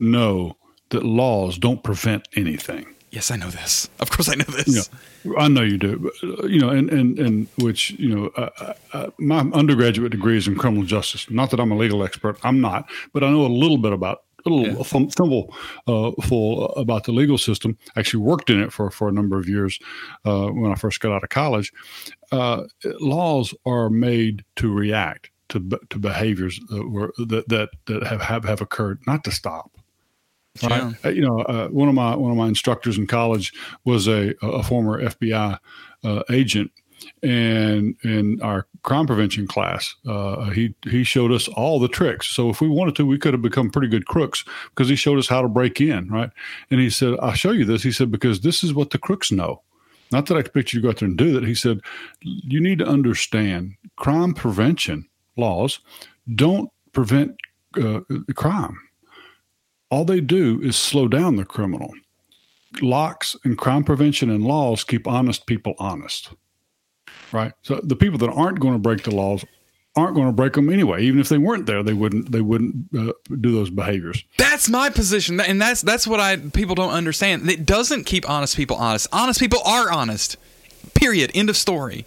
know 0.00 0.56
that 0.90 1.04
laws 1.04 1.58
don't 1.58 1.82
prevent 1.82 2.28
anything. 2.34 2.86
Yes, 3.10 3.30
I 3.30 3.36
know 3.36 3.50
this. 3.50 3.90
Of 4.00 4.10
course, 4.10 4.30
I 4.30 4.36
know 4.36 4.44
this. 4.44 4.68
You 4.68 5.32
know, 5.32 5.36
I 5.38 5.48
know 5.48 5.60
you 5.60 5.76
do. 5.76 5.98
But, 5.98 6.50
you 6.50 6.58
know, 6.58 6.70
and 6.70 6.88
and 6.90 7.18
and 7.18 7.46
which 7.58 7.90
you 7.90 8.14
know, 8.14 8.26
uh, 8.36 8.72
uh, 8.94 9.10
my 9.18 9.40
undergraduate 9.40 10.12
degree 10.12 10.38
is 10.38 10.48
in 10.48 10.56
criminal 10.56 10.84
justice. 10.84 11.30
Not 11.30 11.50
that 11.50 11.60
I'm 11.60 11.70
a 11.70 11.76
legal 11.76 12.02
expert. 12.04 12.38
I'm 12.42 12.62
not, 12.62 12.88
but 13.12 13.22
I 13.22 13.30
know 13.30 13.44
a 13.44 13.48
little 13.48 13.76
bit 13.76 13.92
about 13.92 14.22
a 14.46 14.50
little 14.50 14.76
yeah. 14.76 15.08
thimble 15.10 15.54
uh, 15.86 16.10
full 16.22 16.66
about 16.70 17.04
the 17.04 17.12
legal 17.12 17.38
system. 17.38 17.76
I 17.96 18.00
actually 18.00 18.22
worked 18.22 18.50
in 18.50 18.60
it 18.60 18.72
for, 18.72 18.90
for 18.90 19.08
a 19.08 19.12
number 19.12 19.38
of 19.38 19.48
years 19.48 19.78
uh, 20.24 20.48
when 20.48 20.72
I 20.72 20.74
first 20.74 21.00
got 21.00 21.12
out 21.12 21.22
of 21.22 21.30
college. 21.30 21.72
Uh, 22.30 22.64
laws 23.00 23.54
are 23.66 23.90
made 23.90 24.44
to 24.56 24.72
react 24.72 25.30
to 25.50 25.60
to 25.90 25.98
behaviors 25.98 26.58
that 26.68 26.88
were 26.88 27.12
that 27.18 27.48
that, 27.48 27.68
that 27.86 28.02
have, 28.04 28.22
have 28.22 28.44
have 28.44 28.60
occurred, 28.60 29.00
not 29.06 29.24
to 29.24 29.30
stop. 29.30 29.70
Right? 30.62 30.82
Yeah. 30.82 30.92
Uh, 31.04 31.08
you 31.08 31.22
know, 31.22 31.40
uh, 31.40 31.68
one 31.68 31.88
of 31.88 31.94
my 31.94 32.14
one 32.16 32.30
of 32.30 32.36
my 32.36 32.48
instructors 32.48 32.98
in 32.98 33.06
college 33.06 33.52
was 33.84 34.08
a 34.08 34.34
a 34.42 34.62
former 34.62 35.02
FBI 35.02 35.58
uh, 36.04 36.22
agent 36.30 36.70
and 37.22 37.96
in 38.04 38.40
our 38.42 38.66
crime 38.82 39.06
prevention 39.06 39.46
class, 39.46 39.94
uh, 40.06 40.50
he 40.50 40.74
he 40.84 41.04
showed 41.04 41.32
us 41.32 41.48
all 41.48 41.78
the 41.78 41.88
tricks. 41.88 42.28
So 42.28 42.50
if 42.50 42.60
we 42.60 42.68
wanted 42.68 42.96
to, 42.96 43.06
we 43.06 43.18
could 43.18 43.34
have 43.34 43.42
become 43.42 43.70
pretty 43.70 43.88
good 43.88 44.06
crooks 44.06 44.44
because 44.70 44.88
he 44.88 44.96
showed 44.96 45.18
us 45.18 45.28
how 45.28 45.42
to 45.42 45.48
break 45.48 45.80
in, 45.80 46.08
right? 46.08 46.30
And 46.70 46.80
he 46.80 46.90
said, 46.90 47.14
"I'll 47.20 47.32
show 47.34 47.52
you 47.52 47.64
this." 47.64 47.82
He 47.82 47.92
said, 47.92 48.10
"Because 48.10 48.40
this 48.40 48.64
is 48.64 48.74
what 48.74 48.90
the 48.90 48.98
crooks 48.98 49.30
know." 49.30 49.62
Not 50.12 50.26
that 50.26 50.36
I 50.36 50.40
expect 50.40 50.72
you 50.72 50.80
to 50.80 50.82
go 50.82 50.90
out 50.90 50.98
there 50.98 51.08
and 51.08 51.16
do 51.16 51.32
that. 51.32 51.44
He 51.44 51.54
said, 51.54 51.80
you 52.20 52.60
need 52.60 52.78
to 52.80 52.86
understand 52.86 53.76
crime 53.96 54.34
prevention 54.34 55.08
laws 55.38 55.80
don't 56.34 56.70
prevent 56.92 57.34
uh, 57.82 58.00
crime. 58.34 58.78
All 59.90 60.04
they 60.04 60.20
do 60.20 60.60
is 60.62 60.76
slow 60.76 61.08
down 61.08 61.36
the 61.36 61.44
criminal. 61.44 61.92
Locks 62.80 63.36
and 63.44 63.56
crime 63.58 63.84
prevention 63.84 64.30
and 64.30 64.44
laws 64.44 64.84
keep 64.84 65.06
honest 65.06 65.46
people 65.46 65.74
honest. 65.78 66.30
Right? 67.32 67.52
So 67.62 67.80
the 67.82 67.96
people 67.96 68.18
that 68.18 68.30
aren't 68.30 68.60
going 68.60 68.74
to 68.74 68.78
break 68.78 69.02
the 69.02 69.14
laws 69.14 69.44
aren't 69.94 70.14
going 70.14 70.26
to 70.26 70.32
break 70.32 70.54
them 70.54 70.70
anyway. 70.70 71.02
Even 71.02 71.20
if 71.20 71.28
they 71.28 71.38
weren't 71.38 71.66
there, 71.66 71.82
they 71.82 71.92
wouldn't. 71.92 72.32
They 72.32 72.40
wouldn't 72.40 72.86
uh, 72.96 73.12
do 73.40 73.52
those 73.52 73.70
behaviors. 73.70 74.24
That's 74.38 74.68
my 74.68 74.90
position, 74.90 75.40
and 75.40 75.60
that's 75.60 75.82
that's 75.82 76.06
what 76.06 76.20
I 76.20 76.36
people 76.36 76.74
don't 76.74 76.92
understand. 76.92 77.48
It 77.48 77.66
doesn't 77.66 78.04
keep 78.04 78.28
honest 78.28 78.56
people 78.56 78.76
honest. 78.76 79.08
Honest 79.12 79.40
people 79.40 79.60
are 79.64 79.90
honest. 79.90 80.36
Period. 80.94 81.30
End 81.34 81.50
of 81.50 81.56
story. 81.56 82.06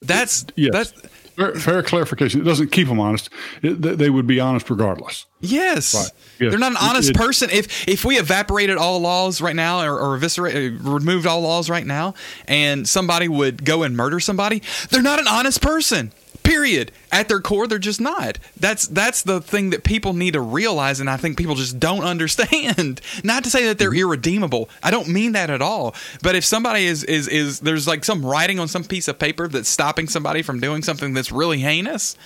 That's 0.00 0.46
yes. 0.54 0.72
that's 0.72 0.92
fair, 1.38 1.54
fair 1.54 1.82
clarification. 1.82 2.40
It 2.40 2.44
doesn't 2.44 2.72
keep 2.72 2.88
them 2.88 3.00
honest. 3.00 3.30
It, 3.62 3.80
they 3.80 4.10
would 4.10 4.26
be 4.26 4.40
honest 4.40 4.68
regardless. 4.68 5.26
Yes. 5.40 5.94
Right. 5.94 6.10
yes. 6.40 6.50
They're 6.50 6.58
not 6.58 6.72
an 6.72 6.78
honest 6.80 7.10
it, 7.10 7.16
it, 7.16 7.18
person. 7.18 7.50
If 7.50 7.88
if 7.88 8.04
we 8.04 8.18
evaporated 8.18 8.76
all 8.76 9.00
laws 9.00 9.40
right 9.40 9.56
now 9.56 9.80
or, 9.80 9.98
or 9.98 10.14
eviscerated, 10.16 10.80
uh, 10.80 10.90
removed 10.90 11.26
all 11.26 11.40
laws 11.40 11.70
right 11.70 11.86
now, 11.86 12.14
and 12.46 12.88
somebody 12.88 13.28
would 13.28 13.64
go 13.64 13.82
and 13.82 13.96
murder 13.96 14.20
somebody, 14.20 14.62
they're 14.90 15.02
not 15.02 15.18
an 15.20 15.28
honest 15.28 15.62
person. 15.62 16.12
Period. 16.48 16.92
At 17.12 17.28
their 17.28 17.40
core, 17.40 17.66
they're 17.66 17.78
just 17.78 18.00
not. 18.00 18.38
That's 18.58 18.86
that's 18.86 19.22
the 19.22 19.42
thing 19.42 19.68
that 19.70 19.84
people 19.84 20.14
need 20.14 20.32
to 20.32 20.40
realize, 20.40 20.98
and 20.98 21.10
I 21.10 21.18
think 21.18 21.36
people 21.36 21.54
just 21.54 21.78
don't 21.78 22.04
understand. 22.14 23.02
Not 23.22 23.44
to 23.44 23.50
say 23.50 23.66
that 23.66 23.78
they're 23.78 23.90
mm-hmm. 23.90 23.98
irredeemable. 23.98 24.70
I 24.82 24.90
don't 24.90 25.08
mean 25.08 25.32
that 25.32 25.50
at 25.50 25.60
all. 25.60 25.94
But 26.22 26.36
if 26.36 26.46
somebody 26.46 26.86
is 26.86 27.04
is 27.04 27.28
is 27.28 27.60
there's 27.60 27.86
like 27.86 28.02
some 28.02 28.24
writing 28.24 28.58
on 28.58 28.66
some 28.66 28.82
piece 28.82 29.08
of 29.08 29.18
paper 29.18 29.46
that's 29.46 29.68
stopping 29.68 30.08
somebody 30.08 30.40
from 30.40 30.58
doing 30.58 30.82
something 30.82 31.12
that's 31.12 31.30
really 31.30 31.58
heinous, 31.58 32.16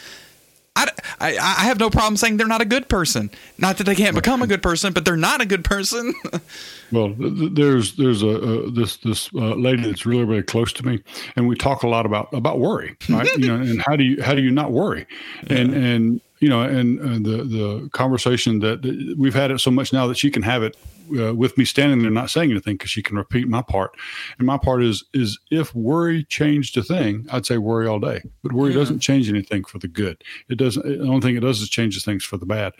I, 0.74 0.90
I, 1.20 1.30
I, 1.36 1.64
have 1.64 1.78
no 1.78 1.90
problem 1.90 2.16
saying 2.16 2.38
they're 2.38 2.46
not 2.46 2.62
a 2.62 2.66
good 2.66 2.88
person. 2.88 3.30
Not 3.58 3.76
that 3.76 3.84
they 3.84 3.94
can't 3.94 4.14
become 4.14 4.40
a 4.40 4.46
good 4.46 4.62
person, 4.62 4.94
but 4.94 5.04
they're 5.04 5.16
not 5.16 5.42
a 5.42 5.46
good 5.46 5.64
person. 5.64 6.14
well, 6.92 7.14
there's 7.18 7.96
there's 7.96 8.22
a, 8.22 8.28
a 8.28 8.70
this 8.70 8.96
this 8.98 9.28
uh, 9.34 9.54
lady 9.54 9.82
that's 9.82 10.06
really 10.06 10.24
really 10.24 10.42
close 10.42 10.72
to 10.74 10.86
me, 10.86 11.02
and 11.36 11.46
we 11.46 11.56
talk 11.56 11.82
a 11.82 11.88
lot 11.88 12.06
about 12.06 12.32
about 12.32 12.58
worry, 12.58 12.96
right? 13.10 13.28
you 13.36 13.48
know, 13.48 13.56
and 13.56 13.82
how 13.82 13.96
do 13.96 14.04
you 14.04 14.22
how 14.22 14.34
do 14.34 14.40
you 14.40 14.50
not 14.50 14.72
worry, 14.72 15.06
yeah. 15.48 15.58
and 15.58 15.74
and 15.74 16.20
you 16.40 16.48
know, 16.48 16.62
and, 16.62 16.98
and 17.00 17.26
the 17.26 17.44
the 17.44 17.90
conversation 17.92 18.60
that 18.60 18.82
we've 19.18 19.34
had 19.34 19.50
it 19.50 19.60
so 19.60 19.70
much 19.70 19.92
now 19.92 20.06
that 20.06 20.16
she 20.16 20.30
can 20.30 20.42
have 20.42 20.62
it 20.62 20.76
uh, 21.18 21.34
with 21.34 21.56
me 21.58 21.64
standing 21.64 22.02
there 22.02 22.10
not 22.10 22.30
saying 22.30 22.50
anything 22.50 22.74
because 22.74 22.90
she 22.90 23.02
can 23.02 23.16
repeat 23.16 23.48
my 23.48 23.62
part. 23.62 23.96
And 24.38 24.46
my 24.46 24.58
part 24.58 24.82
is 24.82 25.04
is 25.12 25.38
if 25.50 25.74
worry 25.74 26.24
changed 26.24 26.76
a 26.76 26.82
thing, 26.82 27.26
I'd 27.30 27.46
say 27.46 27.58
worry 27.58 27.86
all 27.86 28.00
day. 28.00 28.22
But 28.42 28.52
worry 28.52 28.72
yeah. 28.72 28.78
doesn't 28.78 29.00
change 29.00 29.28
anything 29.28 29.64
for 29.64 29.78
the 29.78 29.88
good. 29.88 30.22
It 30.48 30.56
doesn't. 30.56 30.86
The 30.86 31.04
only 31.04 31.20
thing 31.20 31.36
it 31.36 31.40
does 31.40 31.60
is 31.60 31.68
changes 31.68 32.04
things 32.04 32.24
for 32.24 32.36
the 32.36 32.46
bad. 32.46 32.72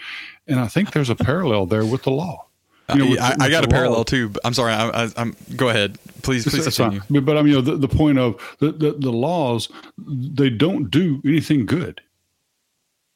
And 0.46 0.60
I 0.60 0.68
think 0.68 0.92
there's 0.92 1.10
a 1.10 1.16
parallel 1.16 1.66
there 1.66 1.84
with 1.84 2.02
the 2.02 2.10
law. 2.10 2.46
You 2.92 2.98
know, 2.98 3.10
with, 3.10 3.20
I, 3.20 3.30
with 3.30 3.42
I, 3.42 3.50
got 3.50 3.64
a 3.64 3.68
parallel 3.68 3.98
law. 3.98 4.04
too. 4.04 4.32
I'm 4.44 4.54
sorry. 4.54 4.72
I, 4.72 5.08
am 5.16 5.36
go 5.56 5.68
ahead, 5.68 5.98
please. 6.22 6.46
Please 6.46 6.64
continue. 6.64 7.00
But, 7.08 7.24
but 7.24 7.38
I 7.38 7.42
mean, 7.42 7.52
you 7.52 7.54
know, 7.54 7.60
the, 7.62 7.76
the 7.76 7.88
point 7.88 8.18
of 8.18 8.56
the, 8.58 8.72
the, 8.72 8.92
the 8.92 9.12
laws, 9.12 9.68
they 9.98 10.50
don't 10.50 10.90
do 10.90 11.22
anything 11.24 11.64
good, 11.64 12.00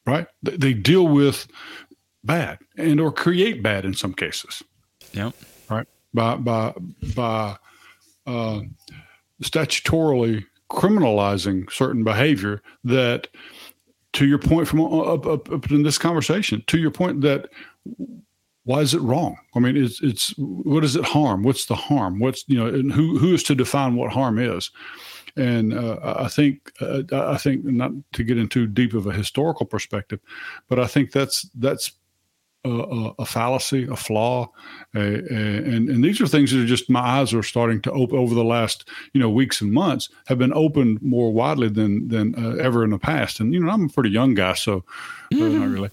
right? 0.05 0.27
They, 0.41 0.57
they 0.57 0.73
deal 0.73 1.07
with 1.07 1.47
bad 2.23 2.59
and 2.77 2.99
or 2.99 3.11
create 3.11 3.61
bad 3.61 3.85
in 3.85 3.93
some 3.93 4.13
cases. 4.13 4.63
Yep. 5.13 5.33
Right. 5.69 5.87
By 6.13 6.35
by 6.35 6.73
by 7.15 7.57
uh, 8.25 8.61
statutorily 9.43 10.45
criminalizing 10.69 11.71
certain 11.71 12.03
behavior 12.03 12.61
that, 12.83 13.27
to 14.13 14.25
your 14.25 14.39
point 14.39 14.67
from 14.67 14.81
up, 14.81 15.25
up, 15.25 15.51
up 15.51 15.71
in 15.71 15.83
this 15.83 15.97
conversation, 15.97 16.63
to 16.67 16.77
your 16.77 16.91
point 16.91 17.21
that 17.21 17.49
why 18.63 18.81
is 18.81 18.93
it 18.93 19.01
wrong? 19.01 19.37
I 19.55 19.59
mean, 19.59 19.77
it's 19.77 20.01
it's 20.01 20.33
what 20.37 20.81
does 20.81 20.97
it 20.97 21.05
harm? 21.05 21.43
What's 21.43 21.67
the 21.67 21.75
harm? 21.75 22.19
What's 22.19 22.43
you 22.47 22.57
know, 22.57 22.67
and 22.67 22.91
who 22.91 23.17
who 23.17 23.33
is 23.33 23.43
to 23.43 23.55
define 23.55 23.95
what 23.95 24.11
harm 24.11 24.37
is? 24.37 24.71
And 25.37 25.73
uh, 25.73 26.15
I 26.19 26.27
think 26.27 26.71
uh, 26.81 27.03
I 27.13 27.37
think 27.37 27.63
not 27.63 27.91
to 28.13 28.23
get 28.25 28.37
into 28.37 28.67
deep 28.67 28.93
of 28.93 29.07
a 29.07 29.13
historical 29.13 29.65
perspective, 29.65 30.19
but 30.67 30.79
I 30.79 30.87
think 30.87 31.11
that's 31.11 31.49
that's 31.55 31.93
a, 32.69 33.13
a, 33.19 33.25
fallacy, 33.25 33.87
a 33.89 33.95
flaw, 33.95 34.49
a, 34.95 34.99
and 34.99 35.89
and 35.89 36.03
these 36.03 36.19
are 36.21 36.27
things 36.27 36.51
that 36.51 36.61
are 36.61 36.65
just 36.65 36.89
my 36.89 36.99
eyes 36.99 37.33
are 37.33 37.43
starting 37.43 37.81
to 37.81 37.91
open 37.91 38.17
over 38.17 38.33
the 38.35 38.43
last 38.43 38.87
you 39.13 39.19
know 39.19 39.29
weeks 39.29 39.61
and 39.61 39.71
months 39.71 40.09
have 40.27 40.37
been 40.37 40.53
opened 40.53 41.01
more 41.01 41.31
widely 41.31 41.69
than 41.69 42.07
than 42.07 42.35
uh, 42.35 42.55
ever 42.55 42.83
in 42.83 42.89
the 42.89 42.99
past. 42.99 43.39
And 43.39 43.53
you 43.53 43.59
know 43.59 43.69
I'm 43.69 43.85
a 43.85 43.89
pretty 43.89 44.09
young 44.09 44.33
guy, 44.33 44.53
so 44.53 44.77
uh, 44.77 44.81
not 45.31 45.39
mm-hmm. 45.39 45.73
really. 45.73 45.91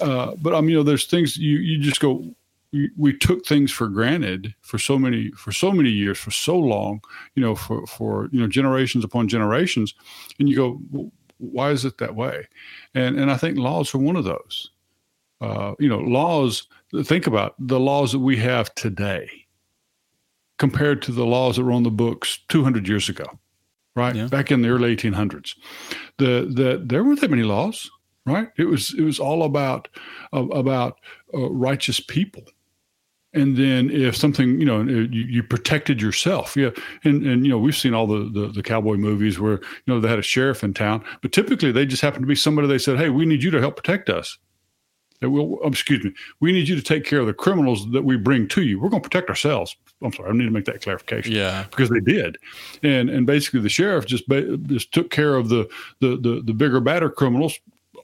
Uh, 0.00 0.34
but 0.40 0.54
um, 0.54 0.68
you 0.68 0.76
know, 0.76 0.82
there's 0.82 1.06
things 1.06 1.36
you 1.36 1.58
you 1.58 1.78
just 1.78 2.00
go. 2.00 2.24
We, 2.72 2.90
we 2.96 3.16
took 3.16 3.44
things 3.44 3.70
for 3.70 3.86
granted 3.88 4.54
for 4.62 4.78
so 4.78 4.98
many 4.98 5.30
for 5.32 5.52
so 5.52 5.72
many 5.72 5.90
years 5.90 6.18
for 6.18 6.30
so 6.30 6.58
long, 6.58 7.02
you 7.34 7.42
know, 7.42 7.54
for 7.54 7.86
for 7.86 8.28
you 8.32 8.40
know 8.40 8.48
generations 8.48 9.04
upon 9.04 9.28
generations, 9.28 9.94
and 10.38 10.48
you 10.48 10.56
go, 10.56 10.80
well, 10.90 11.12
why 11.38 11.70
is 11.70 11.84
it 11.84 11.98
that 11.98 12.14
way? 12.14 12.48
And 12.94 13.18
and 13.18 13.30
I 13.30 13.36
think 13.36 13.58
laws 13.58 13.94
are 13.94 13.98
one 13.98 14.16
of 14.16 14.24
those 14.24 14.70
uh, 15.42 15.74
you 15.78 15.88
know, 15.88 15.98
laws. 15.98 16.68
Think 17.04 17.26
about 17.26 17.54
the 17.58 17.80
laws 17.80 18.12
that 18.12 18.20
we 18.20 18.36
have 18.38 18.74
today 18.74 19.28
compared 20.58 21.02
to 21.02 21.12
the 21.12 21.26
laws 21.26 21.56
that 21.56 21.64
were 21.64 21.72
on 21.72 21.82
the 21.82 21.90
books 21.90 22.38
200 22.48 22.86
years 22.86 23.08
ago, 23.08 23.24
right? 23.96 24.14
Yeah. 24.14 24.28
Back 24.28 24.52
in 24.52 24.62
the 24.62 24.68
early 24.68 24.94
1800s, 24.94 25.56
the 26.18 26.48
the 26.48 26.80
there 26.84 27.02
weren't 27.02 27.20
that 27.20 27.30
many 27.30 27.42
laws, 27.42 27.90
right? 28.24 28.48
It 28.56 28.66
was 28.66 28.94
it 28.96 29.02
was 29.02 29.18
all 29.18 29.42
about 29.42 29.88
uh, 30.32 30.46
about 30.48 31.00
uh, 31.34 31.50
righteous 31.50 31.98
people. 31.98 32.44
And 33.34 33.56
then 33.56 33.90
if 33.90 34.14
something, 34.14 34.60
you 34.60 34.66
know, 34.66 34.82
you, 34.82 35.06
you, 35.06 35.42
protected 35.42 36.02
yourself. 36.02 36.54
Yeah. 36.54 36.68
And, 37.02 37.26
and, 37.26 37.46
you 37.46 37.50
know, 37.50 37.56
we've 37.56 37.74
seen 37.74 37.94
all 37.94 38.06
the, 38.06 38.30
the, 38.30 38.48
the, 38.48 38.62
cowboy 38.62 38.96
movies 38.96 39.40
where, 39.40 39.54
you 39.54 39.86
know, 39.86 40.00
they 40.00 40.10
had 40.10 40.18
a 40.18 40.22
sheriff 40.22 40.62
in 40.62 40.74
town, 40.74 41.02
but 41.22 41.32
typically 41.32 41.72
they 41.72 41.86
just 41.86 42.02
happened 42.02 42.24
to 42.24 42.26
be 42.26 42.34
somebody 42.34 42.68
they 42.68 42.76
said, 42.76 42.98
Hey, 42.98 43.08
we 43.08 43.24
need 43.24 43.42
you 43.42 43.50
to 43.50 43.58
help 43.58 43.76
protect 43.76 44.10
us 44.10 44.36
that 45.22 45.30
we'll, 45.30 45.58
um, 45.64 45.72
excuse 45.72 46.04
me, 46.04 46.12
we 46.40 46.52
need 46.52 46.68
you 46.68 46.76
to 46.76 46.82
take 46.82 47.04
care 47.04 47.20
of 47.20 47.26
the 47.26 47.32
criminals 47.32 47.90
that 47.92 48.02
we 48.02 48.16
bring 48.16 48.48
to 48.48 48.62
you. 48.62 48.80
We're 48.80 48.88
going 48.88 49.02
to 49.02 49.08
protect 49.08 49.30
ourselves. 49.30 49.76
I'm 50.02 50.12
sorry, 50.12 50.30
I 50.30 50.32
need 50.32 50.44
to 50.44 50.50
make 50.50 50.64
that 50.66 50.82
clarification. 50.82 51.32
Yeah, 51.32 51.64
because 51.70 51.88
they 51.88 52.00
did, 52.00 52.36
and 52.82 53.08
and 53.08 53.26
basically 53.26 53.60
the 53.60 53.68
sheriff 53.68 54.04
just 54.04 54.28
just 54.66 54.92
took 54.92 55.10
care 55.10 55.36
of 55.36 55.48
the 55.48 55.70
the 56.00 56.16
the, 56.16 56.42
the 56.44 56.52
bigger, 56.52 56.80
badder 56.80 57.08
criminals, 57.08 57.58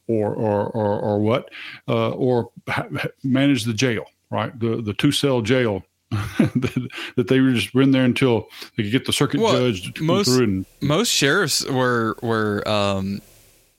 or 0.07 0.33
or 0.33 0.68
or, 0.68 1.00
or 1.00 1.18
what, 1.18 1.50
uh, 1.88 2.11
or 2.11 2.50
ha- 2.68 2.87
manage 3.24 3.64
the 3.64 3.74
jail, 3.74 4.04
right? 4.31 4.59
The 4.59 4.81
the 4.81 4.94
two 4.94 5.11
cell 5.11 5.42
jail 5.42 5.83
that 6.11 7.26
they 7.28 7.40
were 7.40 7.52
just 7.52 7.74
in 7.74 7.90
there 7.90 8.04
until 8.04 8.48
they 8.76 8.85
could 8.85 8.92
get 8.92 9.07
the 9.07 9.12
circuit 9.12 9.40
well, 9.40 9.52
judge 9.52 9.92
to 9.92 10.02
most, 10.04 10.26
come 10.26 10.37
through. 10.37 10.44
And, 10.44 10.66
most 10.81 11.11
sheriffs 11.11 11.66
were 11.66 12.16
were 12.22 12.66
um, 12.68 13.20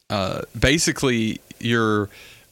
uh, 0.10 0.42
basically 0.60 1.40
your 1.60 2.10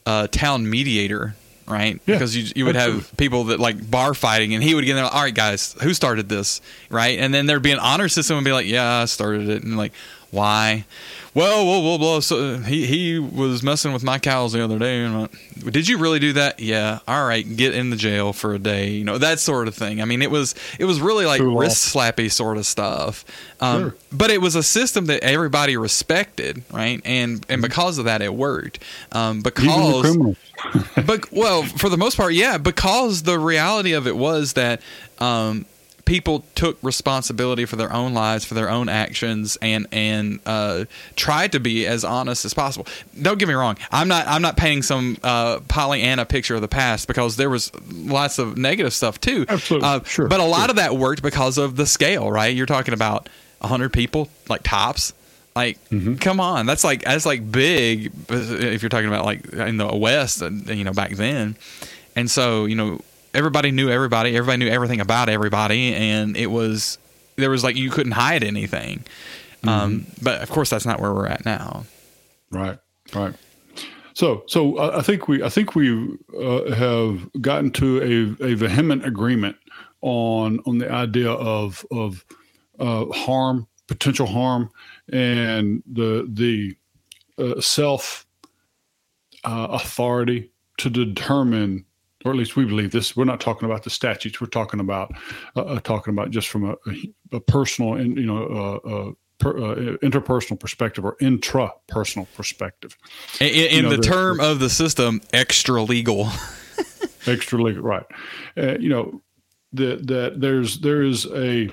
uh, 0.08 0.26
town 0.28 0.68
mediator, 0.70 1.34
right? 1.66 2.00
Yeah, 2.06 2.14
because 2.14 2.34
you, 2.34 2.50
you 2.56 2.64
would 2.64 2.76
have 2.76 3.14
people 3.18 3.44
that 3.44 3.60
like 3.60 3.90
bar 3.90 4.14
fighting, 4.14 4.54
and 4.54 4.64
he 4.64 4.74
would 4.74 4.86
get 4.86 4.94
there. 4.94 5.04
All 5.04 5.22
right, 5.22 5.34
guys, 5.34 5.76
who 5.82 5.92
started 5.92 6.30
this, 6.30 6.62
right? 6.88 7.18
And 7.18 7.34
then 7.34 7.44
there'd 7.44 7.62
be 7.62 7.72
an 7.72 7.78
honor 7.78 8.08
system 8.08 8.38
and 8.38 8.44
be 8.44 8.52
like, 8.52 8.66
yeah, 8.66 9.02
I 9.02 9.04
started 9.04 9.50
it, 9.50 9.64
and 9.64 9.76
like, 9.76 9.92
why? 10.30 10.86
Well, 11.34 11.66
whoa, 11.66 11.80
whoa, 11.80 11.98
whoa. 11.98 12.20
So 12.20 12.58
he 12.58 12.86
he 12.86 13.18
was 13.18 13.62
messing 13.62 13.92
with 13.92 14.02
my 14.02 14.18
cows 14.18 14.52
the 14.52 14.62
other 14.62 14.78
day. 14.78 15.04
And 15.04 15.28
did 15.70 15.88
you 15.88 15.98
really 15.98 16.18
do 16.18 16.32
that? 16.34 16.60
Yeah. 16.60 17.00
All 17.06 17.26
right, 17.26 17.44
get 17.56 17.74
in 17.74 17.90
the 17.90 17.96
jail 17.96 18.32
for 18.32 18.54
a 18.54 18.58
day. 18.58 18.90
You 18.90 19.04
know 19.04 19.18
that 19.18 19.38
sort 19.38 19.68
of 19.68 19.74
thing. 19.74 20.00
I 20.00 20.04
mean, 20.04 20.22
it 20.22 20.30
was 20.30 20.54
it 20.78 20.84
was 20.84 21.00
really 21.00 21.26
like 21.26 21.40
wrist 21.40 21.94
slappy 21.94 22.30
sort 22.30 22.56
of 22.56 22.66
stuff. 22.66 23.24
Um, 23.60 23.80
sure. 23.80 23.94
But 24.12 24.30
it 24.30 24.40
was 24.40 24.54
a 24.54 24.62
system 24.62 25.06
that 25.06 25.22
everybody 25.22 25.76
respected, 25.76 26.62
right? 26.72 27.00
And 27.04 27.32
and 27.32 27.44
mm-hmm. 27.44 27.60
because 27.60 27.98
of 27.98 28.06
that, 28.06 28.22
it 28.22 28.34
worked. 28.34 28.82
Um, 29.12 29.42
because, 29.42 30.16
but 31.06 31.30
well, 31.32 31.62
for 31.62 31.88
the 31.88 31.98
most 31.98 32.16
part, 32.16 32.32
yeah. 32.32 32.58
Because 32.58 33.22
the 33.22 33.38
reality 33.38 33.92
of 33.92 34.06
it 34.06 34.16
was 34.16 34.54
that. 34.54 34.80
Um, 35.18 35.66
people 36.08 36.42
took 36.54 36.78
responsibility 36.82 37.66
for 37.66 37.76
their 37.76 37.92
own 37.92 38.14
lives, 38.14 38.42
for 38.44 38.54
their 38.54 38.70
own 38.70 38.88
actions, 38.88 39.58
and 39.60 39.86
and 39.92 40.40
uh, 40.46 40.86
tried 41.14 41.52
to 41.52 41.60
be 41.60 41.86
as 41.86 42.02
honest 42.02 42.44
as 42.46 42.54
possible. 42.54 42.86
Don't 43.20 43.38
get 43.38 43.46
me 43.46 43.54
wrong. 43.54 43.76
I'm 43.92 44.08
not 44.08 44.26
I'm 44.26 44.42
not 44.42 44.56
painting 44.56 44.82
some 44.82 45.18
uh, 45.22 45.60
Pollyanna 45.68 46.24
picture 46.24 46.54
of 46.54 46.62
the 46.62 46.68
past 46.68 47.06
because 47.06 47.36
there 47.36 47.50
was 47.50 47.70
lots 47.92 48.38
of 48.38 48.56
negative 48.56 48.94
stuff 48.94 49.20
too. 49.20 49.44
Absolutely, 49.48 49.86
uh, 49.86 50.02
sure. 50.04 50.28
But 50.28 50.40
a 50.40 50.44
lot 50.44 50.62
sure. 50.62 50.70
of 50.70 50.76
that 50.76 50.96
worked 50.96 51.22
because 51.22 51.58
of 51.58 51.76
the 51.76 51.86
scale, 51.86 52.30
right? 52.30 52.56
You're 52.56 52.66
talking 52.66 52.94
about 52.94 53.28
hundred 53.60 53.92
people, 53.92 54.28
like 54.48 54.62
tops. 54.62 55.12
Like, 55.54 55.76
mm-hmm. 55.90 56.14
come 56.14 56.40
on, 56.40 56.66
that's 56.66 56.84
like 56.84 57.02
that's 57.02 57.26
like 57.26 57.50
big. 57.50 58.12
If 58.30 58.82
you're 58.82 58.88
talking 58.88 59.08
about 59.08 59.24
like 59.24 59.52
in 59.52 59.76
the 59.76 59.94
West, 59.94 60.42
uh, 60.42 60.50
you 60.50 60.84
know, 60.84 60.92
back 60.92 61.10
then, 61.12 61.56
and 62.16 62.30
so 62.30 62.64
you 62.64 62.76
know 62.76 63.00
everybody 63.34 63.70
knew 63.70 63.90
everybody. 63.90 64.36
Everybody 64.36 64.64
knew 64.64 64.70
everything 64.70 65.00
about 65.00 65.28
everybody, 65.28 65.94
and 65.94 66.36
it 66.36 66.46
was 66.46 66.98
there 67.36 67.50
was 67.50 67.64
like 67.64 67.76
you 67.76 67.90
couldn't 67.90 68.12
hide 68.12 68.42
anything. 68.44 69.04
Mm-hmm. 69.62 69.68
Um, 69.68 70.06
but 70.22 70.40
of 70.40 70.50
course, 70.50 70.70
that's 70.70 70.86
not 70.86 71.00
where 71.00 71.12
we're 71.12 71.26
at 71.26 71.44
now. 71.44 71.84
Right. 72.50 72.78
Right. 73.14 73.34
So, 74.14 74.42
so 74.48 74.78
I 74.80 75.02
think 75.02 75.28
we, 75.28 75.44
I 75.44 75.48
think 75.48 75.76
we 75.76 76.18
uh, 76.36 76.74
have 76.74 77.30
gotten 77.40 77.70
to 77.72 78.36
a, 78.42 78.46
a 78.46 78.54
vehement 78.54 79.06
agreement 79.06 79.56
on 80.00 80.58
on 80.66 80.78
the 80.78 80.90
idea 80.90 81.30
of 81.30 81.86
of 81.92 82.24
uh, 82.80 83.06
harm, 83.06 83.68
potential 83.86 84.26
harm, 84.26 84.70
and 85.12 85.84
the 85.86 86.26
the 86.28 86.76
uh, 87.38 87.60
self 87.60 88.26
uh, 89.44 89.68
authority 89.70 90.50
to 90.78 90.90
determine, 90.90 91.84
or 92.24 92.32
at 92.32 92.36
least 92.36 92.56
we 92.56 92.64
believe 92.64 92.90
this. 92.90 93.16
We're 93.16 93.24
not 93.24 93.40
talking 93.40 93.66
about 93.66 93.84
the 93.84 93.90
statutes. 93.90 94.40
We're 94.40 94.48
talking 94.48 94.80
about 94.80 95.12
uh, 95.56 95.62
uh, 95.62 95.80
talking 95.80 96.12
about 96.12 96.30
just 96.30 96.48
from 96.48 96.64
a, 96.64 96.76
a 97.32 97.40
personal 97.40 97.94
and 97.94 98.16
you 98.16 98.26
know 98.26 98.44
uh, 98.44 99.12
per, 99.38 99.56
uh, 99.56 99.96
interpersonal 99.98 100.58
perspective 100.58 101.04
or 101.04 101.16
intrapersonal 101.16 102.26
perspective. 102.34 102.96
In, 103.40 103.48
in 103.48 103.82
know, 103.84 103.90
the, 103.90 103.96
the, 103.96 104.02
term 104.02 104.40
of 104.40 104.58
the 104.58 104.70
system, 104.70 105.20
extra 105.32 105.82
legal. 105.82 106.28
extra 107.26 107.62
legal, 107.62 107.82
right? 107.82 108.06
Uh, 108.56 108.76
you 108.78 108.88
know 108.88 109.22
that 109.72 110.06
that 110.06 110.40
there's 110.40 110.80
there 110.80 111.02
is 111.02 111.26
a, 111.26 111.70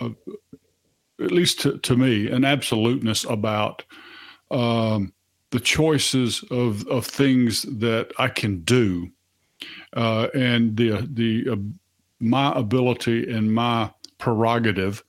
a 0.00 0.10
at 1.20 1.32
least 1.32 1.60
to, 1.60 1.78
to, 1.78 1.96
me 1.96 2.30
an 2.30 2.44
absoluteness 2.44 3.24
about 3.24 3.84
um, 4.50 5.12
the 5.50 5.60
choices 5.60 6.44
of 6.50 6.86
of 6.88 7.06
things 7.06 7.62
that 7.62 8.12
I 8.18 8.28
can 8.28 8.60
do, 8.60 9.10
uh, 9.96 10.28
and 10.34 10.76
the 10.76 11.08
the 11.12 11.50
uh, 11.50 11.56
my 12.20 12.52
ability 12.56 13.30
and 13.30 13.52
my 13.52 13.90
prerogative 14.18 15.02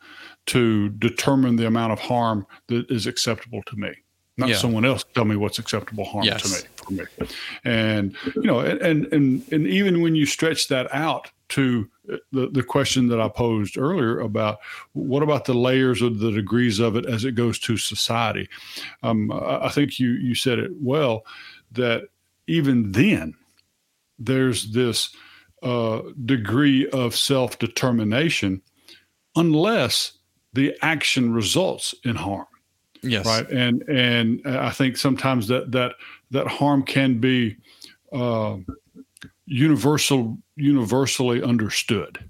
to 0.47 0.89
determine 0.89 1.55
the 1.55 1.67
amount 1.67 1.93
of 1.93 1.99
harm 1.99 2.45
that 2.67 2.89
is 2.89 3.05
acceptable 3.07 3.61
to 3.63 3.75
me 3.75 3.91
not 4.37 4.49
yeah. 4.49 4.55
someone 4.55 4.85
else 4.85 5.03
tell 5.13 5.25
me 5.25 5.35
what's 5.35 5.59
acceptable 5.59 6.05
harm 6.05 6.23
yes. 6.23 6.41
to 6.41 6.49
me 6.49 6.67
for 6.75 6.93
me 6.93 7.27
and 7.63 8.15
you 8.35 8.43
know 8.43 8.59
and 8.59 8.81
and 9.13 9.43
and 9.51 9.67
even 9.67 10.01
when 10.01 10.15
you 10.15 10.25
stretch 10.25 10.67
that 10.67 10.93
out 10.93 11.31
to 11.49 11.89
the, 12.31 12.49
the 12.51 12.63
question 12.63 13.07
that 13.07 13.21
I 13.21 13.29
posed 13.29 13.77
earlier 13.77 14.19
about 14.19 14.59
what 14.93 15.23
about 15.23 15.45
the 15.45 15.53
layers 15.53 16.01
of 16.01 16.19
the 16.19 16.31
degrees 16.31 16.79
of 16.79 16.95
it 16.95 17.05
as 17.05 17.25
it 17.25 17.33
goes 17.33 17.59
to 17.59 17.77
society. 17.77 18.49
Um, 19.03 19.31
I 19.31 19.69
think 19.69 19.99
you 19.99 20.11
you 20.11 20.35
said 20.35 20.59
it 20.59 20.71
well 20.81 21.25
that 21.71 22.03
even 22.47 22.91
then 22.91 23.35
there's 24.19 24.71
this 24.71 25.15
uh, 25.63 26.01
degree 26.25 26.87
of 26.89 27.15
self 27.15 27.57
determination 27.59 28.61
unless 29.35 30.17
the 30.53 30.75
action 30.81 31.33
results 31.33 31.93
in 32.03 32.15
harm. 32.15 32.47
Yes. 33.03 33.25
Right. 33.25 33.49
And 33.49 33.83
and 33.83 34.41
I 34.45 34.71
think 34.71 34.97
sometimes 34.97 35.47
that 35.47 35.71
that 35.71 35.93
that 36.31 36.47
harm 36.47 36.83
can 36.83 37.19
be 37.19 37.57
uh, 38.11 38.57
universal 39.45 40.37
universally 40.55 41.43
understood. 41.43 42.29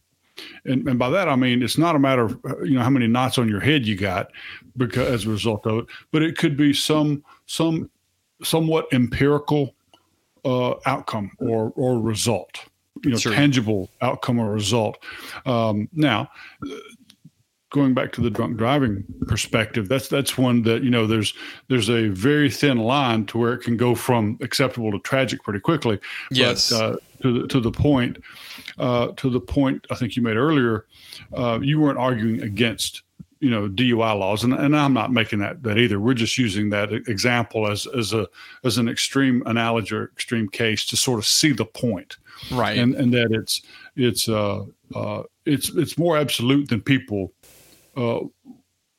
And, 0.65 0.87
and 0.87 0.99
by 0.99 1.09
that 1.09 1.27
I 1.27 1.35
mean 1.35 1.63
it's 1.63 1.77
not 1.77 1.95
a 1.95 1.99
matter 1.99 2.25
of 2.25 2.39
you 2.63 2.75
know 2.75 2.83
how 2.83 2.89
many 2.89 3.07
knots 3.07 3.37
on 3.37 3.49
your 3.49 3.59
head 3.59 3.85
you 3.85 3.95
got 3.95 4.31
because 4.75 5.07
as 5.07 5.25
a 5.25 5.29
result 5.29 5.65
of 5.65 5.79
it, 5.79 5.85
but 6.11 6.21
it 6.21 6.37
could 6.37 6.55
be 6.57 6.73
some 6.73 7.23
some 7.45 7.89
somewhat 8.43 8.87
empirical 8.91 9.73
uh, 10.45 10.75
outcome 10.85 11.31
or 11.39 11.71
or 11.75 11.99
result, 11.99 12.59
you 13.03 13.11
know, 13.11 13.17
sure. 13.17 13.33
tangible 13.33 13.89
outcome 14.01 14.39
or 14.39 14.51
result. 14.51 14.97
Um, 15.45 15.89
now, 15.93 16.29
going 17.69 17.93
back 17.93 18.11
to 18.13 18.21
the 18.21 18.29
drunk 18.29 18.57
driving 18.57 19.03
perspective, 19.27 19.89
that's 19.89 20.07
that's 20.07 20.37
one 20.37 20.63
that 20.63 20.83
you 20.83 20.89
know 20.89 21.07
there's 21.07 21.33
there's 21.67 21.89
a 21.89 22.07
very 22.09 22.49
thin 22.49 22.77
line 22.77 23.25
to 23.27 23.37
where 23.37 23.53
it 23.53 23.59
can 23.59 23.77
go 23.77 23.95
from 23.95 24.37
acceptable 24.41 24.91
to 24.91 24.99
tragic 24.99 25.43
pretty 25.43 25.59
quickly. 25.59 25.99
Yes. 26.31 26.71
But, 26.71 26.81
uh, 26.81 26.97
to 27.21 27.41
the 27.41 27.47
to 27.47 27.59
the 27.59 27.71
point 27.71 28.17
uh, 28.77 29.07
to 29.17 29.29
the 29.29 29.39
point 29.39 29.87
I 29.89 29.95
think 29.95 30.15
you 30.15 30.21
made 30.21 30.37
earlier, 30.37 30.85
uh, 31.33 31.59
you 31.61 31.79
weren't 31.79 31.97
arguing 31.97 32.41
against 32.41 33.01
you 33.39 33.49
know 33.49 33.67
DUI 33.67 34.17
laws, 34.17 34.43
and, 34.43 34.53
and 34.53 34.75
I'm 34.75 34.93
not 34.93 35.11
making 35.11 35.39
that 35.39 35.63
that 35.63 35.77
either. 35.77 35.99
We're 35.99 36.13
just 36.13 36.37
using 36.37 36.69
that 36.71 36.91
example 36.91 37.69
as 37.69 37.87
as 37.87 38.13
a 38.13 38.27
as 38.63 38.77
an 38.77 38.87
extreme 38.87 39.43
analogy 39.45 39.95
or 39.95 40.05
extreme 40.05 40.49
case 40.49 40.85
to 40.87 40.97
sort 40.97 41.19
of 41.19 41.25
see 41.25 41.51
the 41.51 41.65
point, 41.65 42.17
right? 42.51 42.77
And 42.77 42.95
and 42.95 43.13
that 43.13 43.31
it's 43.31 43.61
it's 43.95 44.27
uh, 44.27 44.63
uh 44.95 45.23
it's 45.45 45.69
it's 45.69 45.97
more 45.97 46.17
absolute 46.17 46.69
than 46.69 46.81
people 46.81 47.33
uh, 47.95 48.19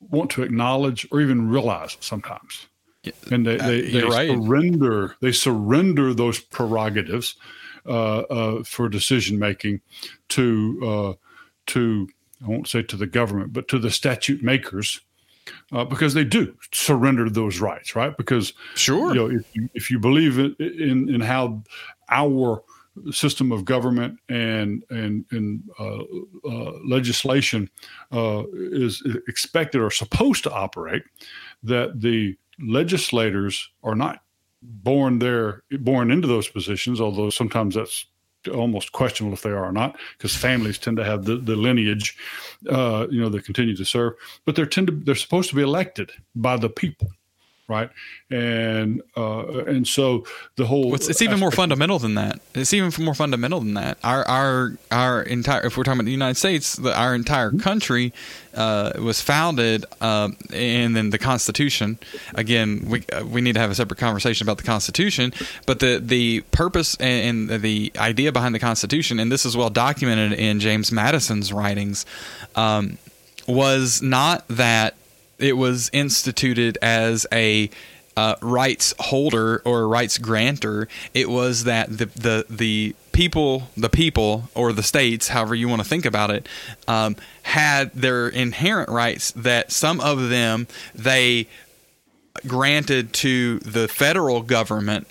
want 0.01 0.31
to 0.31 0.43
acknowledge 0.43 1.07
or 1.11 1.21
even 1.21 1.49
realize 1.49 1.97
sometimes. 2.01 2.67
Yeah, 3.05 3.13
And 3.31 3.47
they, 3.47 3.57
they, 3.57 3.91
they 3.91 4.03
right. 4.03 4.31
surrender 4.31 5.17
they 5.21 5.33
surrender 5.33 6.15
those 6.15 6.41
prerogatives 6.41 7.37
uh, 7.87 8.21
uh, 8.21 8.65
for 8.65 8.89
decision 8.89 9.39
making 9.39 9.81
to 10.31 10.81
uh, 10.83 11.13
to 11.67 12.09
I 12.45 12.49
won't 12.49 12.69
say 12.69 12.83
to 12.83 12.97
the 12.97 13.07
government, 13.07 13.53
but 13.53 13.69
to 13.69 13.79
the 13.79 13.91
statute 13.91 14.43
makers, 14.43 15.01
uh, 15.73 15.85
because 15.85 16.15
they 16.15 16.25
do 16.25 16.55
surrender 16.73 17.29
those 17.31 17.61
rights, 17.61 17.97
right? 17.97 18.17
Because 18.17 18.53
sure, 18.75 19.09
you 19.09 19.15
know, 19.15 19.31
if 19.31 19.55
you, 19.55 19.69
if 19.75 19.91
you 19.91 19.99
believe 19.99 20.39
in, 20.39 20.55
in, 20.59 21.15
in 21.15 21.21
how 21.21 21.63
our 22.11 22.63
system 23.11 23.53
of 23.53 23.65
government 23.65 24.19
and 24.29 24.85
and 24.91 25.25
and 25.31 25.63
uh, 25.79 26.03
uh, 26.45 26.73
legislation 26.85 27.71
uh, 28.13 28.43
is 28.53 29.03
expected 29.29 29.81
or 29.81 29.91
supposed 29.91 30.45
to 30.45 30.53
operate, 30.53 31.03
that 31.63 32.01
the 32.01 32.37
legislators 32.61 33.71
are 33.83 33.95
not 33.95 34.21
born 34.63 35.19
there, 35.19 35.63
born 35.81 36.11
into 36.11 36.27
those 36.27 36.49
positions. 36.49 37.01
Although 37.01 37.31
sometimes 37.31 37.75
that's 37.75 38.07
almost 38.53 38.93
questionable 38.93 39.35
if 39.35 39.43
they 39.43 39.51
are 39.51 39.65
or 39.65 39.73
not, 39.73 39.99
because 40.17 40.35
families 40.35 40.79
tend 40.79 40.97
to 40.97 41.05
have 41.05 41.25
the, 41.25 41.37
the 41.37 41.57
lineage, 41.57 42.17
uh, 42.69 43.07
you 43.11 43.21
know, 43.21 43.29
that 43.29 43.45
continue 43.45 43.77
to 43.77 43.85
serve. 43.85 44.15
But 44.45 44.57
they're 44.57 44.67
tend 44.67 44.87
to 44.89 44.93
they're 44.93 45.15
supposed 45.15 45.51
to 45.51 45.57
be 45.57 45.63
elected 45.63 46.13
by 46.35 46.57
the 46.57 46.71
people 46.71 47.11
right? 47.69 47.91
And 48.31 49.03
uh, 49.17 49.65
and 49.65 49.87
so 49.87 50.25
the 50.57 50.67
whole 50.67 50.95
it's, 50.95 51.09
it's 51.09 51.23
even 51.23 51.39
more 51.39 51.51
fundamental 51.51 51.99
than 51.99 52.15
that. 52.15 52.41
It's 52.55 52.73
even 52.73 52.93
more 53.05 53.15
fundamental 53.15 53.61
than 53.61 53.75
that. 53.75 53.99
Our 54.03 54.27
our 54.27 54.73
our 54.91 55.23
entire 55.23 55.67
if 55.67 55.77
we're 55.77 55.85
talking 55.85 56.01
about 56.01 56.07
the 56.07 56.13
United 56.13 56.37
States, 56.37 56.77
the, 56.77 56.99
our 56.99 57.15
entire 57.15 57.51
mm-hmm. 57.51 57.61
country 57.61 58.13
uh, 58.55 58.93
was 58.99 59.21
founded, 59.21 59.85
uh, 60.01 60.31
and 60.53 60.97
then 60.97 61.11
the 61.11 61.19
Constitution. 61.19 61.99
Again, 62.35 62.87
we 62.89 63.05
uh, 63.13 63.25
we 63.25 63.41
need 63.41 63.55
to 63.55 63.61
have 63.61 63.71
a 63.71 63.75
separate 63.75 63.99
conversation 63.99 64.45
about 64.47 64.57
the 64.57 64.65
Constitution, 64.65 65.33
but 65.67 65.81
the 65.81 66.01
the 66.03 66.41
purpose 66.51 66.97
and, 66.97 67.51
and 67.51 67.63
the 67.63 67.93
idea 67.99 68.33
behind 68.33 68.55
the 68.55 68.59
Constitution, 68.59 69.21
and 69.21 69.31
this 69.31 69.45
is 69.45 69.57
well 69.57 69.71
documented 69.71 70.39
in 70.39 70.59
James 70.61 70.91
Madison's 70.91 71.53
writings. 71.53 72.07
Um, 72.57 72.99
was 73.47 74.03
not 74.03 74.47
that 74.49 74.95
it 75.39 75.57
was 75.57 75.91
instituted 75.93 76.79
as 76.83 77.27
a 77.33 77.71
uh, 78.17 78.35
rights 78.41 78.95
holder 78.99 79.63
or 79.65 79.87
rights 79.87 80.19
grantor. 80.19 80.89
It 81.15 81.31
was 81.31 81.65
that 81.65 81.89
the 81.99 82.07
the 82.07 82.47
the 82.51 82.97
people, 83.13 83.69
the 83.77 83.89
people 83.89 84.51
or 84.55 84.73
the 84.73 84.83
states, 84.83 85.29
however 85.29 85.55
you 85.55 85.69
want 85.69 85.83
to 85.83 85.89
think 85.89 86.05
about 86.05 86.31
it, 86.31 86.49
um, 86.89 87.15
had 87.43 87.93
their 87.93 88.29
inherent 88.29 88.89
rights. 88.89 89.31
That 89.33 89.71
some 89.71 90.01
of 90.01 90.29
them 90.31 90.67
they 90.95 91.47
granted 92.47 93.13
to 93.13 93.61
the 93.61 93.87
federal 93.87 94.43
government 94.43 95.07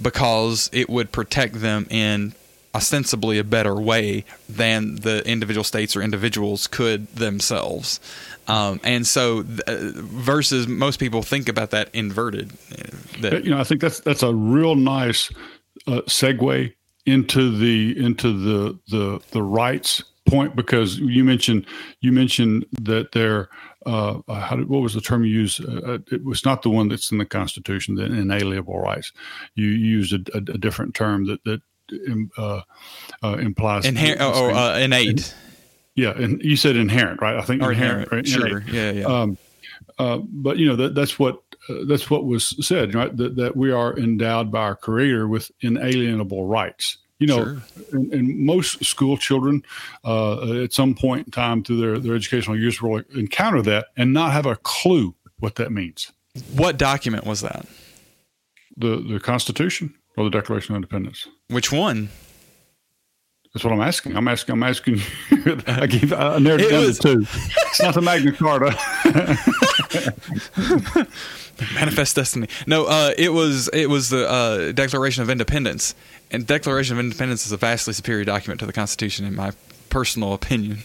because 0.00 0.70
it 0.72 0.88
would 0.88 1.10
protect 1.10 1.54
them 1.60 1.86
in 1.90 2.32
ostensibly 2.74 3.38
a 3.38 3.44
better 3.44 3.74
way 3.74 4.24
than 4.48 4.96
the 4.96 5.26
individual 5.28 5.64
states 5.64 5.94
or 5.94 6.02
individuals 6.02 6.66
could 6.66 7.06
themselves. 7.14 8.00
Um, 8.48 8.80
and 8.82 9.06
so, 9.06 9.40
uh, 9.66 9.92
versus 9.94 10.66
most 10.66 10.98
people 10.98 11.22
think 11.22 11.48
about 11.48 11.70
that 11.70 11.90
inverted. 11.94 12.52
Uh, 12.72 13.20
that, 13.20 13.44
you 13.44 13.50
know, 13.50 13.60
I 13.60 13.64
think 13.64 13.80
that's 13.80 14.00
that's 14.00 14.22
a 14.22 14.34
real 14.34 14.74
nice 14.74 15.30
uh, 15.86 16.02
segue 16.06 16.72
into 17.06 17.56
the 17.56 17.98
into 17.98 18.32
the 18.32 18.78
the 18.88 19.20
the 19.30 19.42
rights 19.42 20.02
point 20.26 20.54
because 20.54 20.98
you 20.98 21.24
mentioned 21.24 21.66
you 22.00 22.12
mentioned 22.12 22.64
that 22.80 23.12
there. 23.12 23.48
Uh, 23.84 24.20
uh 24.28 24.34
how 24.34 24.54
did, 24.54 24.68
what 24.68 24.80
was 24.80 24.94
the 24.94 25.00
term 25.00 25.24
you 25.24 25.32
used? 25.32 25.64
Uh, 25.64 25.98
it 26.12 26.24
was 26.24 26.44
not 26.44 26.62
the 26.62 26.70
one 26.70 26.88
that's 26.88 27.10
in 27.10 27.18
the 27.18 27.26
Constitution, 27.26 27.96
the 27.96 28.04
inalienable 28.04 28.78
rights. 28.78 29.12
You 29.56 29.66
used 29.66 30.12
a, 30.12 30.36
a, 30.36 30.38
a 30.38 30.58
different 30.58 30.94
term 30.94 31.26
that 31.26 31.42
that 31.44 31.62
implies 33.34 33.84
Inher- 33.84 34.16
oh, 34.20 34.50
oh 34.52 34.74
innate. 34.78 35.34
Yeah, 35.94 36.10
and 36.10 36.40
you 36.42 36.56
said 36.56 36.76
inherent, 36.76 37.20
right? 37.20 37.36
I 37.36 37.42
think 37.42 37.62
or 37.62 37.72
inherent, 37.72 38.10
inherent 38.10 38.28
sure, 38.28 38.64
yeah, 38.70 38.92
yeah. 38.92 39.04
Um, 39.04 39.36
uh, 39.98 40.18
but 40.18 40.56
you 40.56 40.66
know 40.66 40.76
that 40.76 40.94
that's 40.94 41.18
what 41.18 41.42
uh, 41.68 41.84
that's 41.86 42.10
what 42.10 42.24
was 42.24 42.56
said, 42.66 42.94
right? 42.94 43.14
That 43.16 43.36
that 43.36 43.56
we 43.56 43.70
are 43.70 43.96
endowed 43.98 44.50
by 44.50 44.62
our 44.62 44.76
Creator 44.76 45.28
with 45.28 45.50
inalienable 45.60 46.46
rights. 46.46 46.98
You 47.18 47.28
know, 47.28 47.44
sure. 47.44 47.62
and, 47.92 48.12
and, 48.12 48.38
most 48.40 48.84
school 48.84 49.16
children 49.16 49.62
uh, 50.04 50.54
at 50.54 50.72
some 50.72 50.96
point 50.96 51.28
in 51.28 51.30
time 51.30 51.62
through 51.62 51.80
their, 51.80 51.98
their 52.00 52.16
educational 52.16 52.58
years 52.58 52.82
will 52.82 53.00
encounter 53.14 53.62
that 53.62 53.86
and 53.96 54.12
not 54.12 54.32
have 54.32 54.44
a 54.44 54.56
clue 54.56 55.14
what 55.38 55.54
that 55.54 55.70
means. 55.70 56.10
What 56.52 56.78
document 56.78 57.24
was 57.24 57.42
that? 57.42 57.64
The 58.76 58.96
the 58.96 59.20
Constitution 59.20 59.94
or 60.16 60.24
the 60.24 60.30
Declaration 60.30 60.74
of 60.74 60.76
Independence? 60.76 61.28
Which 61.52 61.70
one? 61.70 62.08
That's 63.52 63.64
what 63.64 63.72
I'm 63.72 63.82
asking. 63.82 64.16
I'm 64.16 64.28
asking. 64.28 64.54
I'm 64.54 64.62
asking. 64.62 65.00
I 65.66 65.86
gave. 65.86 66.12
I 66.12 66.38
narrowed 66.38 66.62
it, 66.62 66.70
down 66.70 66.86
was, 66.86 66.98
to 67.00 67.14
two. 67.14 67.20
It's 67.20 67.82
not 67.82 67.94
the 67.94 68.00
Magna 68.00 68.32
Carta. 68.32 68.74
Manifest 71.74 72.16
Destiny. 72.16 72.48
No, 72.66 72.86
uh, 72.86 73.12
it 73.18 73.32
was 73.32 73.68
it 73.74 73.90
was 73.90 74.08
the 74.08 74.28
uh, 74.28 74.72
Declaration 74.72 75.22
of 75.22 75.28
Independence, 75.28 75.94
and 76.30 76.46
Declaration 76.46 76.96
of 76.96 77.00
Independence 77.04 77.44
is 77.44 77.52
a 77.52 77.58
vastly 77.58 77.92
superior 77.92 78.24
document 78.24 78.58
to 78.60 78.66
the 78.66 78.72
Constitution, 78.72 79.26
in 79.26 79.34
my 79.34 79.52
personal 79.90 80.32
opinion. 80.32 80.78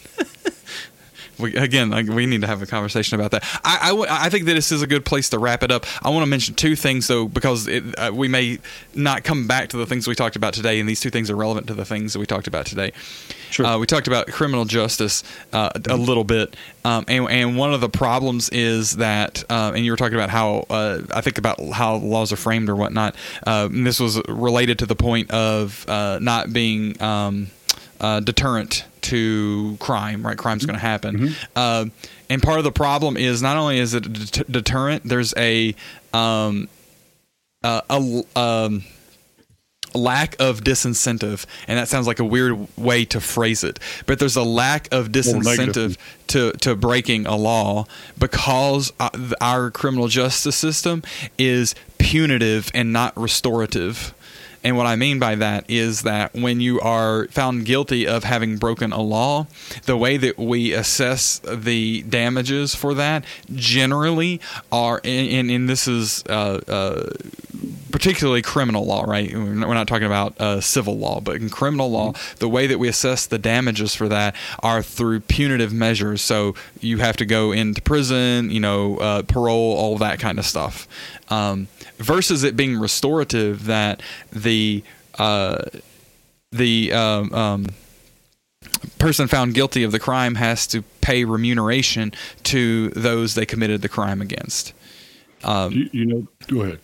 We, 1.40 1.56
again, 1.56 1.90
like, 1.90 2.08
we 2.08 2.26
need 2.26 2.42
to 2.42 2.48
have 2.48 2.62
a 2.62 2.66
conversation 2.66 3.20
about 3.20 3.32
that. 3.32 3.44
I, 3.64 3.80
I, 3.82 3.88
w- 3.90 4.08
I 4.10 4.30
think 4.30 4.46
that 4.46 4.54
this 4.54 4.72
is 4.72 4.82
a 4.82 4.88
good 4.88 5.06
place 5.06 5.30
to 5.30 5.40
wrap 5.40 5.64
it 5.64 5.72
up. 5.72 5.86
I 6.04 6.10
want 6.10 6.24
to 6.24 6.30
mention 6.30 6.56
two 6.56 6.76
things 6.76 7.08
though, 7.08 7.28
because 7.28 7.68
it, 7.68 7.84
uh, 7.98 8.12
we 8.14 8.28
may 8.28 8.60
not 8.96 9.24
come 9.24 9.48
back 9.48 9.70
to 9.70 9.78
the 9.78 9.86
things 9.86 10.08
we 10.08 10.16
talked 10.16 10.36
about 10.36 10.54
today, 10.54 10.80
and 10.80 10.90
these 10.90 11.00
two 11.00 11.10
things 11.10 11.30
are 11.30 11.36
relevant 11.36 11.68
to 11.68 11.74
the 11.74 11.86
things 11.86 12.14
that 12.14 12.20
we 12.20 12.26
talked 12.26 12.48
about 12.48 12.66
today. 12.66 12.92
Sure. 13.50 13.66
Uh, 13.66 13.78
we 13.78 13.86
talked 13.86 14.08
about 14.08 14.28
criminal 14.28 14.66
justice 14.66 15.24
uh, 15.54 15.70
a 15.90 15.96
little 15.96 16.24
bit, 16.24 16.56
um, 16.84 17.06
and, 17.08 17.30
and, 17.30 17.58
one 17.58 17.74
of 17.74 17.82
the 17.82 17.90
problems 17.90 18.50
is 18.50 18.98
that, 18.98 19.44
uh, 19.50 19.72
and 19.74 19.86
you 19.86 19.92
were 19.92 19.98
talking 19.98 20.16
about 20.16 20.30
how 20.30 20.66
uh, 20.70 21.02
I 21.14 21.22
think 21.22 21.38
about 21.38 21.60
how 21.72 21.96
laws 21.96 22.34
are 22.34 22.36
framed 22.38 22.70
or 22.70 22.76
whatnot. 22.76 23.16
Uh, 23.46 23.70
this 23.72 24.00
was 24.00 24.22
related 24.28 24.80
to 24.80 24.86
the 24.86 24.96
point 24.96 25.32
of 25.32 25.86
not 25.88 26.52
being. 26.52 27.02
Um, 27.02 27.48
uh, 28.00 28.20
deterrent 28.20 28.86
to 29.10 29.78
crime. 29.80 30.26
Right, 30.26 30.38
crime's 30.38 30.66
going 30.66 30.76
to 30.76 30.86
happen. 30.86 31.18
Mm-hmm. 31.18 31.34
Uh, 31.56 31.86
and 32.30 32.42
part 32.42 32.58
of 32.58 32.64
the 32.64 32.72
problem 32.72 33.18
is 33.18 33.42
not 33.42 33.58
only 33.58 33.80
is 33.80 33.94
it 33.94 34.06
a 34.06 34.10
det- 34.10 34.52
deterrent, 34.52 35.04
there's 35.04 35.34
a 35.38 35.76
um, 36.14 36.68
uh, 37.64 37.82
a 37.90 38.24
um, 38.40 38.84
lack 39.94 40.36
of 40.40 40.62
disincentive, 40.62 41.46
and 41.68 41.78
that 41.78 41.88
sounds 41.88 42.08
like 42.08 42.20
a 42.20 42.26
weird 42.26 42.68
way 42.78 43.06
to 43.06 43.20
phrase 43.20 43.64
it, 43.64 43.80
but 44.06 44.20
there's 44.20 44.36
a 44.36 44.44
lack 44.44 44.88
of 44.94 45.10
disincentive 45.10 45.98
to 46.28 46.52
to 46.54 46.76
breaking 46.76 47.26
a 47.26 47.36
law 47.36 47.86
because 48.18 48.92
uh, 49.00 49.10
our 49.42 49.72
criminal 49.72 50.08
justice 50.08 50.56
system 50.56 51.04
is 51.38 51.76
punitive 51.98 52.72
and 52.74 52.94
not 52.94 53.18
restorative. 53.18 54.14
And 54.64 54.78
what 54.78 54.86
I 54.86 54.96
mean 54.96 55.20
by 55.20 55.36
that 55.36 55.66
is 55.70 56.02
that 56.04 56.34
when 56.34 56.60
you 56.62 56.80
are 56.82 57.28
found 57.30 57.66
guilty 57.66 58.08
of 58.08 58.24
having 58.24 58.58
broken 58.58 58.92
a 58.92 59.02
law, 59.02 59.48
the 59.86 59.98
way 59.98 60.18
that 60.18 60.38
we 60.38 60.74
assess 60.74 61.40
the 61.40 62.02
damages 62.04 62.76
for 62.76 62.94
that 62.96 63.24
generally 63.54 64.42
are, 64.72 65.00
and, 65.04 65.50
and 65.50 65.70
this 65.70 65.88
is 65.88 66.24
uh, 66.30 66.62
uh, 66.68 67.10
particularly 67.92 68.42
criminal 68.42 68.86
law, 68.86 69.04
right? 69.04 69.34
We're 69.34 69.74
not 69.74 69.88
talking 69.88 70.06
about 70.06 70.40
uh, 70.40 70.62
civil 70.62 70.98
law, 70.98 71.20
but 71.20 71.38
in 71.38 71.50
criminal 71.50 71.90
law, 71.90 72.14
the 72.40 72.50
way 72.50 72.68
that 72.68 72.78
we 72.78 72.88
assess 72.88 73.26
the 73.26 73.40
damages 73.40 73.96
for 73.96 74.08
that 74.10 74.36
are 74.62 74.84
through 74.84 75.22
punitive 75.22 75.74
measures. 75.74 76.22
So 76.22 76.56
you 76.80 76.98
have 77.00 77.18
to 77.18 77.26
go 77.26 77.52
into 77.52 77.82
prison, 77.82 78.52
you 78.52 78.60
know, 78.60 78.98
uh, 78.98 79.22
parole, 79.24 79.76
all 79.76 79.98
that 79.98 80.20
kind 80.20 80.38
of 80.40 80.46
stuff. 80.46 80.88
Um, 81.30 81.68
versus 81.98 82.44
it 82.44 82.56
being 82.56 82.78
restorative 82.78 83.66
that 83.66 84.02
the 84.32 84.84
uh, 85.18 85.64
the 86.52 86.94
um, 86.94 87.34
um, 87.34 87.66
person 89.00 89.28
found 89.28 89.54
guilty 89.54 89.84
of 89.84 89.92
the 89.92 90.00
crime 90.00 90.36
has 90.36 90.68
to 90.68 90.84
pay 91.02 91.24
remuneration 91.24 92.12
to 92.44 92.90
those 92.90 93.36
they 93.36 93.46
committed 93.46 93.82
the 93.82 93.90
crime 93.90 94.22
against. 94.22 94.74
Um, 95.44 95.72
you, 95.72 95.90
you, 95.92 96.06
know, 96.06 96.28
go 96.48 96.62
ahead. 96.62 96.80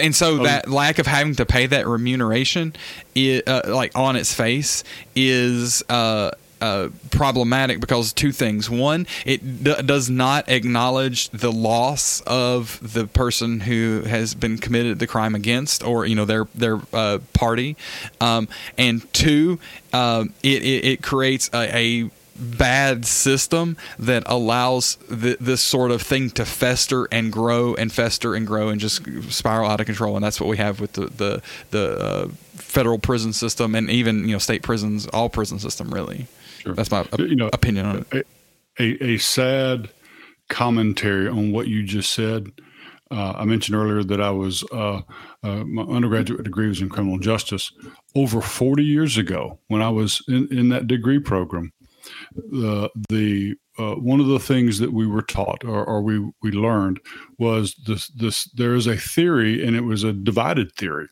And 0.00 0.14
so 0.14 0.40
oh. 0.40 0.44
that 0.44 0.68
lack 0.68 0.98
of 0.98 1.06
having 1.06 1.34
to 1.34 1.44
pay 1.44 1.66
that 1.66 1.86
remuneration, 1.86 2.74
is, 3.14 3.42
uh, 3.46 3.62
like 3.66 3.96
on 3.96 4.16
its 4.16 4.32
face, 4.32 4.82
is 5.14 5.82
uh, 5.90 6.30
uh, 6.60 6.88
problematic 7.10 7.80
because 7.80 8.12
two 8.12 8.32
things. 8.32 8.70
One, 8.70 9.06
it 9.24 9.64
d- 9.64 9.82
does 9.82 10.08
not 10.10 10.48
acknowledge 10.48 11.28
the 11.30 11.52
loss 11.52 12.20
of 12.22 12.78
the 12.82 13.06
person 13.06 13.60
who 13.60 14.02
has 14.06 14.34
been 14.34 14.58
committed 14.58 14.98
the 14.98 15.06
crime 15.06 15.34
against, 15.34 15.84
or 15.84 16.06
you 16.06 16.14
know 16.14 16.24
their 16.24 16.46
their 16.54 16.80
uh, 16.92 17.18
party. 17.32 17.76
Um, 18.20 18.48
and 18.78 19.12
two, 19.12 19.58
uh, 19.92 20.24
it, 20.42 20.62
it, 20.62 20.84
it 20.84 21.02
creates 21.02 21.50
a, 21.52 21.76
a 21.76 22.10
bad 22.36 23.04
system 23.04 23.76
that 23.98 24.22
allows 24.26 24.96
th- 25.08 25.38
this 25.38 25.60
sort 25.60 25.90
of 25.90 26.02
thing 26.02 26.30
to 26.30 26.44
fester 26.44 27.06
and 27.12 27.32
grow 27.32 27.74
and 27.74 27.92
fester 27.92 28.34
and 28.34 28.46
grow 28.46 28.68
and 28.68 28.80
just 28.80 29.02
spiral 29.30 29.70
out 29.70 29.80
of 29.80 29.86
control. 29.86 30.16
And 30.16 30.24
that's 30.24 30.40
what 30.40 30.48
we 30.48 30.56
have 30.56 30.80
with 30.80 30.94
the 30.94 31.06
the, 31.06 31.42
the 31.70 31.98
uh, 31.98 32.28
federal 32.54 32.98
prison 32.98 33.32
system 33.32 33.74
and 33.74 33.90
even 33.90 34.26
you 34.26 34.32
know 34.32 34.38
state 34.38 34.62
prisons, 34.62 35.06
all 35.08 35.28
prison 35.28 35.58
system 35.58 35.92
really. 35.92 36.26
Sure. 36.64 36.74
That's 36.74 36.90
my 36.90 37.06
you 37.18 37.36
know, 37.36 37.50
opinion 37.52 37.86
on 37.86 38.06
it. 38.10 38.26
A, 38.80 39.04
a, 39.04 39.18
sad 39.18 39.90
commentary 40.48 41.28
on 41.28 41.52
what 41.52 41.68
you 41.68 41.82
just 41.82 42.12
said. 42.12 42.50
Uh, 43.10 43.34
I 43.36 43.44
mentioned 43.44 43.76
earlier 43.76 44.02
that 44.02 44.20
I 44.20 44.30
was 44.30 44.64
uh, 44.72 45.02
uh, 45.42 45.64
my 45.64 45.82
undergraduate 45.82 46.42
degree 46.42 46.68
was 46.68 46.80
in 46.80 46.88
criminal 46.88 47.18
justice. 47.18 47.70
Over 48.14 48.40
40 48.40 48.82
years 48.82 49.18
ago, 49.18 49.58
when 49.68 49.82
I 49.82 49.90
was 49.90 50.22
in, 50.26 50.48
in 50.50 50.70
that 50.70 50.86
degree 50.86 51.18
program, 51.18 51.70
the 52.34 52.90
the 53.10 53.56
uh, 53.78 53.96
one 53.96 54.20
of 54.20 54.26
the 54.26 54.38
things 54.38 54.78
that 54.78 54.92
we 54.92 55.06
were 55.06 55.22
taught 55.22 55.64
or, 55.64 55.84
or, 55.84 56.00
we 56.00 56.18
we 56.42 56.50
learned 56.52 57.00
was 57.38 57.74
this 57.86 58.08
this 58.08 58.44
there 58.52 58.74
is 58.74 58.86
a 58.86 58.96
theory 58.96 59.64
and 59.64 59.76
it 59.76 59.82
was 59.82 60.04
a 60.04 60.12
divided 60.12 60.72
theory 60.76 61.08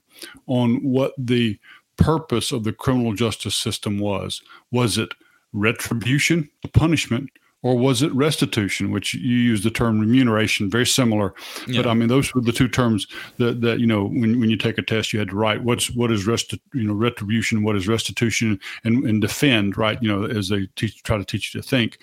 on 0.46 0.76
what 0.76 1.12
the 1.18 1.59
purpose 1.96 2.53
of 2.53 2.64
the 2.64 2.72
criminal 2.72 3.14
justice 3.14 3.57
system 3.57 3.98
was. 3.98 4.40
Was 4.70 4.96
it 4.96 5.12
retribution, 5.53 6.48
punishment, 6.72 7.30
or 7.62 7.76
was 7.76 8.02
it 8.02 8.12
restitution, 8.12 8.90
which 8.90 9.14
you 9.14 9.36
use 9.36 9.62
the 9.62 9.70
term 9.70 10.00
remuneration, 10.00 10.68
very 10.68 10.86
similar. 10.86 11.34
Yeah. 11.66 11.82
But 11.82 11.90
I 11.90 11.94
mean, 11.94 12.08
those 12.08 12.34
were 12.34 12.40
the 12.40 12.52
two 12.52 12.68
terms 12.68 13.06
that, 13.38 13.60
that 13.60 13.78
you 13.78 13.86
know 13.86 14.04
when, 14.04 14.40
when 14.40 14.50
you 14.50 14.56
take 14.56 14.78
a 14.78 14.82
test, 14.82 15.12
you 15.12 15.18
had 15.18 15.28
to 15.28 15.36
write 15.36 15.62
what's 15.62 15.90
what 15.90 16.10
is 16.10 16.26
resti- 16.26 16.60
you 16.74 16.84
know 16.84 16.94
retribution, 16.94 17.62
what 17.62 17.76
is 17.76 17.88
restitution, 17.88 18.58
and 18.84 19.04
and 19.04 19.20
defend, 19.20 19.78
right? 19.78 20.02
You 20.02 20.08
know, 20.08 20.24
as 20.24 20.48
they 20.48 20.66
teach, 20.76 21.02
try 21.02 21.18
to 21.18 21.24
teach 21.24 21.54
you 21.54 21.60
to 21.60 21.66
think 21.66 21.98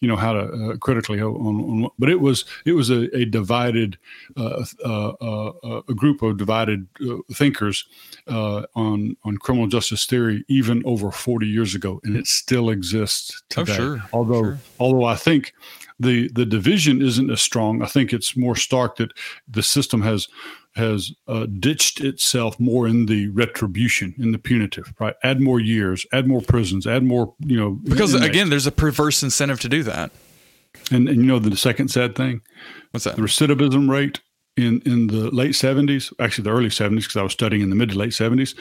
you 0.00 0.08
know 0.08 0.16
how 0.16 0.32
to 0.32 0.40
uh, 0.40 0.76
critically 0.78 1.20
on, 1.20 1.84
on, 1.84 1.90
but 1.98 2.08
it 2.08 2.20
was 2.20 2.44
it 2.64 2.72
was 2.72 2.90
a, 2.90 3.14
a 3.16 3.24
divided 3.26 3.98
uh, 4.36 4.64
uh, 4.84 5.08
uh 5.08 5.82
a 5.88 5.94
group 5.94 6.22
of 6.22 6.38
divided 6.38 6.86
uh, 7.06 7.16
thinkers 7.32 7.86
uh, 8.26 8.62
on 8.74 9.16
on 9.24 9.36
criminal 9.36 9.66
justice 9.66 10.06
theory 10.06 10.44
even 10.48 10.82
over 10.86 11.10
40 11.10 11.46
years 11.46 11.74
ago 11.74 12.00
and 12.04 12.16
it 12.16 12.26
still 12.26 12.70
exists 12.70 13.42
oh, 13.56 13.64
today 13.64 13.72
oh, 13.72 13.76
sure. 13.76 14.02
although 14.12 14.42
sure. 14.42 14.58
although 14.78 14.99
i 15.04 15.14
think 15.14 15.52
the 15.98 16.28
the 16.34 16.46
division 16.46 17.02
isn't 17.02 17.30
as 17.30 17.40
strong 17.40 17.82
i 17.82 17.86
think 17.86 18.12
it's 18.12 18.36
more 18.36 18.56
stark 18.56 18.96
that 18.96 19.12
the 19.48 19.62
system 19.62 20.02
has 20.02 20.28
has 20.74 21.12
uh, 21.26 21.46
ditched 21.46 22.00
itself 22.00 22.58
more 22.60 22.86
in 22.86 23.06
the 23.06 23.28
retribution, 23.28 24.14
in 24.18 24.32
the 24.32 24.38
punitive, 24.38 24.94
right? 25.00 25.14
Add 25.22 25.40
more 25.40 25.58
years, 25.58 26.06
add 26.12 26.28
more 26.28 26.40
prisons, 26.40 26.86
add 26.86 27.02
more, 27.02 27.34
you 27.40 27.58
know. 27.58 27.70
Because 27.82 28.14
inmates. 28.14 28.30
again, 28.30 28.50
there's 28.50 28.66
a 28.66 28.72
perverse 28.72 29.22
incentive 29.22 29.60
to 29.60 29.68
do 29.68 29.82
that. 29.84 30.12
And, 30.90 31.08
and 31.08 31.18
you 31.18 31.24
know 31.24 31.38
the 31.38 31.56
second 31.56 31.88
sad 31.88 32.14
thing? 32.14 32.42
What's 32.92 33.04
that? 33.04 33.16
The 33.16 33.22
recidivism 33.22 33.90
rate 33.90 34.20
in 34.60 34.80
in 34.84 35.06
the 35.08 35.30
late 35.30 35.52
70s, 35.52 36.12
actually 36.18 36.44
the 36.44 36.50
early 36.50 36.68
70s, 36.68 36.96
because 36.96 37.16
I 37.16 37.22
was 37.22 37.32
studying 37.32 37.62
in 37.62 37.70
the 37.70 37.76
mid 37.76 37.90
to 37.90 37.98
late 37.98 38.10
70s. 38.10 38.54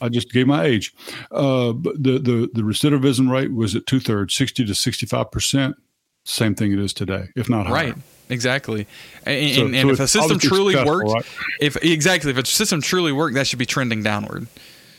I 0.00 0.08
just 0.08 0.32
gave 0.32 0.46
my 0.46 0.64
age. 0.64 0.92
Uh, 1.30 1.72
but 1.72 2.02
the, 2.02 2.18
the, 2.18 2.50
the 2.52 2.62
recidivism 2.62 3.30
rate 3.30 3.52
was 3.52 3.74
at 3.74 3.86
two 3.86 4.00
thirds, 4.00 4.34
60 4.34 4.66
to 4.66 4.74
65 4.74 5.30
percent. 5.30 5.76
Same 6.24 6.54
thing 6.54 6.72
it 6.72 6.78
is 6.78 6.92
today, 6.94 7.28
if 7.36 7.48
not 7.48 7.66
higher. 7.66 7.86
Right. 7.86 7.94
Exactly, 8.30 8.86
and, 9.24 9.54
so, 9.54 9.66
and, 9.66 9.76
and 9.76 9.88
so 9.88 9.92
if 9.92 10.00
a 10.00 10.08
system 10.08 10.38
truly 10.38 10.74
works, 10.82 11.12
right? 11.12 11.26
if 11.60 11.76
exactly 11.84 12.30
if 12.30 12.38
a 12.38 12.46
system 12.46 12.80
truly 12.80 13.12
worked, 13.12 13.34
that 13.34 13.46
should 13.46 13.58
be 13.58 13.66
trending 13.66 14.02
downward. 14.02 14.46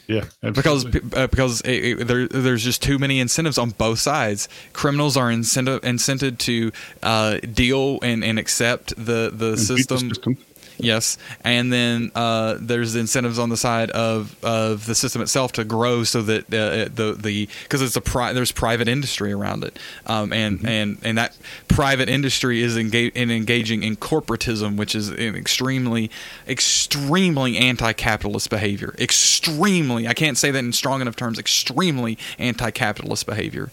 Yeah, 0.07 0.25
absolutely. 0.43 0.99
because 0.99 1.13
uh, 1.13 1.27
because 1.27 1.61
it, 1.61 1.69
it, 2.01 2.07
there, 2.07 2.27
there's 2.27 2.63
just 2.63 2.81
too 2.81 2.99
many 2.99 3.19
incentives 3.19 3.57
on 3.57 3.71
both 3.71 3.99
sides. 3.99 4.47
Criminals 4.73 5.17
are 5.17 5.31
incentive 5.31 5.81
incented 5.81 6.37
to 6.39 6.71
uh, 7.03 7.39
deal 7.39 7.99
and, 8.01 8.23
and 8.23 8.37
accept 8.37 8.95
the 8.97 9.31
the 9.33 9.57
system. 9.57 10.09
the 10.09 10.15
system. 10.15 10.37
Yes, 10.77 11.17
and 11.43 11.71
then 11.71 12.11
uh, 12.15 12.57
there's 12.59 12.95
incentives 12.95 13.39
on 13.39 13.49
the 13.49 13.57
side 13.57 13.91
of, 13.91 14.35
of 14.43 14.85
the 14.85 14.95
system 14.95 15.21
itself 15.21 15.53
to 15.53 15.63
grow, 15.63 16.03
so 16.03 16.21
that 16.23 16.45
uh, 16.53 16.89
the 16.93 17.15
the 17.17 17.47
because 17.63 17.81
it's 17.81 17.95
a 17.95 18.01
pri- 18.01 18.33
there's 18.33 18.51
private 18.51 18.87
industry 18.87 19.31
around 19.31 19.63
it, 19.63 19.79
um, 20.05 20.33
and 20.33 20.57
mm-hmm. 20.57 20.67
and 20.67 20.97
and 21.03 21.17
that 21.17 21.37
private 21.67 22.09
industry 22.09 22.61
is 22.61 22.77
engage- 22.77 23.13
in 23.13 23.31
engaging 23.31 23.83
in 23.83 23.95
corporatism, 23.95 24.75
which 24.75 24.95
is 24.95 25.09
an 25.09 25.35
extremely 25.35 26.11
extremely 26.47 27.57
anti-capitalist 27.57 28.49
behavior. 28.49 28.93
Extremely, 28.99 30.07
I 30.07 30.13
can't 30.13 30.37
say 30.37 30.51
that 30.51 30.59
in 30.59 30.73
strong 30.73 31.01
enough 31.01 31.15
terms. 31.15 31.39
Extremely 31.39 32.17
anti-capitalist 32.37 33.25
behavior. 33.25 33.69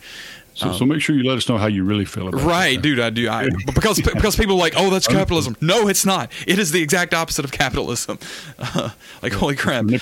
So, 0.54 0.68
um, 0.68 0.74
so 0.74 0.84
make 0.84 1.00
sure 1.00 1.16
you 1.16 1.24
let 1.24 1.38
us 1.38 1.48
know 1.48 1.56
how 1.56 1.66
you 1.66 1.84
really 1.84 2.04
feel 2.04 2.28
about 2.28 2.40
it. 2.40 2.44
Right, 2.44 2.76
that. 2.76 2.82
dude. 2.82 3.00
I 3.00 3.10
do. 3.10 3.28
I, 3.28 3.48
because 3.74 4.00
because 4.14 4.36
people 4.36 4.56
are 4.56 4.58
like, 4.58 4.74
oh, 4.76 4.90
that's 4.90 5.06
capitalism. 5.06 5.56
No, 5.60 5.88
it's 5.88 6.04
not. 6.04 6.30
It 6.46 6.58
is 6.58 6.72
the 6.72 6.82
exact 6.82 7.14
opposite 7.14 7.44
of 7.44 7.52
capitalism. 7.52 8.18
Uh, 8.58 8.90
like, 9.22 9.32
holy 9.32 9.56
crap! 9.56 9.84
Um, 9.84 9.94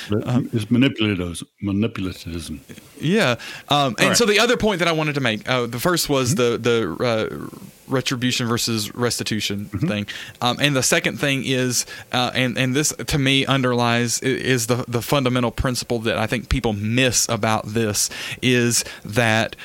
it's 0.52 0.66
manipulativism. 0.66 1.44
Manipulativism. 1.62 2.60
Yeah. 3.00 3.36
Um, 3.68 3.94
and 3.98 4.08
right. 4.08 4.16
so 4.16 4.26
the 4.26 4.38
other 4.38 4.56
point 4.56 4.80
that 4.80 4.88
I 4.88 4.92
wanted 4.92 5.14
to 5.14 5.20
make, 5.20 5.48
uh, 5.48 5.66
the 5.66 5.80
first 5.80 6.08
was 6.08 6.34
mm-hmm. 6.34 6.62
the 6.62 6.96
the. 6.96 7.50
Uh, 7.50 7.66
retribution 7.90 8.46
versus 8.46 8.94
restitution 8.94 9.66
mm-hmm. 9.66 9.86
thing. 9.86 10.06
Um, 10.40 10.58
and 10.60 10.74
the 10.74 10.82
second 10.82 11.18
thing 11.18 11.42
is, 11.44 11.86
uh, 12.12 12.30
and 12.34 12.56
and 12.56 12.74
this 12.74 12.94
to 12.94 13.18
me 13.18 13.44
underlies 13.44 14.20
is 14.20 14.68
the 14.68 14.84
the 14.86 15.02
fundamental 15.02 15.50
principle 15.50 15.98
that 16.00 16.16
I 16.16 16.26
think 16.26 16.48
people 16.48 16.72
miss 16.72 17.28
about 17.28 17.66
this 17.66 18.10
is 18.42 18.84
that 19.04 19.56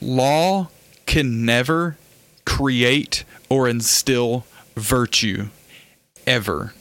law 0.00 0.68
can 1.06 1.44
never 1.44 1.96
create 2.44 3.24
or 3.48 3.68
instill 3.68 4.44
virtue 4.74 5.48
ever. 6.26 6.74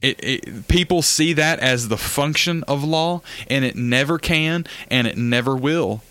It, 0.00 0.22
it, 0.22 0.68
people 0.68 1.02
see 1.02 1.32
that 1.32 1.58
as 1.58 1.88
the 1.88 1.96
function 1.96 2.62
of 2.64 2.84
law, 2.84 3.20
and 3.48 3.64
it 3.64 3.74
never 3.74 4.18
can 4.18 4.64
and 4.90 5.06
it 5.06 5.16
never 5.16 5.56
will 5.56 6.02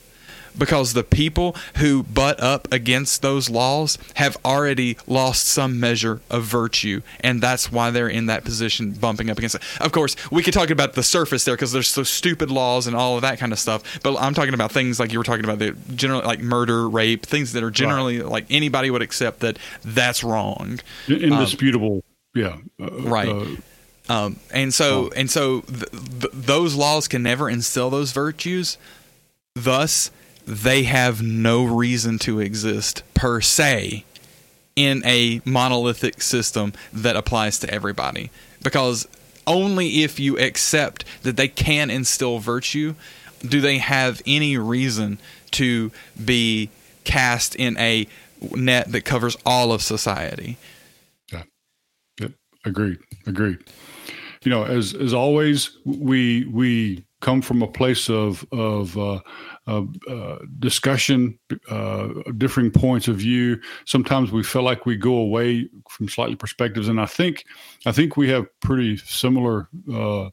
because 0.58 0.94
the 0.94 1.04
people 1.04 1.56
who 1.78 2.04
butt 2.04 2.40
up 2.42 2.68
against 2.72 3.22
those 3.22 3.50
laws 3.50 3.98
have 4.16 4.38
already 4.44 4.98
lost 5.08 5.48
some 5.48 5.80
measure 5.80 6.22
of 6.30 6.44
virtue, 6.44 7.02
and 7.20 7.42
that's 7.42 7.72
why 7.72 7.92
they're 7.92 8.08
in 8.08 8.28
that 8.28 8.44
position 8.44 8.92
bumping 8.92 9.30
up 9.30 9.38
against 9.38 9.56
it. 9.56 9.62
Of 9.80 9.92
course, 9.92 10.16
we 10.32 10.44
could 10.44 10.54
talk 10.54 10.70
about 10.70 10.94
the 10.94 11.04
surface 11.04 11.46
there 11.46 11.56
because 11.56 11.72
there's 11.72 11.90
so 11.90 12.04
stupid 12.04 12.52
laws 12.52 12.88
and 12.88 12.96
all 12.96 13.16
of 13.16 13.22
that 13.22 13.40
kind 13.40 13.52
of 13.52 13.60
stuff, 13.60 14.02
but 14.04 14.18
I'm 14.18 14.34
talking 14.34 14.54
about 14.54 14.72
things 14.72 15.00
like 15.00 15.12
you 15.12 15.20
were 15.20 15.24
talking 15.24 15.46
about 15.46 15.60
the 15.60 15.72
generally 15.96 16.26
like 16.26 16.40
murder, 16.40 16.90
rape, 16.90 17.26
things 17.26 17.54
that 17.54 17.64
are 17.64 17.72
generally 17.72 18.20
right. 18.20 18.30
like 18.30 18.46
anybody 18.50 18.90
would 18.90 19.02
accept 19.02 19.42
that 19.42 19.58
that's 19.84 20.24
wrong, 20.24 20.80
indisputable. 21.08 21.96
Um, 21.96 22.02
yeah, 22.36 22.58
uh, 22.80 22.92
right. 23.02 23.30
Uh, 23.30 23.46
um, 24.10 24.40
and 24.52 24.74
so 24.74 25.12
and 25.16 25.30
so 25.30 25.62
th- 25.62 25.92
th- 25.92 26.34
those 26.34 26.76
laws 26.76 27.08
can 27.08 27.24
never 27.24 27.50
instill 27.50 27.90
those 27.90 28.12
virtues. 28.12 28.78
Thus, 29.56 30.12
they 30.48 30.84
have 30.84 31.22
no 31.22 31.66
reason 31.66 32.18
to 32.20 32.40
exist 32.40 33.04
per 33.14 33.42
se 33.42 34.06
in 34.76 35.02
a 35.06 35.42
monolithic 35.44 36.22
system 36.22 36.74
that 36.94 37.16
applies 37.16 37.60
to 37.60 37.70
everybody. 37.70 38.32
Because 38.64 39.08
only 39.46 40.04
if 40.04 40.20
you 40.20 40.38
accept 40.38 41.04
that 41.24 41.38
they 41.38 41.48
can 41.48 41.90
instill 41.90 42.40
virtue 42.40 42.96
do 43.46 43.62
they 43.62 43.78
have 43.78 44.22
any 44.26 44.58
reason 44.58 45.20
to 45.52 45.92
be 46.24 46.70
cast 47.04 47.56
in 47.56 47.78
a 47.78 48.08
net 48.52 48.92
that 48.92 49.02
covers 49.02 49.38
all 49.46 49.72
of 49.72 49.82
society. 49.82 50.58
Yeah. 51.32 51.44
Yep. 52.20 52.32
Agreed. 52.66 52.98
Agreed. 53.26 53.60
You 54.44 54.52
know, 54.52 54.64
as 54.64 54.94
as 54.94 55.14
always, 55.14 55.78
we 55.86 56.46
we 56.46 57.06
come 57.22 57.42
from 57.42 57.62
a 57.62 57.68
place 57.68 58.10
of 58.10 58.46
of 58.52 58.98
uh, 58.98 59.20
uh, 59.68 60.38
discussion, 60.60 61.38
uh, 61.70 62.08
differing 62.38 62.72
points 62.72 63.08
of 63.08 63.18
view. 63.18 63.60
Sometimes 63.86 64.32
we 64.32 64.44
feel 64.44 64.64
like 64.64 64.86
we 64.86 64.96
go 64.96 65.16
away 65.16 65.70
from 65.90 66.08
slightly 66.08 66.36
perspectives, 66.36 66.88
and 66.88 67.02
I 67.02 67.06
think 67.06 67.46
I 67.86 67.92
think 67.92 68.16
we 68.16 68.30
have 68.30 68.48
pretty 68.62 68.98
similar 68.98 69.68
uh, 69.92 70.30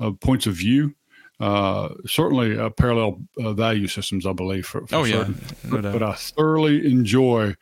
uh, 0.00 0.12
points 0.20 0.46
of 0.46 0.54
view. 0.54 0.94
Uh, 1.38 1.90
certainly, 2.06 2.56
parallel 2.76 3.20
value 3.36 3.88
systems, 3.88 4.24
I 4.24 4.32
believe. 4.32 4.64
For, 4.66 4.86
for 4.86 4.94
oh 4.94 5.04
yeah, 5.04 5.28
no 5.28 5.34
but, 5.70 5.82
but, 5.82 6.02
I 6.02 6.14
thoroughly 6.14 6.90
enjoy 6.90 7.54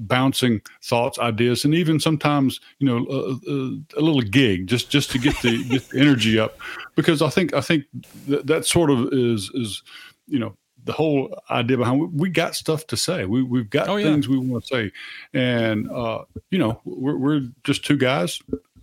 bouncing 0.00 0.60
thoughts, 0.82 1.18
ideas, 1.18 1.64
and 1.64 1.74
even 1.74 2.00
sometimes 2.00 2.60
you 2.78 2.86
know 2.86 3.06
a, 3.08 3.98
a 3.98 4.02
little 4.02 4.22
gig 4.22 4.66
just 4.66 4.90
just 4.90 5.10
to 5.12 5.18
get 5.18 5.34
the 5.42 5.64
get 5.68 5.88
the 5.88 6.00
energy 6.00 6.38
up 6.38 6.58
because 6.94 7.22
I 7.22 7.30
think 7.30 7.54
I 7.54 7.60
think 7.60 7.84
that, 8.26 8.46
that 8.46 8.66
sort 8.66 8.90
of 8.90 9.12
is 9.12 9.50
is 9.54 9.82
you 10.26 10.38
know 10.38 10.56
the 10.84 10.92
whole 10.92 11.38
idea 11.50 11.76
behind 11.76 12.00
we, 12.00 12.06
we 12.06 12.30
got 12.30 12.54
stuff 12.54 12.86
to 12.86 12.96
say. 12.96 13.26
We 13.26 13.42
we've 13.42 13.68
got 13.68 13.88
oh, 13.88 13.96
yeah. 13.96 14.06
things 14.06 14.28
we 14.28 14.38
want 14.38 14.64
to 14.64 14.68
say, 14.68 14.92
and 15.34 15.90
uh, 15.90 16.24
you 16.50 16.58
know 16.58 16.80
we're, 16.84 17.16
we're 17.16 17.42
just 17.64 17.84
two 17.84 17.96
guys, 17.96 18.40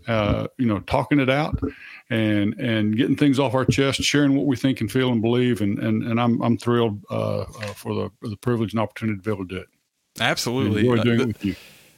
uh, 0.07 0.47
you 0.57 0.67
know, 0.67 0.79
talking 0.81 1.19
it 1.19 1.29
out 1.29 1.59
and 2.09 2.53
and 2.59 2.95
getting 2.95 3.15
things 3.15 3.39
off 3.39 3.55
our 3.55 3.65
chest, 3.65 4.03
sharing 4.03 4.35
what 4.35 4.45
we 4.45 4.55
think 4.55 4.81
and 4.81 4.91
feel 4.91 5.11
and 5.11 5.21
believe, 5.21 5.61
and 5.61 5.79
and, 5.79 6.03
and 6.03 6.21
I'm 6.21 6.41
I'm 6.41 6.57
thrilled 6.57 7.03
uh, 7.09 7.41
uh 7.41 7.73
for 7.73 7.95
the 7.95 8.11
for 8.21 8.29
the 8.29 8.37
privilege 8.37 8.73
and 8.73 8.79
opportunity 8.79 9.17
to 9.17 9.23
be 9.23 9.31
able 9.31 9.47
to 9.47 9.55
do 9.55 9.61
it. 9.61 9.69
Absolutely, 10.19 10.81
enjoy 10.87 10.99
uh, 10.99 11.03
doing 11.03 11.19
it 11.21 11.27
with 11.27 11.45
you. 11.45 11.55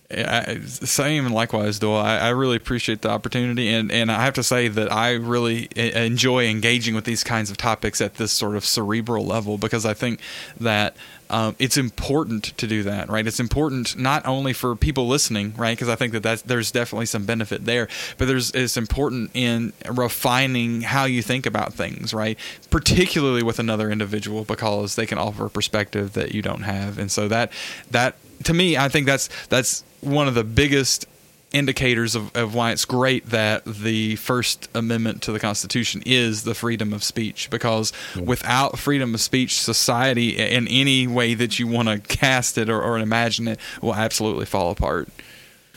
I, 0.09 0.59
same 0.61 1.27
likewise, 1.31 1.79
Doyle. 1.79 1.97
I, 1.97 2.17
I, 2.17 2.29
really 2.29 2.55
appreciate 2.55 3.01
the 3.01 3.09
opportunity, 3.09 3.67
and, 3.67 3.91
and 3.91 4.09
I 4.09 4.23
have 4.23 4.35
to 4.35 4.43
say 4.43 4.69
that 4.69 4.89
I 4.89 5.11
really 5.11 5.67
enjoy 5.75 6.45
engaging 6.45 6.95
with 6.95 7.03
these 7.03 7.25
kinds 7.25 7.51
of 7.51 7.57
topics 7.57 7.99
at 7.99 8.15
this 8.15 8.31
sort 8.31 8.55
of 8.55 8.63
cerebral 8.63 9.25
level 9.25 9.57
because 9.57 9.85
I 9.85 9.93
think 9.93 10.21
that 10.61 10.95
um, 11.29 11.57
it's 11.59 11.75
important 11.75 12.57
to 12.57 12.67
do 12.67 12.83
that, 12.83 13.09
right? 13.09 13.27
It's 13.27 13.41
important 13.41 13.97
not 13.97 14.25
only 14.25 14.53
for 14.53 14.77
people 14.77 15.09
listening, 15.09 15.53
right? 15.57 15.77
Because 15.77 15.89
I 15.89 15.95
think 15.95 16.13
that 16.13 16.23
that's, 16.23 16.41
there's 16.41 16.71
definitely 16.71 17.07
some 17.07 17.25
benefit 17.25 17.65
there, 17.65 17.89
but 18.17 18.29
there's 18.29 18.51
it's 18.51 18.77
important 18.77 19.31
in 19.33 19.73
refining 19.89 20.83
how 20.83 21.03
you 21.03 21.21
think 21.21 21.45
about 21.45 21.73
things, 21.73 22.13
right? 22.13 22.39
Particularly 22.69 23.43
with 23.43 23.59
another 23.59 23.91
individual 23.91 24.45
because 24.45 24.95
they 24.95 25.05
can 25.05 25.17
offer 25.17 25.47
a 25.47 25.49
perspective 25.49 26.13
that 26.13 26.33
you 26.33 26.41
don't 26.41 26.61
have, 26.61 26.97
and 26.97 27.11
so 27.11 27.27
that 27.27 27.51
that 27.91 28.15
to 28.43 28.53
me, 28.53 28.77
I 28.77 28.89
think 28.89 29.05
that's 29.05 29.29
that's 29.47 29.83
one 30.01 30.27
of 30.27 30.35
the 30.35 30.43
biggest 30.43 31.05
indicators 31.53 32.13
of, 32.13 32.35
of 32.35 32.53
why 32.53 32.71
it's 32.71 32.85
great 32.85 33.27
that 33.27 33.63
the 33.63 34.15
First 34.17 34.69
Amendment 34.75 35.21
to 35.23 35.31
the 35.31 35.39
Constitution 35.39 36.03
is 36.05 36.43
the 36.43 36.53
freedom 36.53 36.93
of 36.93 37.03
speech. 37.03 37.49
Because 37.49 37.93
without 38.19 38.77
freedom 38.77 39.13
of 39.13 39.21
speech, 39.21 39.59
society, 39.59 40.37
in 40.37 40.67
any 40.67 41.07
way 41.07 41.33
that 41.33 41.57
you 41.57 41.67
want 41.67 41.87
to 41.87 41.99
cast 41.99 42.57
it 42.57 42.69
or, 42.69 42.81
or 42.81 42.99
imagine 42.99 43.47
it, 43.47 43.59
will 43.81 43.95
absolutely 43.95 44.45
fall 44.45 44.71
apart. 44.71 45.09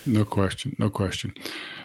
No 0.07 0.25
question. 0.25 0.75
No 0.79 0.91
question 0.91 1.35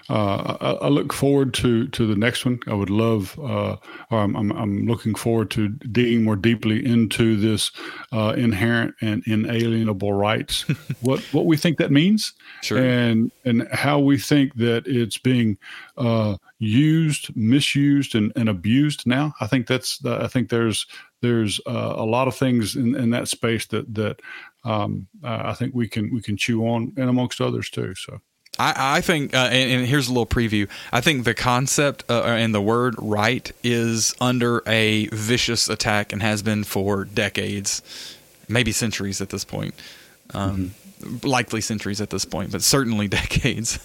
uh, 0.08 0.58
I, 0.62 0.86
I, 0.86 0.88
look 0.90 1.12
forward 1.12 1.54
to 1.56 1.88
to 1.88 2.06
the 2.06 2.16
next 2.16 2.46
one. 2.46 2.60
I 2.68 2.76
would 2.76 2.92
love, 2.92 3.40
uh, 3.40 3.76
I'm, 4.12 4.36
I'm, 4.36 4.52
I'm, 4.52 4.86
looking 4.86 5.16
forward 5.16 5.50
to 5.52 5.70
digging 5.70 6.24
more 6.24 6.36
deeply 6.36 6.86
into 6.86 7.36
this 7.38 7.72
uh, 8.12 8.36
inherent 8.38 8.94
and 9.02 9.24
inalienable 9.26 10.14
rights. 10.14 10.62
what 11.02 11.22
what 11.34 11.48
we 11.48 11.58
think 11.58 11.80
that 11.80 11.92
means, 11.92 12.34
sure. 12.62 12.78
and 12.78 13.32
and 13.46 13.68
how 13.72 13.98
we 13.98 14.20
think 14.20 14.54
that 14.56 14.86
it's 14.86 15.18
being 15.18 15.58
uh, 15.98 16.38
used, 16.60 17.36
misused, 17.36 18.14
and, 18.14 18.32
and 18.36 18.48
abused. 18.48 19.08
Now, 19.08 19.34
I 19.42 19.48
think 19.48 19.66
that's 19.66 20.06
I 20.06 20.28
think 20.28 20.50
there's 20.50 20.86
there's 21.22 21.60
uh, 21.66 21.94
a 21.96 22.06
lot 22.06 22.28
of 22.28 22.36
things 22.36 22.76
in, 22.76 22.94
in 22.96 23.10
that 23.10 23.28
space 23.28 23.66
that 23.68 23.92
that 23.96 24.20
um, 24.66 25.08
I 25.24 25.56
think 25.56 25.74
we 25.74 25.88
can 25.88 26.14
we 26.14 26.22
can 26.22 26.38
chew 26.38 26.68
on, 26.68 26.94
and 26.96 27.10
amongst 27.10 27.42
others 27.42 27.72
too. 27.72 27.96
So. 27.96 28.22
I, 28.58 28.98
I 28.98 29.02
think, 29.02 29.34
uh, 29.34 29.50
and, 29.52 29.72
and, 29.72 29.88
here's 29.88 30.08
a 30.08 30.12
little 30.12 30.26
preview. 30.26 30.70
I 30.92 31.02
think 31.02 31.26
the 31.26 31.34
concept 31.34 32.04
uh, 32.10 32.24
and 32.24 32.54
the 32.54 32.62
word 32.62 32.96
right 32.98 33.52
is 33.64 34.16
under 34.22 34.64
a 34.66 35.08
vicious 35.08 35.70
attack 35.70 36.14
and 36.14 36.22
has 36.22 36.42
been 36.42 36.64
for 36.64 37.06
decades, 37.06 37.82
maybe 38.48 38.72
centuries 38.72 39.22
at 39.22 39.30
this 39.30 39.44
point. 39.44 39.76
Um, 40.34 40.72
mm-hmm. 41.02 41.28
Likely 41.28 41.62
centuries 41.62 42.02
at 42.02 42.10
this 42.10 42.26
point, 42.26 42.52
but 42.52 42.64
certainly 42.64 43.08
decades. 43.22 43.80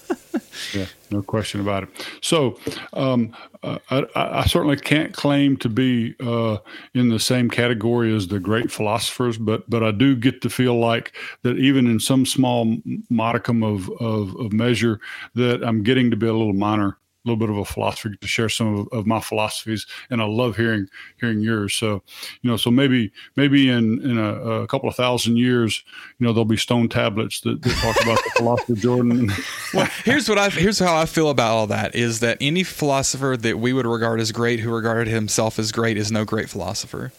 Yeah, 0.73 0.87
no 1.11 1.23
question 1.23 1.61
about 1.61 1.85
it. 1.85 1.89
So, 2.21 2.59
um, 2.93 3.35
uh, 3.63 3.79
I, 3.91 4.07
I, 4.15 4.47
certainly 4.47 4.77
can't 4.77 5.13
claim 5.13 5.57
to 5.59 5.69
be 5.69 6.15
uh, 6.21 6.59
in 6.95 7.11
the 7.11 7.21
same 7.21 7.51
category 7.51 8.15
as 8.15 8.29
the 8.29 8.41
great 8.41 8.71
philosophers, 8.71 9.37
but 9.37 9.69
but 9.69 9.83
I 9.83 9.91
do 9.91 10.17
get 10.17 10.41
to 10.43 10.51
feel 10.51 10.79
like 10.79 11.13
that 11.43 11.59
even 11.59 11.87
in 11.87 12.01
some 12.01 12.25
small 12.25 12.77
modicum 13.11 13.63
of, 13.63 13.91
of, 14.01 14.35
of 14.37 14.53
measure, 14.53 15.01
that 15.35 15.63
I'm 15.63 15.83
getting 15.83 16.11
to 16.11 16.17
be 16.17 16.27
a 16.27 16.33
little 16.33 16.55
minor 16.55 16.97
little 17.25 17.39
bit 17.39 17.51
of 17.51 17.57
a 17.57 17.65
philosopher 17.65 18.11
to 18.11 18.27
share 18.27 18.49
some 18.49 18.81
of, 18.81 18.89
of, 18.93 19.07
my 19.07 19.21
philosophies, 19.21 19.87
and 20.09 20.23
I 20.23 20.27
love 20.27 20.57
hearing 20.57 20.89
hearing 21.21 21.41
yours. 21.41 21.75
So, 21.75 22.03
you 22.43 22.51
know, 22.51 22.57
so 22.57 22.71
maybe 22.71 23.13
maybe 23.37 23.69
in 23.69 24.01
in 24.03 24.19
a, 24.19 24.63
a 24.63 24.67
couple 24.67 24.89
of 24.89 24.97
thousand 24.97 25.37
years, 25.37 25.85
you 26.19 26.27
know, 26.27 26.33
there'll 26.33 26.45
be 26.45 26.57
stone 26.57 26.89
tablets 26.89 27.41
that, 27.43 27.63
that 27.63 27.77
talk 27.77 28.03
about 28.03 28.19
the 28.25 28.31
philosophy 28.37 28.73
of 28.73 28.79
Jordan. 28.81 29.31
well, 29.75 29.89
here's 30.05 30.29
what 30.29 30.39
I 30.39 30.49
here's 30.51 30.79
how 30.79 30.97
I 30.97 31.07
feel 31.07 31.31
about 31.31 31.53
all 31.53 31.67
that 31.69 31.95
is 31.95 32.21
that 32.21 32.39
any 32.41 32.63
philosopher 32.63 33.37
that 33.37 33.59
we 33.59 33.73
would 33.73 33.87
regard 33.87 34.21
as 34.21 34.33
great, 34.33 34.61
who 34.61 34.71
regarded 34.73 35.09
himself 35.09 35.59
as 35.59 35.73
great, 35.73 35.97
is 35.97 36.11
no 36.11 36.25
great 36.25 36.49
philosopher. 36.49 37.13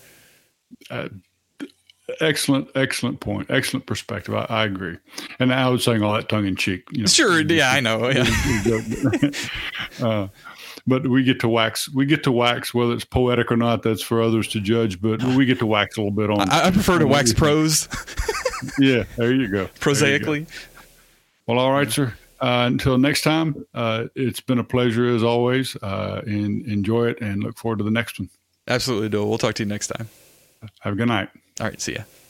Uh, 0.90 1.10
excellent, 2.20 2.70
excellent 2.76 3.20
point. 3.20 3.50
Excellent 3.50 3.86
perspective. 3.86 4.34
I, 4.34 4.46
I, 4.50 4.66
agree. 4.66 4.98
And 5.40 5.54
I 5.54 5.70
was 5.70 5.84
saying 5.84 6.02
all 6.04 6.14
that 6.14 6.30
tongue 6.30 6.46
in 6.46 6.56
cheek. 6.56 6.84
You 6.92 7.02
know, 7.02 7.08
sure. 7.08 7.42
Yeah, 7.42 7.72
I 7.72 7.80
know. 7.80 8.10
Yeah. 8.12 9.32
uh, 10.06 10.28
but 10.88 11.08
we 11.08 11.24
get 11.24 11.40
to 11.42 11.48
wax. 11.48 11.90
We 11.94 12.06
get 12.06 12.24
to 12.24 12.32
wax 12.32 12.74
whether 12.74 12.94
it's 12.94 13.06
poetic 13.06 13.52
or 13.52 13.58
not. 13.58 13.84
That's 13.84 14.02
for 14.02 14.22
others 14.22 14.48
to 14.50 14.60
judge. 14.60 15.02
But 15.02 15.24
we 15.36 15.46
get 15.46 15.60
to 15.60 15.66
wax 15.66 15.98
a 15.98 16.02
little 16.02 16.16
bit 16.16 16.30
on. 16.30 16.50
I, 16.50 16.68
I 16.68 16.72
prefer 16.72 17.00
to 17.00 17.08
wax 17.08 17.34
prose. 17.34 17.88
yeah, 18.80 19.04
there 19.18 19.34
you 19.34 19.48
go. 19.48 19.68
Prosaically. 19.80 20.40
You 20.40 20.46
go. 20.46 20.52
Well, 21.48 21.60
all 21.60 21.72
right, 21.72 21.92
sir. 21.92 22.14
Uh, 22.40 22.66
until 22.66 22.98
next 22.98 23.22
time, 23.22 23.66
uh, 23.76 24.06
it's 24.16 24.40
been 24.40 24.58
a 24.58 24.64
pleasure 24.64 25.08
as 25.08 25.24
always. 25.24 25.76
Uh, 25.76 26.22
and 26.26 26.66
enjoy 26.66 27.10
it, 27.10 27.22
and 27.22 27.44
look 27.44 27.58
forward 27.58 27.78
to 27.80 27.84
the 27.84 27.92
next 27.92 28.20
one. 28.20 28.30
Absolutely, 28.68 29.10
do. 29.10 29.26
We'll 29.26 29.38
talk 29.38 29.56
to 29.56 29.64
you 29.64 29.70
next 29.70 29.88
time. 29.88 30.10
Have 30.82 30.94
a 30.94 30.96
good 30.96 31.08
night. 31.08 31.30
All 31.60 31.68
right. 31.68 31.82
See 31.82 31.94
ya. 31.94 32.04